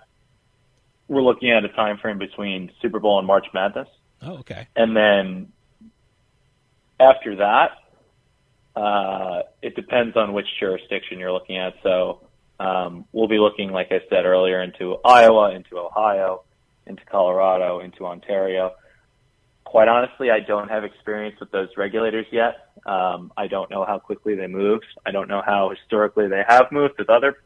We're 1.09 1.23
looking 1.23 1.51
at 1.51 1.63
a 1.63 1.69
time 1.69 1.99
frame 1.99 2.19
between 2.19 2.71
Super 2.81 3.01
Bowl 3.01 3.19
and 3.19 3.27
March 3.27 3.47
Madness. 3.53 3.89
Oh, 4.23 4.39
okay. 4.39 4.67
And 4.75 4.97
then 4.97 5.53
after 6.99 7.37
that, 7.37 7.73
uh, 8.81 9.43
it 9.61 9.77
depends 9.77 10.17
on 10.17 10.33
which 10.33 10.47
jurisdiction 10.59 11.19
you're 11.19 11.33
looking 11.33 11.59
at. 11.59 11.75
So 11.83 12.23
um, 12.59 13.05
we'll 13.13 13.29
be 13.29 13.39
looking, 13.39 13.73
like 13.73 13.89
I 13.91 14.01
said 14.09 14.25
earlier, 14.25 14.63
into 14.63 14.97
Iowa, 15.05 15.55
into 15.55 15.79
Ohio, 15.79 16.45
into 16.87 17.05
Colorado, 17.05 17.81
into 17.81 18.07
Ontario. 18.07 18.73
Quite 19.69 19.89
honestly, 19.89 20.31
I 20.31 20.41
don't 20.41 20.71
have 20.71 20.83
experience 20.83 21.39
with 21.39 21.51
those 21.51 21.69
regulators 21.77 22.25
yet. 22.33 22.71
Um, 22.87 23.31
I 23.37 23.49
don't 23.49 23.71
know 23.71 23.85
how 23.85 23.99
quickly 23.99 24.35
they 24.35 24.47
move. 24.47 24.81
I 25.05 25.11
don't 25.11 25.29
know 25.29 25.43
how 25.45 25.69
historically 25.69 26.27
they 26.27 26.43
have 26.49 26.73
moved 26.73 26.95
with 26.99 27.11
other 27.11 27.37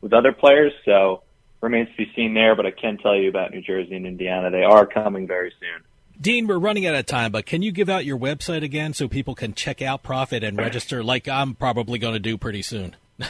with 0.00 0.12
other 0.12 0.30
players. 0.30 0.72
So 0.84 1.24
remains 1.60 1.88
to 1.88 1.96
be 1.96 2.12
seen 2.14 2.34
there. 2.34 2.54
But 2.54 2.66
I 2.66 2.70
can 2.70 2.98
tell 2.98 3.16
you 3.16 3.28
about 3.28 3.50
New 3.50 3.62
Jersey 3.62 3.96
and 3.96 4.06
Indiana. 4.06 4.48
They 4.52 4.62
are 4.62 4.86
coming 4.86 5.26
very 5.26 5.52
soon. 5.58 5.82
Dean, 6.20 6.46
we're 6.46 6.56
running 6.56 6.86
out 6.86 6.94
of 6.94 7.04
time, 7.04 7.32
but 7.32 7.46
can 7.46 7.62
you 7.62 7.72
give 7.72 7.88
out 7.88 8.04
your 8.04 8.16
website 8.16 8.62
again 8.62 8.94
so 8.94 9.08
people 9.08 9.34
can 9.34 9.52
check 9.52 9.82
out 9.82 10.04
Prophet 10.04 10.44
and 10.44 10.56
register 10.56 11.02
like 11.02 11.26
I'm 11.26 11.56
probably 11.56 11.98
going 11.98 12.14
to 12.14 12.20
do 12.20 12.38
pretty 12.38 12.62
soon? 12.62 12.94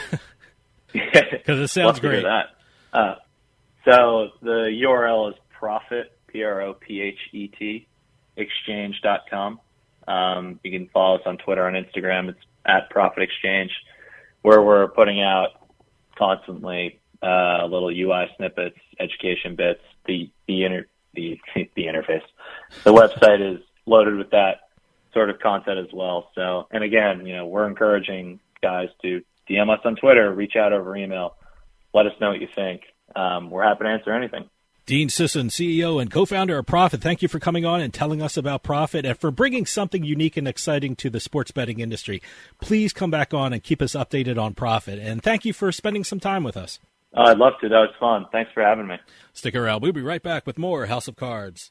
Because 0.93 1.59
it 1.59 1.69
sounds 1.69 2.01
great. 2.01 2.23
that. 2.23 2.51
Uh, 2.93 3.15
so 3.87 4.29
the 4.43 4.69
URL 4.85 5.31
is 5.31 5.37
prophet, 5.51 6.13
P-R-O-P-H-E-T, 6.27 7.87
exchange.com. 8.37 9.61
Um, 10.09 10.61
you 10.63 10.71
can 10.71 10.89
follow 10.89 11.17
us 11.17 11.23
on 11.27 11.39
Twitter 11.39 11.67
and 11.67 11.87
Instagram. 11.87 12.29
It's 12.31 12.41
at 12.67 12.91
Prophet 12.91 13.23
Exchange, 13.23 13.71
where 14.43 14.63
we're 14.63 14.89
putting 14.89 15.23
out 15.23 15.51
constantly 16.17 17.01
uh, 17.23 17.67
little 17.67 17.91
UI 17.91 18.27
snippets, 18.37 18.79
education 18.99 19.57
bits, 19.57 19.81
the 20.07 20.31
the 20.47 20.65
inter 20.65 20.87
the 21.15 21.41
the 21.55 21.85
interface. 21.85 22.23
The 22.85 22.93
website 22.93 23.41
is 23.57 23.63
loaded 23.87 24.17
with 24.17 24.31
that 24.31 24.69
sort 25.13 25.31
of 25.31 25.39
content 25.41 25.79
as 25.79 25.93
well. 25.93 26.31
So, 26.35 26.67
and 26.71 26.83
again, 26.83 27.27
you 27.27 27.37
know, 27.37 27.47
we're 27.47 27.67
encouraging 27.67 28.41
guys 28.63 28.89
to 29.03 29.23
DM 29.49 29.71
us 29.73 29.81
on 29.85 29.97
Twitter, 29.97 30.33
reach 30.33 30.57
out 30.57 30.73
over 30.73 30.97
email, 30.97 31.37
let 31.93 32.07
us 32.07 32.13
know 32.21 32.31
what 32.31 32.41
you 32.41 32.49
think. 32.55 32.83
Um, 33.15 33.51
we're 33.51 33.65
happy 33.65 33.85
to 33.85 33.91
answer 33.91 34.13
anything. 34.13 34.49
Dean 34.93 35.09
Sisun, 35.09 35.47
CEO 35.47 36.03
and 36.03 36.11
co-founder 36.11 36.59
of 36.59 36.67
Prophet, 36.67 37.01
thank 37.01 37.23
you 37.23 37.29
for 37.29 37.39
coming 37.39 37.65
on 37.65 37.81
and 37.81 37.95
telling 37.95 38.21
us 38.21 38.37
about 38.37 38.63
Prophet 38.63 39.07
and 39.07 39.19
for 39.19 39.31
bringing 39.31 39.65
something 39.65 40.05
unique 40.05 40.37
and 40.37 40.47
exciting 40.47 40.95
to 40.97 41.09
the 41.09 41.19
sports 41.19 41.51
betting 41.51 41.81
industry. 41.81 42.21
Please 42.61 42.93
come 42.93 43.11
back 43.11 43.33
on 43.33 43.55
and 43.55 43.63
keep 43.63 43.81
us 43.81 43.95
updated 43.95 44.39
on 44.39 44.53
Prophet. 44.53 44.99
And 44.99 45.23
thank 45.23 45.47
you 45.47 45.55
for 45.55 45.73
spending 45.73 46.05
some 46.05 46.21
time 46.21 46.45
with 46.45 46.59
us. 46.59 46.79
Uh, 47.17 47.23
I'd 47.23 47.39
love 47.39 47.55
to. 47.63 47.71
That 47.71 47.79
was 47.79 47.95
fun. 47.99 48.27
Thanks 48.33 48.51
for 48.53 48.63
having 48.63 48.87
me. 48.87 48.97
Stick 49.33 49.57
around. 49.57 49.81
We'll 49.81 49.93
be 49.93 50.03
right 50.03 50.23
back 50.23 50.47
with 50.47 50.59
more 50.59 50.85
House 50.85 51.09
of 51.09 51.17
Cards. 51.17 51.71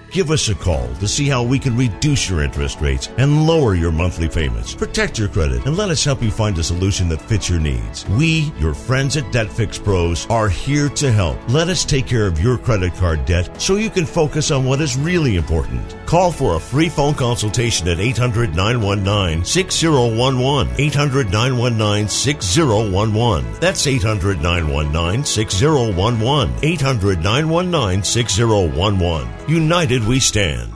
Give 0.11 0.29
us 0.29 0.49
a 0.49 0.55
call 0.55 0.93
to 0.95 1.07
see 1.07 1.29
how 1.29 1.41
we 1.41 1.57
can 1.57 1.77
reduce 1.77 2.29
your 2.29 2.43
interest 2.43 2.81
rates 2.81 3.07
and 3.17 3.47
lower 3.47 3.75
your 3.75 3.93
monthly 3.93 4.27
payments. 4.27 4.75
Protect 4.75 5.17
your 5.17 5.29
credit 5.29 5.65
and 5.65 5.77
let 5.77 5.89
us 5.89 6.03
help 6.03 6.21
you 6.21 6.29
find 6.29 6.57
a 6.57 6.63
solution 6.63 7.07
that 7.07 7.21
fits 7.21 7.49
your 7.49 7.61
needs. 7.61 8.05
We, 8.09 8.51
your 8.59 8.73
friends 8.73 9.15
at 9.15 9.31
Debt 9.31 9.49
Fix 9.49 9.79
Pros, 9.79 10.27
are 10.29 10.49
here 10.49 10.89
to 10.89 11.13
help. 11.13 11.37
Let 11.47 11.69
us 11.69 11.85
take 11.85 12.07
care 12.07 12.27
of 12.27 12.41
your 12.41 12.57
credit 12.57 12.93
card 12.95 13.23
debt 13.23 13.61
so 13.61 13.77
you 13.77 13.89
can 13.89 14.05
focus 14.05 14.51
on 14.51 14.65
what 14.65 14.81
is 14.81 14.97
really 14.97 15.37
important. 15.37 15.95
Call 16.05 16.29
for 16.29 16.55
a 16.55 16.59
free 16.59 16.89
phone 16.89 17.13
consultation 17.13 17.87
at 17.87 18.01
800 18.01 18.53
919 18.53 19.45
6011. 19.45 20.75
800 20.77 21.31
919 21.31 22.09
6011. 22.09 23.59
That's 23.61 23.87
800 23.87 24.41
919 24.41 25.23
6011. 25.23 26.53
800 26.61 27.23
919 27.23 28.03
6011. 28.03 29.29
United 29.47 30.00
we 30.07 30.19
stand. 30.19 30.71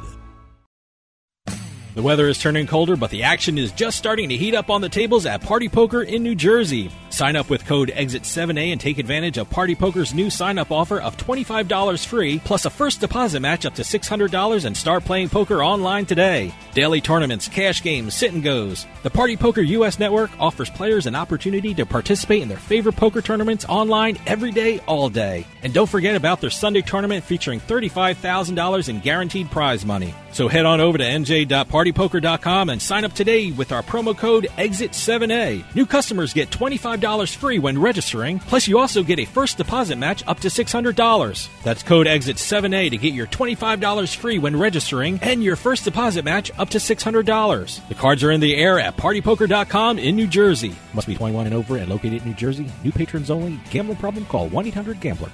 The 1.96 2.02
weather 2.02 2.28
is 2.28 2.38
turning 2.38 2.68
colder, 2.68 2.98
but 2.98 3.10
the 3.10 3.24
action 3.24 3.58
is 3.58 3.72
just 3.72 3.98
starting 3.98 4.28
to 4.30 4.36
heat 4.36 4.54
up 4.54 4.70
on 4.70 4.82
the 4.82 4.90
tables 4.90 5.26
at 5.26 5.42
Party 5.42 5.70
Poker 5.70 6.02
in 6.04 6.24
New 6.24 6.36
Jersey. 6.36 6.92
Sign 7.16 7.38
up 7.38 7.50
with 7.50 7.66
code 7.66 7.94
EXIT7A 7.96 8.74
and 8.74 8.82
take 8.82 8.98
advantage 8.98 9.38
of 9.38 9.50
Party 9.50 9.74
Poker's 9.74 10.14
new 10.14 10.30
sign 10.30 10.58
up 10.58 10.70
offer 10.70 11.00
of 11.00 11.16
$25 11.16 12.06
free 12.06 12.42
plus 12.44 12.66
a 12.66 12.70
first 12.70 13.00
deposit 13.00 13.40
match 13.40 13.66
up 13.66 13.74
to 13.76 13.84
$600 13.84 14.66
and 14.66 14.76
start 14.76 15.06
playing 15.06 15.30
poker 15.30 15.64
online 15.64 16.06
today. 16.06 16.54
Daily 16.74 17.00
tournaments, 17.00 17.48
cash 17.48 17.82
games, 17.82 18.16
sit 18.16 18.34
and 18.34 18.44
goes. 18.44 18.86
The 19.04 19.10
Party 19.10 19.38
Poker 19.38 19.62
US 19.62 19.98
network 19.98 20.30
offers 20.42 20.70
players 20.70 21.06
an 21.06 21.16
opportunity 21.16 21.74
to 21.76 21.86
participate 21.86 22.42
in 22.42 22.50
their 22.50 22.58
favorite 22.58 22.98
poker 22.98 23.22
tournaments 23.22 23.64
online 23.70 24.18
every 24.28 24.52
day, 24.52 24.80
all 24.80 25.08
day. 25.08 25.48
And 25.64 25.74
don't 25.74 25.90
forget 25.90 26.18
about 26.18 26.42
their 26.42 26.50
Sunday 26.50 26.82
tournament 26.82 27.24
featuring 27.24 27.62
$35,000 27.62 28.90
in 28.90 29.00
guaranteed 29.00 29.50
prize 29.50 29.86
money. 29.86 30.14
So 30.34 30.50
head 30.50 30.66
on 30.66 30.82
over 30.82 30.98
to 30.98 31.04
nj.partypoker.com 31.06 32.70
and 32.70 32.82
sign 32.82 33.06
up 33.06 33.14
today 33.14 33.52
with 33.52 33.72
our 33.72 33.84
promo 33.84 34.18
code 34.18 34.48
EXIT7A. 34.58 35.76
New 35.76 35.86
customers 35.86 36.34
get 36.34 36.50
$25 36.50 37.05
free 37.06 37.60
when 37.60 37.80
registering, 37.80 38.40
plus 38.40 38.68
you 38.68 38.80
also 38.80 39.04
get 39.04 39.20
a 39.20 39.26
first 39.26 39.58
deposit 39.58 39.98
match 39.98 40.24
up 40.28 40.40
to 40.40 40.48
$600. 40.48 41.50
That's 41.64 41.84
code 41.84 42.08
EXIT7A 42.08 42.90
to 42.90 42.98
get 42.98 43.14
your 43.14 43.28
$25 43.28 44.16
free 44.16 44.40
when 44.40 44.58
registering 44.58 45.20
and 45.22 45.44
your 45.44 45.56
first 45.56 45.84
deposit 45.84 46.26
match 46.26 46.52
up 46.58 46.70
to 46.70 46.80
$600. 46.80 47.88
The 47.88 47.96
cards 47.96 48.24
are 48.24 48.32
in 48.32 48.42
the 48.42 48.56
air 48.56 48.80
at 48.80 48.98
partypoker.com 48.98 50.00
in 50.00 50.16
New 50.16 50.28
Jersey. 50.28 50.76
Must 50.94 51.08
be 51.08 51.16
21 51.16 51.46
and 51.46 51.56
over 51.56 51.78
and 51.78 51.90
located 51.90 52.24
in 52.24 52.30
New 52.30 52.34
Jersey. 52.34 52.70
New 52.84 52.92
patrons 52.92 53.30
only. 53.30 53.60
Gambling 53.70 53.98
problem? 53.98 54.26
Call 54.26 54.50
1-800-GAMBLER. 54.50 55.32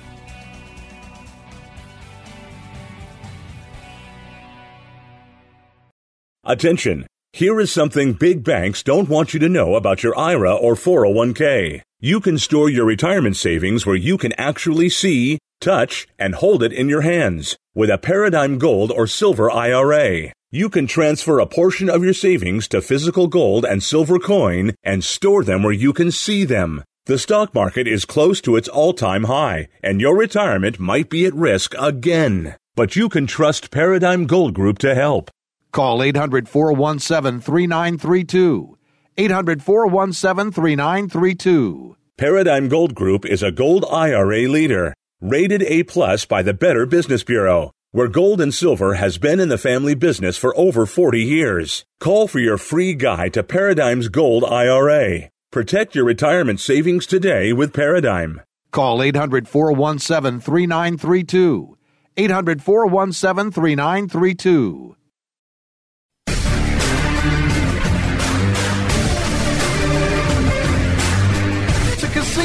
Attention! 6.44 7.06
Here 7.34 7.62
is 7.62 7.72
something 7.72 8.12
big 8.12 8.44
banks 8.44 8.84
don't 8.84 9.08
want 9.08 9.34
you 9.34 9.40
to 9.40 9.48
know 9.48 9.76
about 9.76 10.04
your 10.04 10.18
IRA 10.18 10.54
or 10.54 10.76
401k. 10.76 11.82
You 12.02 12.20
can 12.20 12.38
store 12.38 12.70
your 12.70 12.84
retirement 12.84 13.38
savings 13.38 13.86
where 13.86 13.96
you 13.96 14.18
can 14.18 14.34
actually 14.34 14.90
see, 14.90 15.40
touch, 15.62 16.10
and 16.20 16.36
hold 16.36 16.62
it 16.62 16.74
in 16.74 16.90
your 16.90 17.02
hands. 17.02 17.56
With 17.74 17.90
a 17.90 17.98
Paradigm 17.98 18.58
Gold 18.58 18.92
or 18.92 19.08
Silver 19.08 19.50
IRA, 19.50 20.34
you 20.52 20.70
can 20.70 20.88
transfer 20.88 21.40
a 21.40 21.46
portion 21.46 21.90
of 21.90 22.04
your 22.04 22.14
savings 22.14 22.68
to 22.68 22.82
physical 22.82 23.28
gold 23.28 23.64
and 23.64 23.82
silver 23.82 24.20
coin 24.20 24.74
and 24.84 25.02
store 25.02 25.46
them 25.46 25.64
where 25.64 25.72
you 25.72 25.94
can 25.94 26.12
see 26.12 26.44
them. 26.44 26.84
The 27.06 27.18
stock 27.18 27.56
market 27.56 27.88
is 27.88 28.04
close 28.04 28.42
to 28.42 28.58
its 28.58 28.68
all 28.68 28.92
time 28.92 29.24
high, 29.24 29.70
and 29.82 30.02
your 30.02 30.18
retirement 30.18 30.82
might 30.82 31.10
be 31.10 31.26
at 31.26 31.34
risk 31.34 31.76
again. 31.80 32.58
But 32.76 32.98
you 32.98 33.08
can 33.08 33.26
trust 33.26 33.72
Paradigm 33.72 34.28
Gold 34.28 34.54
Group 34.54 34.80
to 34.80 34.94
help. 34.94 35.32
Call 35.72 36.04
800 36.04 36.50
417 36.50 37.40
3932. 37.40 38.78
800 39.18 39.64
417 39.64 40.52
3932. 40.52 41.96
Paradigm 42.18 42.68
Gold 42.68 42.94
Group 42.94 43.26
is 43.26 43.42
a 43.42 43.54
gold 43.54 43.86
IRA 43.90 44.50
leader, 44.50 44.94
rated 45.22 45.64
A 45.64 45.84
plus 45.84 46.26
by 46.26 46.42
the 46.42 46.54
Better 46.54 46.86
Business 46.86 47.24
Bureau, 47.24 47.72
where 47.92 48.10
gold 48.10 48.42
and 48.42 48.54
silver 48.54 48.96
has 48.96 49.18
been 49.18 49.40
in 49.40 49.48
the 49.48 49.58
family 49.58 49.96
business 49.96 50.38
for 50.38 50.56
over 50.58 50.86
40 50.86 51.22
years. 51.22 51.86
Call 52.02 52.28
for 52.28 52.40
your 52.40 52.58
free 52.58 52.94
guide 52.94 53.34
to 53.34 53.44
Paradigm's 53.44 54.10
Gold 54.10 54.44
IRA. 54.44 55.30
Protect 55.52 55.96
your 55.96 56.06
retirement 56.06 56.60
savings 56.60 57.06
today 57.06 57.54
with 57.54 57.74
Paradigm. 57.74 58.42
Call 58.72 59.02
800 59.02 59.48
417 59.48 60.42
3932. 60.42 61.78
800 62.18 62.62
417 62.62 63.52
3932. 63.52 64.96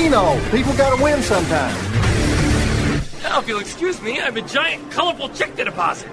Casino. 0.07 0.51
People 0.51 0.77
gotta 0.77 1.03
win 1.03 1.23
sometime. 1.23 1.75
Now, 3.23 3.41
if 3.41 3.49
you'll 3.49 3.61
excuse 3.61 4.01
me, 4.03 4.21
I 4.21 4.27
have 4.27 4.37
a 4.37 4.43
giant, 4.43 4.91
colorful 4.91 5.29
check 5.31 5.57
to 5.57 5.65
deposit. 5.65 6.09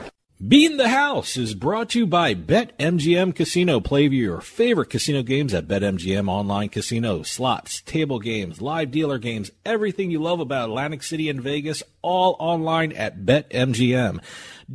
Beating 0.46 0.78
the 0.78 0.90
House 0.90 1.38
is 1.38 1.54
brought 1.54 1.92
to 1.92 2.00
you 2.00 2.06
by 2.06 2.34
BetMGM 2.34 3.34
Casino. 3.34 3.80
Play 3.80 4.08
your 4.08 4.42
favorite 4.42 4.90
casino 4.90 5.22
games 5.22 5.54
at 5.54 5.68
BetMGM 5.68 6.28
Online 6.28 6.68
Casino. 6.68 7.24
Slots, 7.24 7.82
table 7.82 8.20
games, 8.20 8.62
live 8.62 8.92
dealer 8.92 9.20
games, 9.20 9.52
everything 9.66 10.12
you 10.12 10.22
love 10.22 10.42
about 10.42 10.68
Atlantic 10.68 11.04
City 11.04 11.30
and 11.30 11.42
Vegas, 11.42 11.82
all 12.02 12.36
online 12.40 12.92
at 12.92 13.22
BetMGM. 13.22 14.22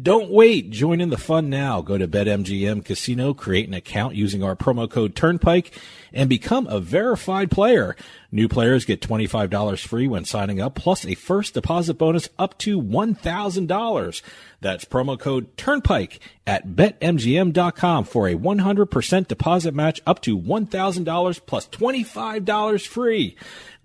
Don't 0.00 0.30
wait. 0.30 0.70
Join 0.70 1.02
in 1.02 1.10
the 1.10 1.18
fun 1.18 1.50
now. 1.50 1.82
Go 1.82 1.98
to 1.98 2.08
BetMGM 2.08 2.84
Casino, 2.84 3.34
create 3.34 3.68
an 3.68 3.74
account 3.74 4.14
using 4.14 4.42
our 4.42 4.56
promo 4.56 4.88
code 4.88 5.14
Turnpike, 5.14 5.72
and 6.12 6.28
become 6.28 6.66
a 6.66 6.80
verified 6.80 7.50
player. 7.50 7.96
New 8.30 8.48
players 8.48 8.84
get 8.84 9.00
$25 9.00 9.86
free 9.86 10.06
when 10.06 10.24
signing 10.24 10.60
up, 10.60 10.74
plus 10.74 11.06
a 11.06 11.14
first 11.14 11.54
deposit 11.54 11.94
bonus 11.94 12.28
up 12.38 12.58
to 12.58 12.80
$1,000. 12.80 14.22
That's 14.60 14.84
promo 14.84 15.18
code 15.18 15.56
Turnpike 15.56 16.20
at 16.46 16.68
BetMGM.com 16.68 18.04
for 18.04 18.28
a 18.28 18.34
100% 18.34 19.28
deposit 19.28 19.74
match 19.74 20.00
up 20.06 20.20
to 20.22 20.38
$1,000 20.38 21.40
plus 21.46 21.68
$25 21.68 22.86
free. 22.86 23.36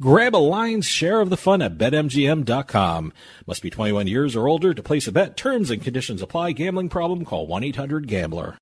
Grab 0.02 0.36
a 0.36 0.38
lion's 0.38 0.86
share 0.86 1.22
of 1.22 1.30
the 1.30 1.38
fun 1.38 1.62
at 1.62 1.78
BetMGM.com. 1.78 3.14
Must 3.48 3.62
be 3.62 3.70
21 3.70 4.08
years 4.08 4.36
or 4.36 4.48
older 4.48 4.74
to 4.74 4.84
place 4.84 5.08
a 5.08 5.12
bet. 5.12 5.38
Terms 5.38 5.72
and 5.72 5.82
conditions 5.82 6.22
apply. 6.22 6.52
Gambling 6.54 6.90
problem? 6.90 7.24
Call 7.24 7.48
1-800-GAMBLER. 7.48 8.58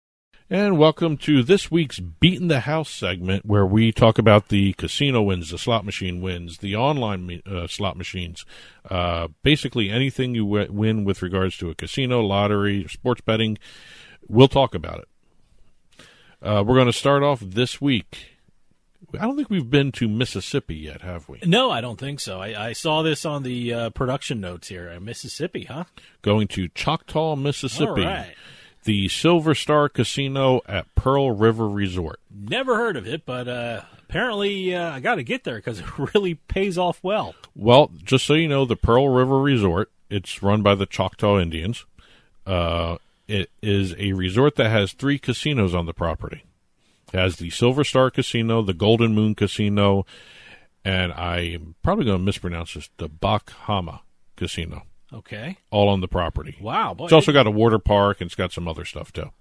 And 0.52 0.78
welcome 0.78 1.16
to 1.20 1.44
this 1.44 1.72
week's 1.72 2.02
Beating 2.02 2.50
the 2.50 2.60
House 2.60 2.90
segment, 2.90 3.46
where 3.46 3.66
we 3.66 3.94
talk 3.94 4.18
about 4.18 4.50
the 4.50 4.74
casino 4.74 5.22
wins, 5.22 5.50
the 5.50 5.58
slot 5.58 5.86
machine 5.86 6.20
wins, 6.20 6.58
the 6.58 6.76
online 6.76 7.42
uh, 7.50 7.68
slot 7.68 7.96
machines, 7.96 8.46
uh, 8.90 9.30
basically 9.44 9.90
anything 9.90 10.36
you 10.36 10.44
w- 10.44 10.70
win 10.70 11.06
with 11.06 11.22
regards 11.22 11.56
to 11.60 11.70
a 11.70 11.74
casino, 11.76 12.20
lottery, 12.20 12.86
sports 12.90 13.22
betting. 13.22 13.60
We'll 14.28 14.50
talk 14.50 14.76
about 14.76 15.00
it. 15.00 16.06
Uh, 16.42 16.66
we're 16.68 16.76
going 16.76 16.88
to 16.88 16.92
start 16.92 17.24
off 17.24 17.40
this 17.40 17.80
week. 17.80 18.36
I 19.18 19.20
don't 19.20 19.38
think 19.38 19.50
we've 19.50 19.70
been 19.70 19.94
to 19.94 20.10
Mississippi 20.10 20.76
yet, 20.76 21.02
have 21.02 21.30
we? 21.30 21.40
No, 21.46 21.72
I 21.72 21.80
don't 21.80 21.98
think 21.98 22.20
so. 22.20 22.42
I, 22.42 22.68
I 22.68 22.74
saw 22.74 23.04
this 23.04 23.24
on 23.26 23.44
the 23.44 23.74
uh, 23.74 23.90
production 23.92 24.42
notes 24.42 24.68
here. 24.68 25.00
Mississippi, 25.00 25.64
huh? 25.64 25.86
Going 26.22 26.50
to 26.50 26.68
Choctaw, 26.68 27.38
Mississippi. 27.38 28.02
All 28.02 28.08
right. 28.08 28.36
The 28.84 29.08
Silver 29.10 29.54
Star 29.54 29.90
Casino 29.90 30.62
at 30.68 30.94
Pearl 30.96 31.32
River 31.32 31.68
Resort. 31.68 32.20
Never 32.34 32.76
heard 32.76 32.98
of 32.98 33.08
it, 33.08 33.26
but 33.26 33.48
uh, 33.48 33.82
apparently 34.10 34.76
uh, 34.76 34.92
I 34.92 35.00
got 35.00 35.16
to 35.16 35.24
get 35.24 35.44
there 35.44 35.56
because 35.56 35.80
it 35.82 36.14
really 36.14 36.36
pays 36.36 36.78
off 36.78 37.00
well. 37.04 37.36
Well, 37.56 37.92
just 38.04 38.26
so 38.26 38.34
you 38.34 38.48
know, 38.48 38.66
the 38.66 38.76
Pearl 38.76 39.10
River 39.10 39.40
Resort, 39.40 39.92
it's 40.10 40.42
run 40.42 40.62
by 40.62 40.76
the 40.76 40.86
Choctaw 40.86 41.40
Indians. 41.40 41.86
Uh, 42.46 42.98
it 43.28 43.50
is 43.62 43.96
a 43.98 44.14
resort 44.14 44.56
that 44.56 44.70
has 44.70 44.94
three 44.94 45.20
casinos 45.20 45.74
on 45.74 45.86
the 45.86 45.94
property. 45.94 46.44
It 47.14 47.18
has 47.18 47.38
the 47.38 47.50
Silver 47.50 47.84
Star 47.84 48.10
Casino, 48.10 48.62
the 48.62 48.74
Golden 48.74 49.14
Moon 49.14 49.36
Casino, 49.36 50.06
and 50.84 51.14
I'm 51.14 51.76
probably 51.84 52.06
going 52.06 52.18
to 52.18 52.24
mispronounce 52.24 52.74
this, 52.74 52.90
the 52.98 53.08
Bok 53.08 53.52
Homa 53.52 54.02
Casino. 54.36 54.84
Okay. 55.14 55.58
All 55.72 55.90
on 55.90 56.02
the 56.02 56.08
property. 56.08 56.58
Wow. 56.62 56.94
Boy, 56.94 57.06
it's 57.06 57.14
also 57.14 57.32
got 57.32 57.48
a 57.48 57.52
water 57.52 57.80
park 57.80 58.22
and 58.22 58.28
it's 58.28 58.36
got 58.36 58.54
some 58.54 58.68
other 58.68 58.86
stuff 58.86 59.12
too. 59.12 59.32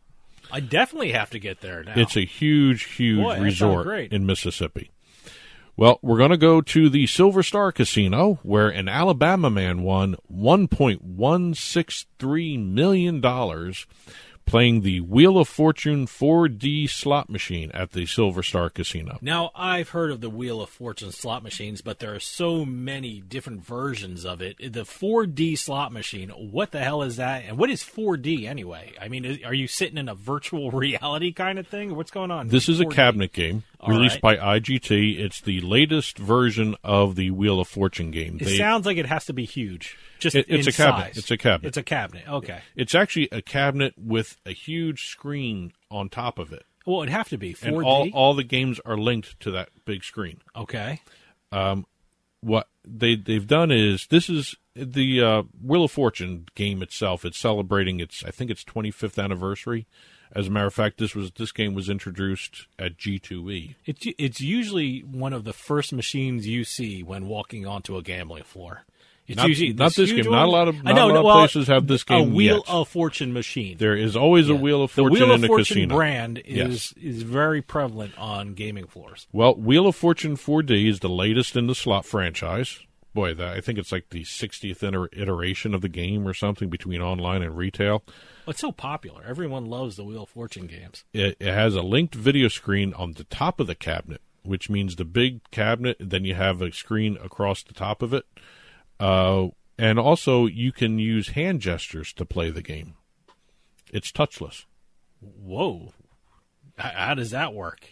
I 0.52 0.60
definitely 0.60 1.12
have 1.12 1.30
to 1.30 1.38
get 1.38 1.60
there 1.60 1.84
now. 1.84 1.92
It's 1.96 2.16
a 2.16 2.24
huge, 2.24 2.94
huge 2.94 3.22
Boy, 3.22 3.40
resort 3.40 4.12
in 4.12 4.26
Mississippi. 4.26 4.90
Well, 5.76 6.00
we're 6.02 6.18
going 6.18 6.32
to 6.32 6.36
go 6.36 6.60
to 6.60 6.90
the 6.90 7.06
Silver 7.06 7.42
Star 7.42 7.72
Casino, 7.72 8.38
where 8.42 8.68
an 8.68 8.86
Alabama 8.88 9.48
man 9.48 9.82
won 9.82 10.16
$1.163 10.30 12.72
million 12.72 13.22
playing 14.50 14.80
the 14.80 15.00
Wheel 15.00 15.38
of 15.38 15.46
Fortune 15.46 16.08
4D 16.08 16.90
slot 16.90 17.30
machine 17.30 17.70
at 17.72 17.92
the 17.92 18.04
Silver 18.04 18.42
Star 18.42 18.68
Casino. 18.68 19.16
Now, 19.22 19.52
I've 19.54 19.90
heard 19.90 20.10
of 20.10 20.20
the 20.20 20.28
Wheel 20.28 20.60
of 20.60 20.68
Fortune 20.68 21.12
slot 21.12 21.44
machines, 21.44 21.82
but 21.82 22.00
there 22.00 22.12
are 22.16 22.20
so 22.20 22.64
many 22.64 23.20
different 23.20 23.64
versions 23.64 24.24
of 24.24 24.42
it. 24.42 24.56
The 24.58 24.82
4D 24.82 25.56
slot 25.56 25.92
machine, 25.92 26.30
what 26.30 26.72
the 26.72 26.80
hell 26.80 27.02
is 27.02 27.14
that? 27.14 27.44
And 27.46 27.58
what 27.58 27.70
is 27.70 27.84
4D 27.84 28.48
anyway? 28.48 28.92
I 29.00 29.06
mean, 29.06 29.40
are 29.44 29.54
you 29.54 29.68
sitting 29.68 29.98
in 29.98 30.08
a 30.08 30.16
virtual 30.16 30.70
reality 30.72 31.32
kind 31.32 31.60
of 31.60 31.68
thing? 31.68 31.94
What's 31.94 32.10
going 32.10 32.32
on? 32.32 32.48
This 32.48 32.68
is 32.68 32.80
a 32.80 32.86
4D? 32.86 32.94
cabinet 32.94 33.32
game 33.32 33.62
All 33.80 33.90
released 33.94 34.20
right. 34.22 34.38
by 34.38 34.58
IGT. 34.60 35.18
It's 35.18 35.40
the 35.40 35.60
latest 35.62 36.18
version 36.18 36.76
of 36.84 37.16
the 37.16 37.30
Wheel 37.30 37.60
of 37.60 37.68
Fortune 37.68 38.10
game. 38.10 38.36
It 38.40 38.44
They- 38.44 38.56
sounds 38.58 38.84
like 38.86 38.98
it 38.98 39.06
has 39.06 39.24
to 39.26 39.32
be 39.32 39.44
huge. 39.46 39.96
Just 40.18 40.36
It- 40.36 40.46
it's 40.48 40.66
a 40.66 40.72
cabinet. 40.72 41.06
size. 41.14 41.18
It's 41.18 41.30
a 41.30 41.36
cabinet. 41.38 41.68
It's 41.68 41.76
a 41.78 41.82
cabinet. 41.82 42.28
Okay. 42.28 42.60
It's 42.76 42.94
actually 42.94 43.28
a 43.32 43.40
cabinet 43.40 43.94
with 43.96 44.36
a 44.44 44.52
huge 44.52 45.06
screen 45.06 45.72
on 45.90 46.08
top 46.10 46.38
of 46.38 46.52
it. 46.52 46.64
Well, 46.86 47.02
it'd 47.02 47.12
have 47.12 47.28
to 47.30 47.38
be 47.38 47.52
4D. 47.54 47.68
And 47.76 47.84
all, 47.84 48.10
all 48.12 48.34
the 48.34 48.44
games 48.44 48.80
are 48.84 48.96
linked 48.98 49.38
to 49.40 49.50
that 49.52 49.70
big 49.84 50.04
screen. 50.04 50.40
okay. 50.54 51.00
Um, 51.52 51.86
what 52.42 52.68
they 52.86 53.16
they've 53.16 53.46
done 53.46 53.70
is 53.70 54.06
this 54.06 54.30
is 54.30 54.54
the 54.74 55.20
uh, 55.22 55.42
Wheel 55.62 55.84
of 55.84 55.90
Fortune 55.92 56.46
game 56.54 56.80
itself. 56.82 57.24
It's 57.24 57.38
celebrating 57.38 58.00
its 58.00 58.24
I 58.24 58.30
think 58.30 58.50
its 58.50 58.64
25th 58.64 59.22
anniversary 59.22 59.86
As 60.32 60.46
a 60.46 60.50
matter 60.50 60.66
of 60.66 60.74
fact, 60.74 60.98
this 60.98 61.14
was 61.14 61.32
this 61.32 61.50
game 61.52 61.74
was 61.74 61.88
introduced 61.88 62.66
at 62.78 62.96
G2E. 62.96 63.74
It's 63.86 64.06
it's 64.18 64.40
usually 64.40 65.00
one 65.00 65.32
of 65.32 65.44
the 65.44 65.52
first 65.52 65.92
machines 65.92 66.46
you 66.46 66.64
see 66.64 67.02
when 67.02 67.26
walking 67.26 67.66
onto 67.66 67.96
a 67.96 68.02
gambling 68.02 68.44
floor. 68.44 68.84
It's 69.26 69.36
Not- 69.36 69.48
usually 69.48 69.72
not 69.72 69.94
this 69.94 70.10
game. 70.10 70.28
Not 70.30 70.46
a 70.48 70.50
lot 70.50 70.66
of- 70.68 70.82
not 70.82 70.94
know, 70.96 71.06
a 71.06 71.08
lot 71.08 71.16
of 71.18 71.24
well, 71.24 71.38
places 71.38 71.68
have 71.68 71.86
this 71.86 72.02
game 72.02 72.30
A 72.32 72.34
Wheel 72.34 72.56
yet. 72.56 72.64
of 72.68 72.88
Fortune 72.88 73.32
machine. 73.32 73.76
There 73.78 73.94
is 73.96 74.16
always 74.16 74.48
a 74.48 74.56
Wheel 74.56 74.82
of 74.82 74.90
Fortune 74.90 75.12
the 75.18 75.24
Wheel 75.24 75.34
in 75.34 75.40
of 75.40 75.44
a 75.44 75.46
Fortune 75.46 75.74
casino. 75.76 75.94
brand 75.94 76.42
Yes. 76.46 76.68
is 76.68 76.94
is 77.00 77.22
very 77.22 77.62
prevalent 77.62 78.16
on 78.18 78.54
gaming 78.54 78.86
floors. 78.88 79.28
Well, 79.32 79.54
Wheel 79.54 79.86
of 79.86 79.94
Fortune 79.94 80.36
4D 80.36 80.88
is 80.88 80.98
the 81.00 81.08
latest 81.08 81.54
in 81.54 81.66
the 81.68 81.76
slot 81.76 82.04
franchise. 82.06 82.80
Boy, 83.14 83.34
that, 83.34 83.56
I 83.56 83.60
think 83.60 83.76
it's 83.78 83.90
like 83.92 84.10
the 84.10 84.22
60th 84.24 84.82
iteration 85.12 85.74
of 85.74 85.80
the 85.80 85.88
game 85.88 86.26
or 86.26 86.32
something 86.34 86.68
between 86.68 87.00
online 87.00 87.42
and 87.42 87.56
retail. 87.56 88.04
It's 88.50 88.60
so 88.60 88.72
popular. 88.72 89.22
Everyone 89.26 89.64
loves 89.66 89.96
the 89.96 90.04
Wheel 90.04 90.24
of 90.24 90.28
Fortune 90.28 90.66
games. 90.66 91.04
It, 91.12 91.36
it 91.40 91.52
has 91.52 91.74
a 91.74 91.82
linked 91.82 92.14
video 92.14 92.48
screen 92.48 92.92
on 92.94 93.12
the 93.12 93.24
top 93.24 93.60
of 93.60 93.66
the 93.66 93.74
cabinet, 93.74 94.20
which 94.42 94.68
means 94.68 94.96
the 94.96 95.04
big 95.04 95.48
cabinet, 95.50 95.96
then 96.00 96.24
you 96.24 96.34
have 96.34 96.60
a 96.60 96.72
screen 96.72 97.16
across 97.22 97.62
the 97.62 97.72
top 97.74 98.02
of 98.02 98.12
it. 98.12 98.24
Uh, 98.98 99.48
and 99.78 99.98
also, 99.98 100.46
you 100.46 100.72
can 100.72 100.98
use 100.98 101.28
hand 101.30 101.60
gestures 101.60 102.12
to 102.14 102.24
play 102.26 102.50
the 102.50 102.60
game. 102.62 102.94
It's 103.92 104.12
touchless. 104.12 104.66
Whoa. 105.20 105.92
H- 106.78 106.92
How 106.94 107.14
does 107.14 107.30
that 107.30 107.54
work? 107.54 107.88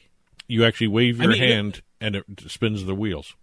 You 0.49 0.65
actually 0.65 0.89
wave 0.89 1.21
I 1.21 1.25
your 1.25 1.33
mean, 1.33 1.43
it- 1.43 1.51
hand 1.53 1.83
and 2.01 2.17
it 2.17 2.25
spins 2.49 2.85
the 2.85 2.95
wheels. 2.95 3.35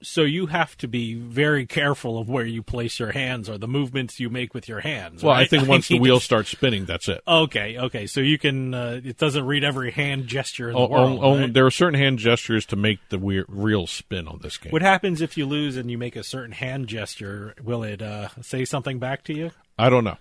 So 0.00 0.22
you 0.22 0.46
have 0.46 0.76
to 0.78 0.86
be 0.86 1.14
very 1.14 1.66
careful 1.66 2.18
of 2.18 2.28
where 2.28 2.44
you 2.46 2.62
place 2.62 3.00
your 3.00 3.10
hands 3.10 3.48
or 3.48 3.58
the 3.58 3.66
movements 3.66 4.20
you 4.20 4.30
make 4.30 4.54
with 4.54 4.68
your 4.68 4.78
hands. 4.80 5.24
Well, 5.24 5.34
I 5.34 5.44
think 5.44 5.66
once 5.68 5.88
the 5.88 5.94
mean, 5.94 6.02
wheels 6.02 6.18
it's- 6.18 6.24
start 6.26 6.46
spinning, 6.46 6.84
that's 6.84 7.08
it. 7.08 7.20
Okay, 7.26 7.76
okay. 7.78 8.06
So 8.06 8.20
you 8.20 8.38
can. 8.38 8.74
Uh, 8.74 9.00
it 9.04 9.16
doesn't 9.18 9.44
read 9.44 9.64
every 9.64 9.90
hand 9.90 10.28
gesture 10.28 10.68
in 10.68 10.74
the 10.76 10.80
Oh, 10.80 10.88
world. 10.88 11.18
oh, 11.22 11.38
right? 11.40 11.52
There 11.52 11.66
are 11.66 11.70
certain 11.72 11.98
hand 11.98 12.20
gestures 12.20 12.64
to 12.66 12.76
make 12.76 13.00
the 13.08 13.18
we- 13.18 13.44
reel 13.48 13.88
spin 13.88 14.28
on 14.28 14.38
this 14.40 14.56
game. 14.56 14.70
What 14.70 14.82
happens 14.82 15.20
if 15.20 15.36
you 15.36 15.46
lose 15.46 15.76
and 15.76 15.90
you 15.90 15.98
make 15.98 16.14
a 16.14 16.22
certain 16.22 16.52
hand 16.52 16.86
gesture? 16.86 17.54
Will 17.62 17.82
it 17.82 18.00
uh, 18.00 18.28
say 18.40 18.64
something 18.64 19.00
back 19.00 19.24
to 19.24 19.34
you? 19.34 19.50
I 19.76 19.90
don't 19.90 20.04
know, 20.04 20.18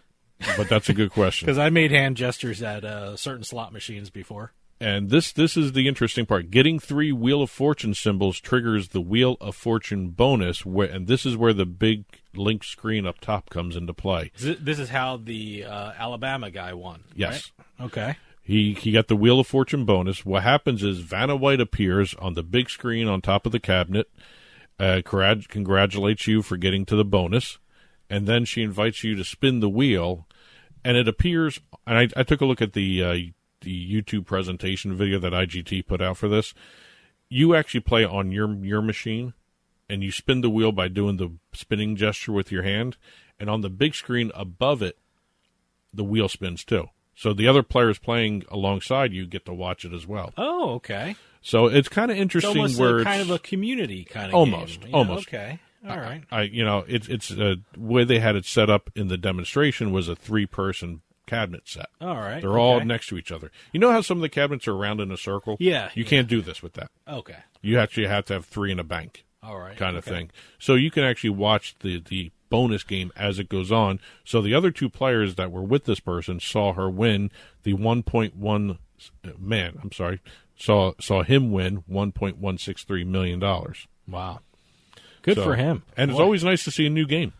but 0.57 0.69
that's 0.69 0.89
a 0.89 0.93
good 0.93 1.11
question. 1.11 1.45
Because 1.47 1.59
I 1.59 1.69
made 1.69 1.91
hand 1.91 2.17
gestures 2.17 2.63
at 2.63 2.83
uh, 2.83 3.15
certain 3.15 3.43
slot 3.43 3.73
machines 3.73 4.09
before. 4.09 4.53
And 4.79 5.09
this 5.09 5.31
this 5.31 5.57
is 5.57 5.71
the 5.71 5.87
interesting 5.87 6.27
part. 6.27 6.51
Getting 6.51 6.79
three 6.79 7.11
Wheel 7.11 7.41
of 7.41 7.49
Fortune 7.49 7.95
symbols 7.95 8.39
triggers 8.39 8.89
the 8.89 9.01
Wheel 9.01 9.35
of 9.41 9.55
Fortune 9.55 10.09
bonus, 10.09 10.65
where, 10.65 10.87
and 10.87 11.07
this 11.07 11.25
is 11.25 11.35
where 11.35 11.53
the 11.53 11.65
big 11.65 12.05
link 12.35 12.63
screen 12.63 13.07
up 13.07 13.19
top 13.19 13.49
comes 13.49 13.75
into 13.75 13.93
play. 13.93 14.31
This 14.37 14.77
is 14.77 14.89
how 14.89 15.17
the 15.17 15.65
uh, 15.65 15.93
Alabama 15.97 16.51
guy 16.51 16.73
won. 16.73 17.05
Yes. 17.15 17.51
right? 17.57 17.85
Okay. 17.87 18.17
He 18.43 18.73
he 18.73 18.91
got 18.91 19.07
the 19.07 19.15
Wheel 19.15 19.39
of 19.39 19.47
Fortune 19.47 19.83
bonus. 19.83 20.23
What 20.25 20.43
happens 20.43 20.83
is 20.83 20.99
Vanna 20.99 21.35
White 21.35 21.59
appears 21.59 22.13
on 22.13 22.35
the 22.35 22.43
big 22.43 22.69
screen 22.69 23.07
on 23.07 23.21
top 23.21 23.47
of 23.47 23.51
the 23.51 23.59
cabinet, 23.59 24.09
uh, 24.79 25.01
congrat- 25.03 25.47
congratulates 25.49 26.27
you 26.27 26.43
for 26.43 26.55
getting 26.55 26.85
to 26.85 26.95
the 26.95 27.03
bonus, 27.03 27.57
and 28.11 28.27
then 28.27 28.45
she 28.45 28.61
invites 28.61 29.03
you 29.03 29.15
to 29.15 29.23
spin 29.23 29.59
the 29.59 29.67
wheel, 29.69 30.27
and 30.85 30.95
it 30.95 31.07
appears. 31.07 31.59
And 31.87 31.97
I, 31.97 32.07
I 32.15 32.23
took 32.23 32.41
a 32.41 32.45
look 32.45 32.61
at 32.61 32.73
the 32.73 33.03
uh, 33.03 33.15
the 33.67 34.01
YouTube 34.01 34.25
presentation 34.25 34.95
video 34.95 35.19
that 35.19 35.33
IGT 35.33 35.85
put 35.85 36.01
out 36.01 36.17
for 36.17 36.29
this. 36.29 36.53
You 37.27 37.53
actually 37.53 37.81
play 37.81 38.05
on 38.05 38.31
your 38.31 38.53
your 38.55 38.81
machine, 38.81 39.33
and 39.89 40.01
you 40.01 40.11
spin 40.11 40.39
the 40.39 40.49
wheel 40.49 40.71
by 40.71 40.87
doing 40.87 41.17
the 41.17 41.33
spinning 41.51 41.97
gesture 41.97 42.31
with 42.31 42.49
your 42.49 42.63
hand, 42.63 42.95
and 43.37 43.49
on 43.49 43.59
the 43.61 43.69
big 43.69 43.93
screen 43.93 44.31
above 44.33 44.81
it, 44.81 44.97
the 45.93 46.05
wheel 46.05 46.29
spins 46.29 46.63
too. 46.63 46.89
So 47.13 47.33
the 47.33 47.47
other 47.47 47.63
players 47.63 47.99
playing 47.99 48.45
alongside 48.49 49.11
you 49.11 49.27
get 49.27 49.45
to 49.45 49.53
watch 49.53 49.83
it 49.83 49.91
as 49.91 50.07
well. 50.07 50.33
Oh, 50.37 50.75
okay. 50.75 51.17
So 51.41 51.65
it's 51.65 51.89
kind 51.89 52.09
of 52.09 52.17
interesting 52.17 52.57
almost 52.57 52.79
where 52.79 52.97
a 52.97 52.99
it's 52.99 53.05
kind 53.05 53.21
of 53.21 53.31
a 53.31 53.39
community 53.39 54.05
kind 54.05 54.27
of 54.27 54.35
almost, 54.35 54.81
game, 54.81 54.91
know? 54.91 54.97
almost. 54.99 55.27
Okay. 55.27 55.59
All 55.87 55.97
right. 55.97 56.23
I 56.31 56.43
you 56.43 56.63
know 56.63 56.85
it's 56.87 57.09
it's 57.09 57.31
uh, 57.31 57.55
way 57.75 58.05
they 58.05 58.19
had 58.19 58.37
it 58.37 58.45
set 58.45 58.69
up 58.69 58.89
in 58.95 59.09
the 59.09 59.17
demonstration 59.17 59.91
was 59.91 60.07
a 60.07 60.15
three 60.15 60.45
person 60.45 61.01
cabinet 61.27 61.67
set. 61.67 61.89
All 62.01 62.15
right, 62.15 62.41
they're 62.41 62.57
all 62.57 62.77
okay. 62.77 62.85
next 62.85 63.07
to 63.07 63.17
each 63.17 63.31
other. 63.31 63.51
You 63.71 63.79
know 63.79 63.91
how 63.91 64.01
some 64.01 64.17
of 64.17 64.21
the 64.23 64.29
cabinets 64.29 64.67
are 64.67 64.73
around 64.73 64.99
in 64.99 65.11
a 65.11 65.17
circle? 65.17 65.57
Yeah, 65.59 65.89
you 65.93 66.03
yeah. 66.03 66.09
can't 66.09 66.27
do 66.27 66.41
this 66.41 66.63
with 66.63 66.73
that. 66.73 66.89
Okay. 67.07 67.37
You 67.61 67.77
actually 67.79 68.07
have 68.07 68.25
to 68.25 68.33
have 68.33 68.45
three 68.45 68.71
in 68.71 68.79
a 68.79 68.83
bank. 68.83 69.25
All 69.43 69.59
right, 69.59 69.77
kind 69.77 69.95
of 69.95 70.07
okay. 70.07 70.15
thing. 70.15 70.31
So 70.57 70.73
you 70.73 70.89
can 70.89 71.03
actually 71.03 71.29
watch 71.29 71.75
the 71.79 71.99
the 71.99 72.31
bonus 72.49 72.83
game 72.83 73.11
as 73.15 73.39
it 73.39 73.49
goes 73.49 73.71
on. 73.71 73.99
So 74.25 74.41
the 74.41 74.53
other 74.53 74.71
two 74.71 74.89
players 74.89 75.35
that 75.35 75.51
were 75.51 75.61
with 75.61 75.85
this 75.85 75.99
person 75.99 76.39
saw 76.39 76.73
her 76.73 76.89
win 76.89 77.31
the 77.63 77.73
1.1 77.73 78.77
man, 79.37 79.79
I'm 79.81 79.91
sorry, 79.91 80.21
saw 80.55 80.93
saw 80.99 81.23
him 81.23 81.51
win 81.51 81.83
1.163 81.89 83.05
million 83.05 83.39
dollars. 83.39 83.87
Wow. 84.07 84.39
Good 85.21 85.35
So- 85.35 85.43
for 85.43 85.55
him. 85.55 85.83
And 85.95 86.11
it's 86.11 86.19
always 86.19 86.43
nice 86.43 86.63
to 86.63 86.71
see 86.71 86.85
a 86.85 86.89
new 86.89 87.05
game. 87.05 87.33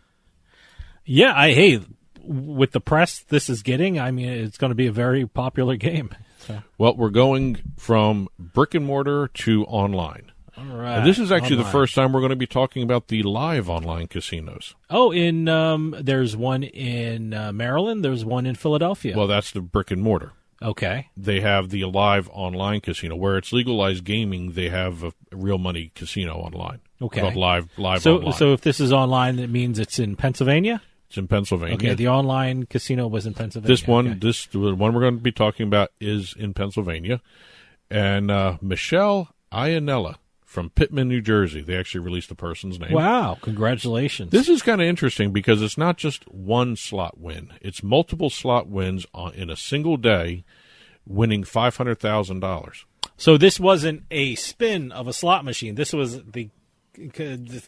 Yeah, 1.04 1.32
I 1.34 1.52
hey, 1.54 1.80
with 2.28 2.72
the 2.72 2.80
press 2.80 3.24
this 3.28 3.48
is 3.48 3.62
getting, 3.62 3.98
I 3.98 4.10
mean, 4.10 4.28
it's 4.28 4.58
going 4.58 4.70
to 4.70 4.74
be 4.74 4.86
a 4.86 4.92
very 4.92 5.26
popular 5.26 5.76
game. 5.76 6.10
So, 6.40 6.60
Well, 6.76 6.94
we're 6.96 7.10
going 7.10 7.56
from 7.78 8.28
brick 8.38 8.74
and 8.74 8.84
mortar 8.84 9.28
to 9.28 9.64
online. 9.64 10.30
all 10.56 10.64
right. 10.76 11.04
This 11.04 11.18
is 11.18 11.32
actually 11.32 11.56
the 11.56 11.64
first 11.64 11.94
time 11.94 12.12
we're 12.12 12.20
going 12.20 12.30
to 12.30 12.36
be 12.36 12.46
talking 12.46 12.82
about 12.82 13.08
the 13.08 13.22
live 13.22 13.68
online 13.70 14.06
casinos. 14.08 14.74
Oh, 14.90 15.10
in 15.10 15.48
um, 15.48 15.94
there's 16.00 16.36
one 16.36 16.62
in 16.62 17.32
uh, 17.34 17.52
Maryland. 17.52 18.04
There's 18.04 18.24
one 18.24 18.44
in 18.46 18.54
Philadelphia. 18.56 19.16
Well, 19.16 19.26
that's 19.26 19.50
the 19.50 19.60
brick 19.60 19.90
and 19.90 20.02
mortar. 20.02 20.32
okay. 20.62 21.08
They 21.16 21.40
have 21.40 21.70
the 21.70 21.84
live 21.86 22.28
online 22.32 22.80
casino 22.80 23.16
where 23.16 23.36
it's 23.38 23.52
legalized 23.52 24.04
gaming. 24.04 24.52
They 24.52 24.68
have 24.68 25.02
a 25.04 25.12
real 25.32 25.58
money 25.58 25.92
casino 25.94 26.34
online. 26.36 26.80
Okay. 27.00 27.32
live 27.34 27.68
live 27.78 28.02
So, 28.02 28.16
online. 28.18 28.32
so 28.32 28.52
if 28.52 28.60
this 28.62 28.80
is 28.80 28.92
online, 28.92 29.36
that 29.36 29.50
means 29.50 29.78
it's 29.78 29.98
in 30.00 30.16
Pennsylvania. 30.16 30.82
It's 31.08 31.16
in 31.16 31.26
Pennsylvania. 31.28 31.74
Okay, 31.76 31.94
the 31.94 32.08
online 32.08 32.66
casino 32.66 33.06
was 33.06 33.26
in 33.26 33.34
Pennsylvania. 33.34 33.68
this 33.74 33.86
one, 33.86 34.06
Okay. 34.08 34.18
this 34.18 34.46
the 34.46 34.74
one 34.74 34.92
we're 34.94 35.00
going 35.00 35.16
to 35.16 35.22
be 35.22 35.32
talking 35.32 35.66
about 35.66 35.90
is 36.00 36.34
in 36.38 36.52
Pennsylvania, 36.54 37.20
and 37.90 38.30
uh, 38.30 38.58
Michelle 38.60 39.34
Iannella 39.52 40.16
from 40.44 40.68
Pitman, 40.70 41.08
New 41.08 41.20
Jersey. 41.22 41.62
They 41.62 41.76
actually 41.76 42.00
released 42.00 42.28
the 42.28 42.34
person's 42.34 42.78
name. 42.78 42.92
Wow! 42.92 43.38
Congratulations. 43.40 44.30
This 44.30 44.48
is 44.50 44.60
kind 44.62 44.80
of 44.82 44.86
interesting 44.86 45.32
because 45.32 45.62
it's 45.62 45.78
not 45.78 45.96
just 45.96 46.28
one 46.30 46.76
slot 46.76 47.18
win; 47.18 47.52
it's 47.62 47.82
multiple 47.82 48.28
slot 48.30 48.68
wins 48.68 49.06
on, 49.14 49.32
in 49.34 49.48
a 49.50 49.56
single 49.56 49.96
day, 49.96 50.44
winning 51.06 51.42
five 51.44 51.76
hundred 51.76 52.00
thousand 52.00 52.40
dollars. 52.40 52.84
So 53.16 53.36
this 53.36 53.58
wasn't 53.58 54.04
a 54.10 54.34
spin 54.36 54.92
of 54.92 55.08
a 55.08 55.12
slot 55.12 55.44
machine. 55.44 55.74
This 55.74 55.92
was 55.92 56.22
the 56.22 56.50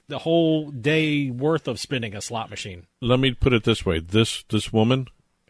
the 0.09 0.19
whole 0.19 0.71
day 0.71 1.31
worth 1.31 1.69
of 1.69 1.79
spinning 1.79 2.15
a 2.15 2.21
slot 2.21 2.51
machine. 2.51 2.87
Let 3.01 3.21
me 3.21 3.33
put 3.33 3.53
it 3.53 3.65
this 3.65 3.85
way: 3.87 4.01
this 4.01 4.45
this 4.49 4.73
woman 4.73 5.09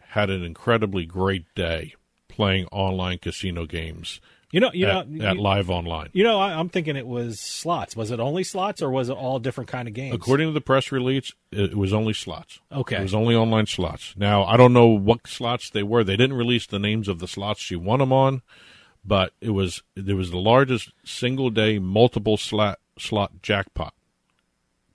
had 0.09 0.29
an 0.29 0.43
incredibly 0.43 1.05
great 1.05 1.45
day 1.55 1.95
playing 2.27 2.67
online 2.71 3.17
casino 3.17 3.65
games. 3.65 4.19
You 4.51 4.59
know, 4.59 4.71
you 4.73 4.85
at, 4.85 5.09
know, 5.09 5.25
at 5.25 5.35
you- 5.35 5.41
live 5.41 5.69
online. 5.69 6.09
You 6.11 6.23
know, 6.25 6.37
I, 6.37 6.53
I'm 6.59 6.67
thinking 6.67 6.97
it 6.97 7.07
was 7.07 7.39
slots. 7.39 7.95
Was 7.95 8.11
it 8.11 8.19
only 8.19 8.43
slots, 8.43 8.81
or 8.81 8.89
was 8.89 9.07
it 9.07 9.13
all 9.13 9.39
different 9.39 9.69
kind 9.69 9.87
of 9.87 9.93
games? 9.93 10.13
According 10.13 10.49
to 10.49 10.53
the 10.53 10.59
press 10.61 10.91
release, 10.91 11.31
it 11.51 11.77
was 11.77 11.93
only 11.93 12.13
slots. 12.13 12.59
Okay. 12.71 12.97
It 12.97 13.01
was 13.01 13.13
only 13.13 13.33
online 13.33 13.67
slots. 13.67 14.13
Now, 14.17 14.43
I 14.43 14.57
don't 14.57 14.73
know 14.73 14.87
what 14.87 15.25
slots 15.25 15.69
they 15.69 15.83
were. 15.83 16.03
They 16.03 16.17
didn't 16.17 16.35
release 16.35 16.65
the 16.65 16.79
names 16.79 17.07
of 17.07 17.19
the 17.19 17.29
slots 17.29 17.61
she 17.61 17.77
won 17.77 17.99
them 17.99 18.11
on, 18.11 18.41
but 19.05 19.31
it 19.39 19.51
was 19.51 19.83
it 19.95 20.13
was 20.15 20.31
the 20.31 20.37
largest 20.37 20.91
single 21.05 21.49
day 21.49 21.79
multiple 21.79 22.35
slot 22.35 22.79
slot 23.01 23.41
jackpot 23.41 23.93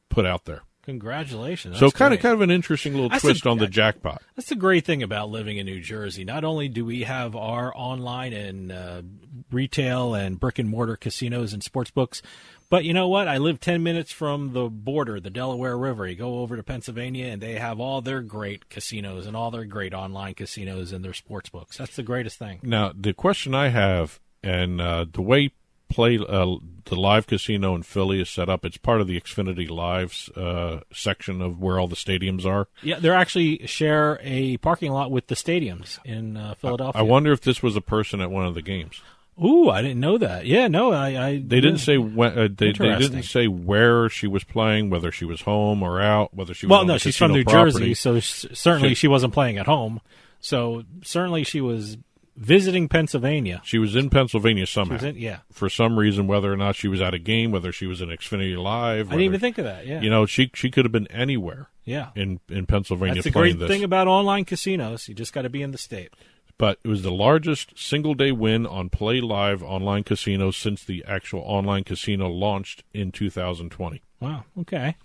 put 0.09 0.25
out 0.27 0.45
there. 0.45 0.63
Congratulations. 0.83 1.81
so 1.81 1.91
kind 1.91 2.15
of 2.15 2.21
kind 2.21 2.33
of 2.33 2.41
an 2.43 2.51
interesting 2.51 2.95
little 2.95 3.09
That's 3.09 3.23
twist 3.23 3.45
a- 3.45 3.49
on 3.49 3.59
the 3.59 3.67
jackpot. 3.67 4.23
That's 4.37 4.49
the 4.49 4.55
great 4.55 4.85
thing 4.85 5.03
about 5.03 5.31
living 5.31 5.57
in 5.57 5.67
New 5.67 5.81
Jersey. 5.81 6.25
Not 6.25 6.45
only 6.45 6.69
do 6.69 6.85
we 6.85 7.03
have 7.03 7.35
our 7.35 7.77
online 7.77 8.33
and 8.33 8.71
uh, 8.71 9.03
retail 9.51 10.15
and 10.15 10.39
brick 10.39 10.61
and 10.61 10.69
mortar 10.69 10.95
casinos 10.95 11.53
and 11.53 11.61
sports 11.65 11.91
books, 11.91 12.23
but 12.71 12.85
you 12.85 12.95
know 12.95 13.09
what? 13.09 13.27
I 13.27 13.39
live 13.39 13.59
10 13.59 13.83
minutes 13.83 14.13
from 14.13 14.53
the 14.53 14.69
border, 14.69 15.19
the 15.19 15.29
Delaware 15.31 15.77
River. 15.77 16.07
You 16.07 16.15
go 16.15 16.39
over 16.39 16.57
to 16.57 16.63
Pennsylvania 16.63 17.27
and 17.27 17.43
they 17.43 17.55
have 17.55 17.81
all 17.81 18.01
their 18.01 18.23
great 18.23 18.69
casinos 18.69 19.27
and 19.27 19.37
all 19.37 19.51
their 19.51 19.65
great 19.65 19.93
online 19.93 20.35
casinos 20.35 20.93
and 20.93 21.05
their 21.05 21.15
sports 21.15 21.49
books. 21.49 21.79
That's 21.79 21.97
the 21.97 22.05
greatest 22.05 22.39
thing. 22.39 22.61
Now, 22.63 22.93
the 22.97 23.13
question 23.13 23.57
I 23.57 23.69
have, 23.69 24.21
and 24.43 24.81
uh, 24.81 25.07
the 25.13 25.23
way 25.23 25.51
play 25.89 26.19
uh, 26.19 26.57
the 26.85 26.95
live 26.97 27.27
casino 27.27 27.75
in 27.75 27.83
Philly 27.83 28.21
is 28.21 28.29
set 28.31 28.49
up, 28.49 28.65
it's 28.65 28.77
part 28.77 29.01
of 29.01 29.07
the 29.07 29.21
Xfinity 29.21 29.69
Lives 29.69 30.29
uh, 30.31 30.81
section 30.93 31.41
of 31.43 31.61
where 31.61 31.79
all 31.81 31.89
the 31.89 31.97
stadiums 31.97 32.45
are. 32.45 32.69
Yeah, 32.83 32.99
they 32.99 33.11
actually 33.11 33.67
share 33.67 34.19
a 34.23 34.57
parking 34.59 34.93
lot 34.93 35.11
with 35.11 35.27
the 35.29 35.35
stadiums 35.35 35.99
in 36.05 36.37
uh, 36.37 36.55
Philadelphia. 36.55 37.01
I 37.01 37.03
wonder 37.03 37.33
if 37.33 37.41
this 37.41 37.63
was 37.63 37.77
a 37.77 37.81
person 37.81 38.21
at 38.21 38.31
one 38.31 38.47
of 38.47 38.55
the 38.55 38.63
games. 38.63 39.01
Ooh, 39.43 39.69
I 39.69 39.83
didn't 39.83 40.01
know 40.01 40.17
that. 40.17 40.47
Yeah, 40.47 40.67
no, 40.69 40.93
I. 40.93 41.09
I 41.29 41.33
They 41.45 41.61
didn't 41.61 41.79
say 41.79 41.99
when. 41.99 42.39
Uh, 42.39 42.49
they, 42.51 42.73
they 42.73 42.97
didn't 42.97 43.25
say 43.25 43.49
where 43.49 44.09
she 44.09 44.27
was 44.27 44.45
playing, 44.45 44.89
whether 44.89 45.13
she 45.13 45.27
was 45.27 45.43
home 45.43 45.83
or 45.83 46.01
out, 46.01 46.33
whether 46.33 46.55
she 46.55 46.65
was. 46.67 46.71
Well, 46.71 46.85
no, 46.87 46.97
she's 46.97 47.19
from 47.19 47.33
New 47.33 47.45
property. 47.45 47.73
Jersey, 47.73 47.95
so 47.95 48.15
s- 48.15 48.47
certainly 48.55 48.91
So- 48.91 48.95
she 48.95 49.09
wasn't 49.09 49.35
playing 49.35 49.59
at 49.59 49.67
home. 49.67 50.01
So 50.41 50.85
certainly 51.03 51.45
she 51.45 51.61
was 51.61 51.99
visiting 52.37 52.89
Pennsylvania. 52.89 53.61
She 53.65 53.79
was 53.79 53.97
in 53.97 54.11
Pennsylvania 54.11 54.67
somehow. 54.67 55.05
in- 55.05 55.17
yeah. 55.17 55.39
For 55.53 55.69
some 55.69 55.99
reason, 55.99 56.27
whether 56.27 56.53
or 56.53 56.57
not 56.57 56.77
she 56.77 56.89
was 56.89 57.01
at 57.01 57.15
a 57.15 57.19
game, 57.19 57.51
whether 57.51 57.73
she 57.73 57.87
was 57.87 58.01
in 58.01 58.09
Xfinity 58.11 58.57
Live. 58.63 59.09
I 59.09 59.13
didn't 59.13 59.25
even 59.25 59.41
think 59.41 59.59
of 59.59 59.65
that. 59.65 59.87
Yeah. 59.87 60.01
You 60.01 60.11
know, 60.11 60.27
she 60.27 60.51
she 60.55 60.71
could 60.71 60.85
have 60.85 60.93
been 60.93 61.07
anywhere. 61.09 61.69
Yeah. 61.85 62.11
In 62.15 62.41
in 62.49 62.67
Pennsylvania 62.67 63.15
That's 63.17 63.25
the 63.25 63.31
great 63.31 63.59
this. 63.59 63.69
thing 63.69 63.83
about 63.85 64.07
online 64.09 64.45
casinos. 64.45 65.09
You 65.09 65.15
just 65.15 65.33
got 65.33 65.43
to 65.43 65.51
be 65.51 65.63
in 65.63 65.71
the 65.71 65.79
state. 65.79 66.13
but 66.59 66.79
it 66.85 66.89
was 66.89 67.03
the 67.03 67.13
largest 67.13 67.79
single 67.79 68.15
day 68.15 68.33
win 68.33 68.67
on 68.67 68.89
Play 68.89 69.21
Live 69.21 69.63
online 69.63 70.03
casino 70.05 70.51
since 70.51 70.83
the 70.85 71.05
actual 71.07 71.41
online 71.41 71.85
casino 71.85 72.29
launched 72.29 72.83
in 72.95 73.13
2020. 73.13 74.03
Wow. 74.21 74.45
Okay. 74.61 74.97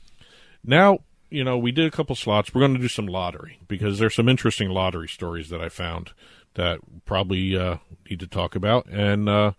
Now, 0.64 1.00
you 1.30 1.44
know, 1.44 1.58
we 1.58 1.72
did 1.72 1.86
a 1.86 1.92
couple 1.92 2.16
slots. 2.16 2.54
We're 2.54 2.62
going 2.62 2.74
to 2.76 2.80
do 2.80 2.88
some 2.88 3.06
lottery 3.08 3.60
because 3.68 4.00
there's 4.00 4.16
some 4.16 4.28
interesting 4.30 4.70
lottery 4.70 5.08
stories 5.08 5.50
that 5.50 5.62
I 5.62 5.70
found 5.70 6.12
that 6.56 6.80
probably 7.06 7.58
uh, 7.58 7.78
need 8.10 8.20
to 8.20 8.28
talk 8.28 8.56
about. 8.56 8.88
And 8.88 9.30
uh, 9.30 9.52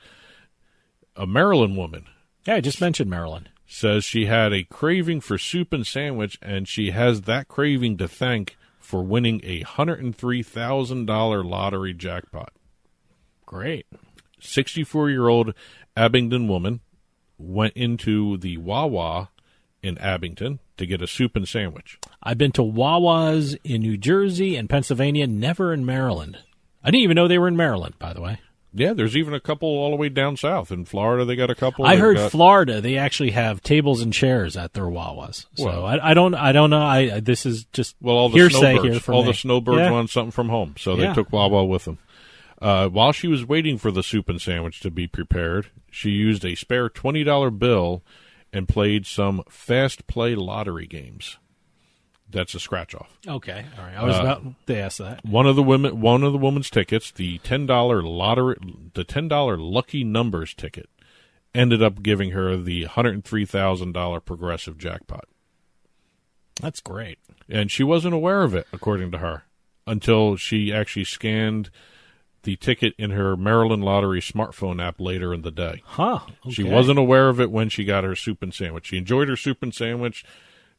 a 1.16 1.26
Maryland 1.26 1.76
woman 1.76 2.06
Yeah, 2.46 2.56
I 2.56 2.60
just 2.60 2.80
mentioned 2.80 3.10
Maryland. 3.10 3.48
says 3.66 4.04
she 4.04 4.26
had 4.26 4.52
a 4.52 4.64
craving 4.64 5.20
for 5.20 5.38
soup 5.38 5.72
and 5.72 5.86
sandwich, 5.86 6.38
and 6.42 6.68
she 6.68 6.90
has 6.90 7.22
that 7.22 7.48
craving 7.48 7.96
to 7.98 8.08
thank 8.08 8.56
for 8.78 9.02
winning 9.02 9.40
a 9.44 9.62
$103,000 9.62 11.44
lottery 11.44 11.94
jackpot. 11.94 12.52
Great. 13.46 13.86
64 14.40 15.10
year 15.10 15.28
old 15.28 15.54
Abingdon 15.96 16.48
woman 16.48 16.80
went 17.38 17.74
into 17.74 18.36
the 18.36 18.56
Wawa 18.56 19.30
in 19.82 19.98
Abingdon 19.98 20.58
to 20.76 20.86
get 20.86 21.02
a 21.02 21.06
soup 21.06 21.36
and 21.36 21.48
sandwich. 21.48 21.98
I've 22.22 22.38
been 22.38 22.52
to 22.52 22.62
Wawa's 22.62 23.56
in 23.64 23.82
New 23.82 23.96
Jersey 23.96 24.56
and 24.56 24.70
Pennsylvania, 24.70 25.26
never 25.26 25.72
in 25.72 25.84
Maryland. 25.84 26.38
I 26.84 26.90
didn't 26.90 27.04
even 27.04 27.14
know 27.14 27.28
they 27.28 27.38
were 27.38 27.48
in 27.48 27.56
Maryland, 27.56 27.94
by 27.98 28.12
the 28.12 28.20
way. 28.20 28.40
Yeah, 28.74 28.94
there's 28.94 29.16
even 29.18 29.34
a 29.34 29.40
couple 29.40 29.68
all 29.68 29.90
the 29.90 29.96
way 29.96 30.08
down 30.08 30.38
south. 30.38 30.72
In 30.72 30.86
Florida, 30.86 31.26
they 31.26 31.36
got 31.36 31.50
a 31.50 31.54
couple. 31.54 31.84
I 31.84 31.96
heard 31.96 32.16
got- 32.16 32.30
Florida 32.30 32.80
they 32.80 32.96
actually 32.96 33.32
have 33.32 33.62
tables 33.62 34.00
and 34.00 34.12
chairs 34.14 34.56
at 34.56 34.72
their 34.72 34.84
Wawas. 34.86 35.44
So 35.56 35.66
Well- 35.66 35.84
I, 35.84 35.98
I 36.10 36.14
don't 36.14 36.34
I 36.34 36.52
don't 36.52 36.70
know. 36.70 36.80
I 36.82 37.20
this 37.20 37.44
is 37.44 37.64
just 37.72 37.96
Well, 38.00 38.16
all 38.16 38.28
the 38.30 38.38
hearsay 38.38 38.58
snowbirds, 38.74 38.84
here 38.94 39.00
from 39.00 39.14
all 39.14 39.22
me. 39.24 39.30
the 39.30 39.34
snowbirds 39.36 39.78
Yeah. 39.78 39.90
wanted 39.90 40.10
something 40.10 40.30
from 40.30 40.48
home, 40.48 40.74
so 40.78 40.96
they 40.96 41.02
Yeah. 41.02 41.12
took 41.14 41.30
Wawa 41.32 41.64
with 41.66 41.84
them. 41.84 41.98
Uh, 42.62 42.88
while 42.88 43.12
she 43.12 43.26
was 43.28 43.44
waiting 43.44 43.76
for 43.76 43.90
the 43.90 44.02
soup 44.02 44.28
and 44.30 44.40
sandwich 44.40 44.80
to 44.80 44.90
be 44.90 45.06
prepared, 45.06 45.66
she 45.90 46.10
used 46.10 46.42
a 46.44 46.54
spare 46.54 46.88
twenty 46.88 47.24
dollar 47.24 47.50
bill 47.50 48.02
and 48.54 48.66
played 48.68 49.04
some 49.04 49.42
fast 49.50 50.06
play 50.06 50.34
lottery 50.34 50.86
games. 50.86 51.36
That's 52.32 52.54
a 52.54 52.60
scratch 52.60 52.94
off. 52.94 53.16
Okay, 53.26 53.64
all 53.78 53.84
right. 53.84 53.96
I 53.96 54.04
was 54.04 54.16
Uh, 54.16 54.20
about 54.20 54.66
to 54.66 54.76
ask 54.76 54.98
that. 54.98 55.24
One 55.24 55.46
of 55.46 55.54
the 55.56 55.62
women, 55.62 56.00
one 56.00 56.22
of 56.24 56.32
the 56.32 56.38
woman's 56.38 56.70
tickets, 56.70 57.10
the 57.10 57.38
ten 57.38 57.66
dollar 57.66 58.02
lottery, 58.02 58.56
the 58.94 59.04
ten 59.04 59.28
dollar 59.28 59.56
lucky 59.56 60.02
numbers 60.02 60.54
ticket, 60.54 60.88
ended 61.54 61.82
up 61.82 62.02
giving 62.02 62.30
her 62.30 62.56
the 62.56 62.84
hundred 62.84 63.24
three 63.24 63.44
thousand 63.46 63.92
dollar 63.92 64.20
progressive 64.20 64.78
jackpot. 64.78 65.24
That's 66.60 66.80
great. 66.80 67.18
and 67.48 67.70
she 67.70 67.82
wasn't 67.82 68.14
aware 68.14 68.42
of 68.42 68.54
it, 68.54 68.66
according 68.72 69.10
to 69.12 69.18
her, 69.18 69.42
until 69.86 70.36
she 70.36 70.72
actually 70.72 71.04
scanned 71.04 71.70
the 72.44 72.56
ticket 72.56 72.94
in 72.98 73.10
her 73.10 73.36
Maryland 73.36 73.84
Lottery 73.84 74.20
smartphone 74.20 74.82
app 74.82 75.00
later 75.00 75.32
in 75.34 75.42
the 75.42 75.50
day. 75.50 75.82
Huh. 75.84 76.20
She 76.50 76.62
wasn't 76.62 76.98
aware 76.98 77.28
of 77.28 77.40
it 77.40 77.50
when 77.50 77.68
she 77.68 77.84
got 77.84 78.04
her 78.04 78.16
soup 78.16 78.42
and 78.42 78.52
sandwich. 78.54 78.86
She 78.86 78.96
enjoyed 78.96 79.28
her 79.28 79.36
soup 79.36 79.62
and 79.62 79.74
sandwich, 79.74 80.24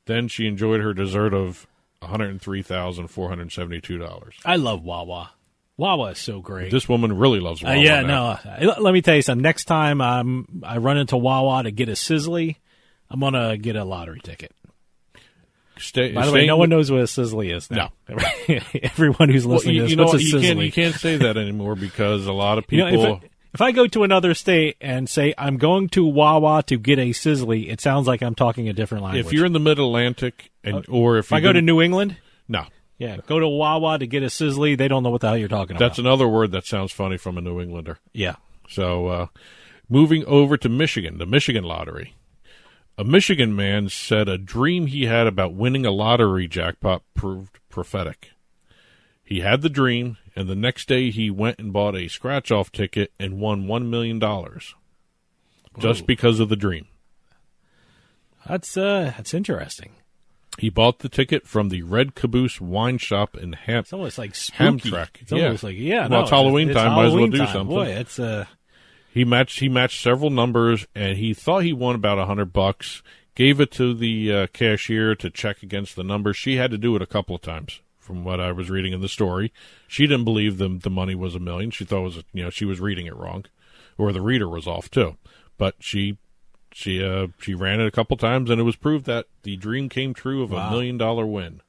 then 0.06 0.28
she 0.28 0.48
enjoyed 0.48 0.82
her 0.82 0.94
dessert 0.94 1.34
of 1.34 1.68
one 2.00 2.12
hundred 2.12 2.42
three 2.42 2.62
thousand 2.62 3.08
four 3.08 3.30
hundred 3.30 3.52
seventy 3.52 3.80
two 3.82 3.98
dollars. 3.98 4.36
I 4.46 4.56
love 4.58 4.84
Wawa. 4.84 5.32
Wawa 5.78 6.12
is 6.12 6.20
so 6.20 6.40
great. 6.40 6.72
This 6.72 6.88
woman 6.88 7.18
really 7.18 7.40
loves 7.40 7.64
Uh, 7.64 7.68
Wawa. 7.68 7.78
yeah, 7.80 8.02
now. 8.02 8.40
no. 8.46 8.52
uh, 8.72 8.76
Let 8.80 8.94
me 8.94 9.02
tell 9.02 9.16
you 9.16 9.22
something. 9.24 9.42
Next 9.42 9.66
time 9.66 10.02
I'm, 10.02 10.62
I 10.64 10.78
run 10.78 10.98
into 10.98 11.18
Wawa 11.18 11.64
to 11.64 11.72
get 11.72 11.90
a 11.90 11.94
Sizzli, 11.94 12.58
I'm 13.10 13.20
gonna 13.20 13.58
get 13.58 13.76
a 13.76 13.84
lottery 13.84 14.20
ticket. 14.24 14.52
Stay, 15.80 16.12
By 16.14 16.28
the 16.28 16.32
way, 16.32 16.46
no 16.46 16.56
with- 16.56 16.60
one 16.60 16.70
knows 16.70 16.92
what 16.92 17.00
a 17.02 17.06
Sizzli 17.06 17.52
is. 17.56 17.72
Now. 17.72 17.92
Everyone 18.84 19.30
who's 19.30 19.46
Well, 19.48 19.56
listening 19.56 19.76
you, 19.76 19.82
to 19.82 19.84
this, 19.86 19.90
you 19.92 19.96
know 19.98 20.04
what's 20.04 20.14
what? 20.14 20.22
a 20.22 20.26
You 20.26 20.40
can't, 20.40 20.60
you 20.60 20.72
can't 20.72 20.96
say 20.96 21.18
that 21.18 21.36
anymore 21.38 21.76
because 21.76 22.28
a 22.28 22.32
lot 22.34 22.60
of 22.60 22.66
You 22.70 22.86
people. 22.86 23.04
know, 23.04 23.16
if, 23.16 23.24
I, 23.24 23.28
if 23.54 23.62
I 23.62 23.72
go 23.72 23.88
to 23.88 24.04
another 24.04 24.34
state 24.34 24.78
and 24.82 25.08
say 25.10 25.34
I'm 25.38 25.58
going 25.58 25.90
to 25.90 26.06
Wawa 26.06 26.64
to 26.64 26.78
get 26.78 27.00
a 27.00 27.10
Sizzli, 27.12 27.72
it 27.72 27.82
sounds 27.82 28.08
like 28.08 28.22
I'm 28.22 28.36
talking 28.36 28.68
a 28.70 28.74
different 28.74 29.04
language. 29.04 29.26
if 29.26 29.34
you're 29.34 29.46
in 29.46 29.54
the 29.54 29.60
Mid 29.60 29.80
Atlantic, 29.80 30.52
and 30.64 30.86
or 30.90 31.18
if, 31.18 31.28
if 31.28 31.34
I 31.34 31.40
go 31.40 31.54
to 31.54 31.62
New 31.62 31.82
England, 31.82 32.18
no, 32.48 32.66
yeah, 32.98 33.18
go 33.28 33.40
to 33.40 33.48
Wawa 33.48 34.00
to 34.00 34.08
get 34.08 34.24
a 34.24 34.28
sizzly, 34.28 34.78
they 34.78 34.88
don't 34.88 35.04
know 35.04 35.10
what 35.10 35.22
the 35.22 35.28
hell 35.28 35.38
you're 35.38 35.48
talking 35.48 35.76
about. 35.76 35.86
That's 35.86 36.00
another 36.00 36.28
word 36.28 36.52
that 36.52 36.66
sounds 36.66 36.92
funny 36.92 37.18
from 37.18 37.38
a 37.38 37.42
New 37.42 37.60
Englander. 37.60 38.00
Yeah. 38.14 38.36
So, 38.70 39.08
uh, 39.08 39.28
moving 39.90 40.26
over 40.26 40.58
to 40.58 40.70
Michigan, 40.70 41.18
the 41.18 41.26
Michigan 41.26 41.64
lottery. 41.64 42.16
A 42.98 43.04
Michigan 43.04 43.56
man 43.56 43.90
said 43.90 44.30
a 44.30 44.38
dream 44.38 44.86
he 44.86 45.06
had 45.06 45.26
about 45.26 45.54
winning 45.54 45.86
a 45.86 45.92
lottery 45.92 46.48
jackpot 46.48 47.02
proved 47.16 47.60
prophetic. 47.70 48.32
He 49.24 49.40
had 49.40 49.62
the 49.62 49.70
dream, 49.70 50.18
and 50.36 50.48
the 50.48 50.56
next 50.56 50.88
day 50.88 51.10
he 51.12 51.30
went 51.30 51.60
and 51.60 51.72
bought 51.74 51.96
a 51.96 52.08
scratch 52.08 52.52
off 52.52 52.72
ticket 52.72 53.12
and 53.20 53.40
won 53.40 53.66
$1 53.66 53.88
million 53.88 54.20
just 55.80 56.02
Whoa. 56.02 56.06
because 56.06 56.40
of 56.40 56.50
the 56.50 56.56
dream. 56.56 56.88
That's 58.48 58.76
uh, 58.76 59.14
that's 59.16 59.34
interesting. 59.34 59.92
He 60.60 60.70
bought 60.70 61.00
the 61.00 61.10
ticket 61.10 61.48
from 61.48 61.70
the 61.70 61.82
Red 61.82 62.14
Caboose 62.14 62.62
wine 62.62 62.98
shop 63.00 63.36
in 63.36 63.54
Ham- 63.54 63.80
It's 63.80 63.94
almost 63.94 64.18
like 64.18 64.36
spooky. 64.36 64.92
Hamtramck. 64.92 65.08
It's 65.22 65.32
almost 65.32 65.64
like 65.64 65.76
yeah. 65.78 66.02
Well, 66.02 66.10
no, 66.10 66.22
it's 66.22 66.30
Halloween 66.30 66.70
it's 66.70 66.78
time. 66.78 66.92
Halloween 66.92 67.06
might 67.06 67.08
as 67.08 67.14
well 67.14 67.28
do 67.32 67.38
time. 67.46 67.54
something. 67.54 67.76
Boy, 67.76 67.88
it's 67.88 68.20
uh, 68.20 68.46
He 69.12 69.26
matched. 69.26 69.60
He 69.62 69.70
matched 69.70 70.02
several 70.02 70.30
numbers, 70.30 70.86
and 70.94 71.18
he 71.18 71.34
thought 71.34 71.64
he 71.64 71.74
won 71.74 71.96
about 71.96 72.20
a 72.20 72.26
hundred 72.26 72.54
bucks. 72.54 73.02
Gave 73.36 73.60
it 73.60 73.72
to 73.72 73.96
the 73.96 74.32
uh, 74.32 74.48
cashier 74.54 75.16
to 75.16 75.30
check 75.32 75.64
against 75.64 75.96
the 75.96 76.04
numbers. 76.04 76.38
She 76.38 76.58
had 76.58 76.70
to 76.70 76.78
do 76.78 76.96
it 76.96 77.02
a 77.02 77.08
couple 77.08 77.36
of 77.36 77.42
times, 77.42 77.82
from 78.04 78.24
what 78.24 78.40
I 78.40 78.52
was 78.52 78.70
reading 78.70 78.94
in 78.94 79.02
the 79.02 79.08
story. 79.08 79.52
She 79.88 80.06
didn't 80.06 80.26
believe 80.26 80.58
the 80.58 80.70
the 80.70 80.90
money 80.90 81.16
was 81.16 81.36
a 81.36 81.40
million. 81.40 81.72
She 81.72 81.86
thought 81.86 82.02
it 82.02 82.04
was 82.04 82.24
you 82.34 82.44
know 82.44 82.50
she 82.50 82.66
was 82.66 82.80
reading 82.80 83.06
it 83.06 83.16
wrong, 83.16 83.46
or 83.98 84.12
the 84.12 84.22
reader 84.22 84.50
was 84.50 84.68
off 84.68 84.92
too. 84.92 85.18
But 85.58 85.76
she 85.80 86.18
she 86.74 87.04
uh, 87.04 87.28
she 87.40 87.54
ran 87.54 87.80
it 87.80 87.88
a 87.88 87.92
couple 87.92 88.18
times, 88.18 88.50
and 88.50 88.60
it 88.60 88.64
was 88.64 88.76
proved 88.76 89.06
that 89.06 89.28
the 89.44 89.56
dream 89.56 89.90
came 89.90 90.14
true 90.14 90.44
of 90.44 90.52
a 90.52 90.70
million 90.70 90.98
dollar 90.98 91.26
win. 91.26 91.62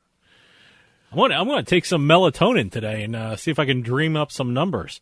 I'm 1.12 1.18
gonna 1.18 1.35
I'm 1.35 1.47
gonna 1.47 1.62
take 1.62 1.85
some 1.85 2.09
melatonin 2.09 2.72
today 2.72 3.05
and 3.05 3.14
uh, 3.14 3.37
see 3.37 3.51
if 3.51 3.59
I 3.59 3.66
can 3.66 3.82
dream 3.82 4.16
up 4.16 4.32
some 4.32 4.53
numbers. 4.53 5.01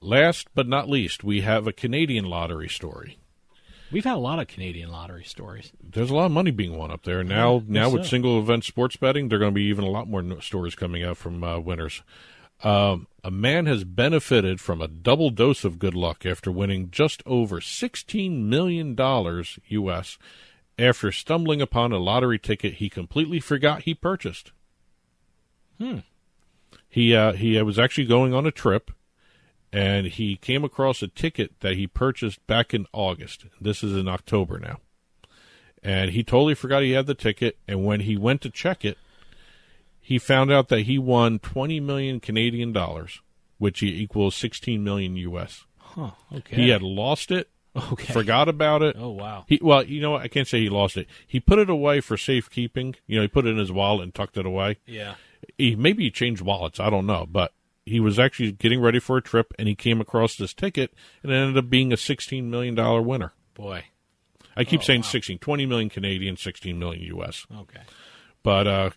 Last 0.00 0.46
but 0.54 0.68
not 0.68 0.88
least, 0.88 1.24
we 1.24 1.40
have 1.40 1.66
a 1.66 1.72
Canadian 1.72 2.24
lottery 2.24 2.68
story. 2.68 3.18
We've 3.90 4.04
had 4.04 4.16
a 4.16 4.18
lot 4.18 4.38
of 4.38 4.48
Canadian 4.48 4.90
lottery 4.90 5.24
stories. 5.24 5.72
There's 5.82 6.10
a 6.10 6.14
lot 6.14 6.26
of 6.26 6.32
money 6.32 6.50
being 6.50 6.76
won 6.76 6.90
up 6.90 7.04
there 7.04 7.24
now. 7.24 7.56
Yeah, 7.56 7.62
now 7.66 7.90
with 7.90 8.04
so. 8.04 8.10
single 8.10 8.38
event 8.38 8.64
sports 8.64 8.96
betting, 8.96 9.28
there 9.28 9.36
are 9.36 9.40
going 9.40 9.52
to 9.52 9.54
be 9.54 9.64
even 9.64 9.84
a 9.84 9.90
lot 9.90 10.08
more 10.08 10.40
stories 10.42 10.74
coming 10.74 11.02
out 11.02 11.16
from 11.16 11.42
uh, 11.42 11.58
winners. 11.58 12.02
Um, 12.62 13.06
a 13.22 13.30
man 13.30 13.66
has 13.66 13.84
benefited 13.84 14.60
from 14.60 14.82
a 14.82 14.88
double 14.88 15.30
dose 15.30 15.64
of 15.64 15.78
good 15.78 15.94
luck 15.94 16.26
after 16.26 16.50
winning 16.50 16.90
just 16.90 17.22
over 17.24 17.60
$16 17.60 18.44
million 18.44 18.96
U.S. 19.68 20.18
after 20.78 21.12
stumbling 21.12 21.62
upon 21.62 21.92
a 21.92 21.98
lottery 21.98 22.38
ticket 22.38 22.74
he 22.74 22.88
completely 22.90 23.38
forgot 23.38 23.82
he 23.82 23.94
purchased. 23.94 24.52
Hmm. 25.78 25.98
He 26.88 27.14
uh, 27.14 27.32
he 27.32 27.60
was 27.62 27.78
actually 27.78 28.06
going 28.06 28.34
on 28.34 28.46
a 28.46 28.50
trip, 28.50 28.90
and 29.72 30.06
he 30.06 30.36
came 30.36 30.64
across 30.64 31.02
a 31.02 31.08
ticket 31.08 31.60
that 31.60 31.76
he 31.76 31.86
purchased 31.86 32.46
back 32.46 32.72
in 32.72 32.86
August. 32.92 33.46
This 33.60 33.82
is 33.82 33.96
in 33.96 34.08
October 34.08 34.58
now, 34.58 34.80
and 35.82 36.10
he 36.12 36.22
totally 36.22 36.54
forgot 36.54 36.82
he 36.82 36.92
had 36.92 37.06
the 37.06 37.14
ticket. 37.14 37.56
And 37.66 37.84
when 37.84 38.00
he 38.00 38.16
went 38.16 38.40
to 38.42 38.50
check 38.50 38.84
it, 38.84 38.98
he 40.00 40.18
found 40.18 40.50
out 40.50 40.68
that 40.68 40.82
he 40.82 40.98
won 40.98 41.38
twenty 41.38 41.80
million 41.80 42.20
Canadian 42.20 42.72
dollars, 42.72 43.20
which 43.58 43.82
equals 43.82 44.34
sixteen 44.34 44.82
million 44.82 45.16
U.S. 45.16 45.64
Huh. 45.78 46.12
Okay. 46.34 46.56
He 46.56 46.68
had 46.70 46.82
lost 46.82 47.30
it. 47.30 47.48
Okay. 47.92 48.12
Forgot 48.12 48.48
about 48.48 48.82
it. 48.82 48.96
Oh, 48.98 49.10
wow. 49.10 49.44
He 49.46 49.60
well, 49.62 49.84
you 49.84 50.00
know 50.00 50.12
what? 50.12 50.22
I 50.22 50.28
can't 50.28 50.48
say 50.48 50.60
he 50.60 50.68
lost 50.68 50.96
it. 50.96 51.06
He 51.26 51.38
put 51.40 51.58
it 51.58 51.70
away 51.70 52.00
for 52.00 52.16
safekeeping. 52.16 52.96
You 53.06 53.16
know, 53.16 53.22
he 53.22 53.28
put 53.28 53.46
it 53.46 53.50
in 53.50 53.58
his 53.58 53.70
wallet 53.70 54.04
and 54.04 54.14
tucked 54.14 54.36
it 54.36 54.46
away. 54.46 54.78
Yeah. 54.86 55.14
He 55.56 55.76
maybe 55.76 56.04
he 56.04 56.10
changed 56.10 56.42
wallets. 56.42 56.80
I 56.80 56.90
don't 56.90 57.06
know, 57.06 57.26
but 57.30 57.52
he 57.88 58.00
was 58.00 58.18
actually 58.18 58.52
getting 58.52 58.80
ready 58.80 58.98
for 59.00 59.16
a 59.16 59.22
trip, 59.22 59.52
and 59.58 59.66
he 59.68 59.74
came 59.74 60.00
across 60.00 60.36
this 60.36 60.54
ticket, 60.54 60.92
and 61.22 61.32
it 61.32 61.34
ended 61.34 61.56
up 61.56 61.70
being 61.70 61.92
a 61.92 61.96
sixteen 61.96 62.50
million 62.50 62.74
dollar 62.74 63.02
winner. 63.02 63.32
Boy. 63.54 63.84
I 64.56 64.64
keep 64.64 64.80
Oh, 64.80 64.84
saying 64.84 65.02
wow. 65.02 65.06
16, 65.08 65.38
20 65.38 65.66
million 65.66 65.88
Canadian, 65.88 66.36
16 66.36 66.76
million 66.80 67.16
US. 67.16 67.46
Okay. 67.60 67.78
But 68.42 68.66
uh, 68.66 68.90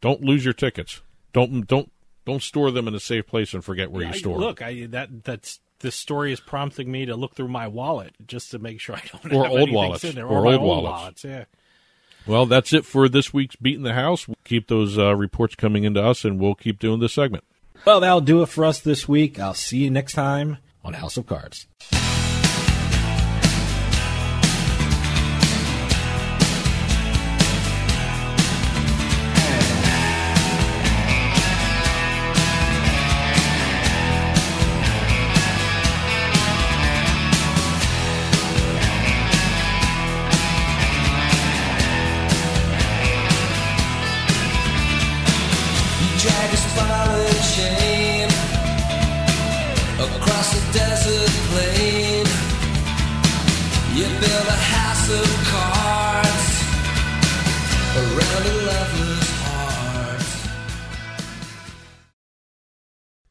don't 0.00 0.20
lose 0.22 0.44
your 0.44 0.52
tickets. 0.54 1.00
Don't 1.32 1.66
don't 1.66 1.90
don't 2.26 2.42
store 2.42 2.70
them 2.70 2.86
in 2.86 2.94
a 2.94 3.00
safe 3.00 3.26
place 3.26 3.54
and 3.54 3.64
forget 3.64 3.90
where 3.90 4.02
Yeah, 4.02 4.08
you 4.10 4.14
I- 4.14 4.18
store 4.18 4.34
them. 4.38 4.42
Look, 4.42 4.62
I 4.62 4.86
that 4.86 5.24
that's 5.24 5.60
this 5.80 5.94
story 5.94 6.32
is 6.32 6.40
prompting 6.40 6.90
me 6.90 7.06
to 7.06 7.14
look 7.16 7.34
through 7.34 7.48
my 7.48 7.66
wallet 7.68 8.12
just 8.26 8.50
to 8.50 8.58
make 8.58 8.80
sure 8.80 8.96
I 8.96 9.02
don't 9.12 9.32
Or 9.32 9.44
have 9.44 9.52
old 9.52 9.60
anything 9.60 9.74
wallets. 9.74 10.04
in 10.04 10.14
there. 10.16 10.26
Or 10.26 10.42
my 10.42 10.52
old 10.54 10.62
old 10.62 10.84
wallets. 10.84 11.24
Yeah. 11.24 11.44
Well, 12.26 12.44
that's 12.44 12.72
it 12.74 12.84
for 12.84 13.08
this 13.08 13.32
week's 13.32 13.56
Beating 13.56 13.84
the 13.84 13.94
House. 13.94 14.28
We'll 14.28 14.36
keep 14.44 14.68
those 14.68 14.98
uh, 14.98 15.14
reports 15.16 15.54
coming 15.54 15.84
into 15.84 16.02
us, 16.04 16.26
and 16.26 16.38
we'll 16.38 16.56
keep 16.56 16.78
doing 16.78 17.00
this 17.00 17.14
segment. 17.14 17.44
Well, 17.84 18.00
that'll 18.00 18.20
do 18.20 18.42
it 18.42 18.48
for 18.48 18.64
us 18.64 18.80
this 18.80 19.08
week. 19.08 19.38
I'll 19.38 19.54
see 19.54 19.78
you 19.78 19.90
next 19.90 20.12
time 20.12 20.58
on 20.84 20.94
House 20.94 21.16
of 21.16 21.26
Cards. 21.26 21.66
Across 50.00 50.54
the 50.54 50.60
desert 50.72 51.28
plain. 51.50 52.24
You 53.94 54.06
build 54.06 54.46
a 54.46 54.52
house 54.52 55.10
of 55.10 55.26
cards 55.50 56.62
around 57.96 58.46
a 58.46 58.54
lover's 58.66 59.30
heart. 59.42 60.22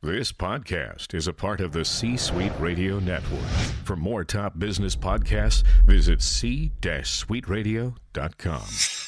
This 0.01 0.32
podcast 0.32 1.13
is 1.13 1.28
a 1.28 1.34
part 1.34 1.61
of 1.61 1.71
the 1.71 1.86
C 1.86 2.17
Suite 2.17 2.51
Radio 2.59 2.99
Network. 2.99 3.47
For 3.86 3.95
more 3.95 4.25
top 4.25 4.59
business 4.59 4.95
podcasts, 4.95 5.63
visit 5.86 6.21
c-suiteradio.com. 6.21 9.07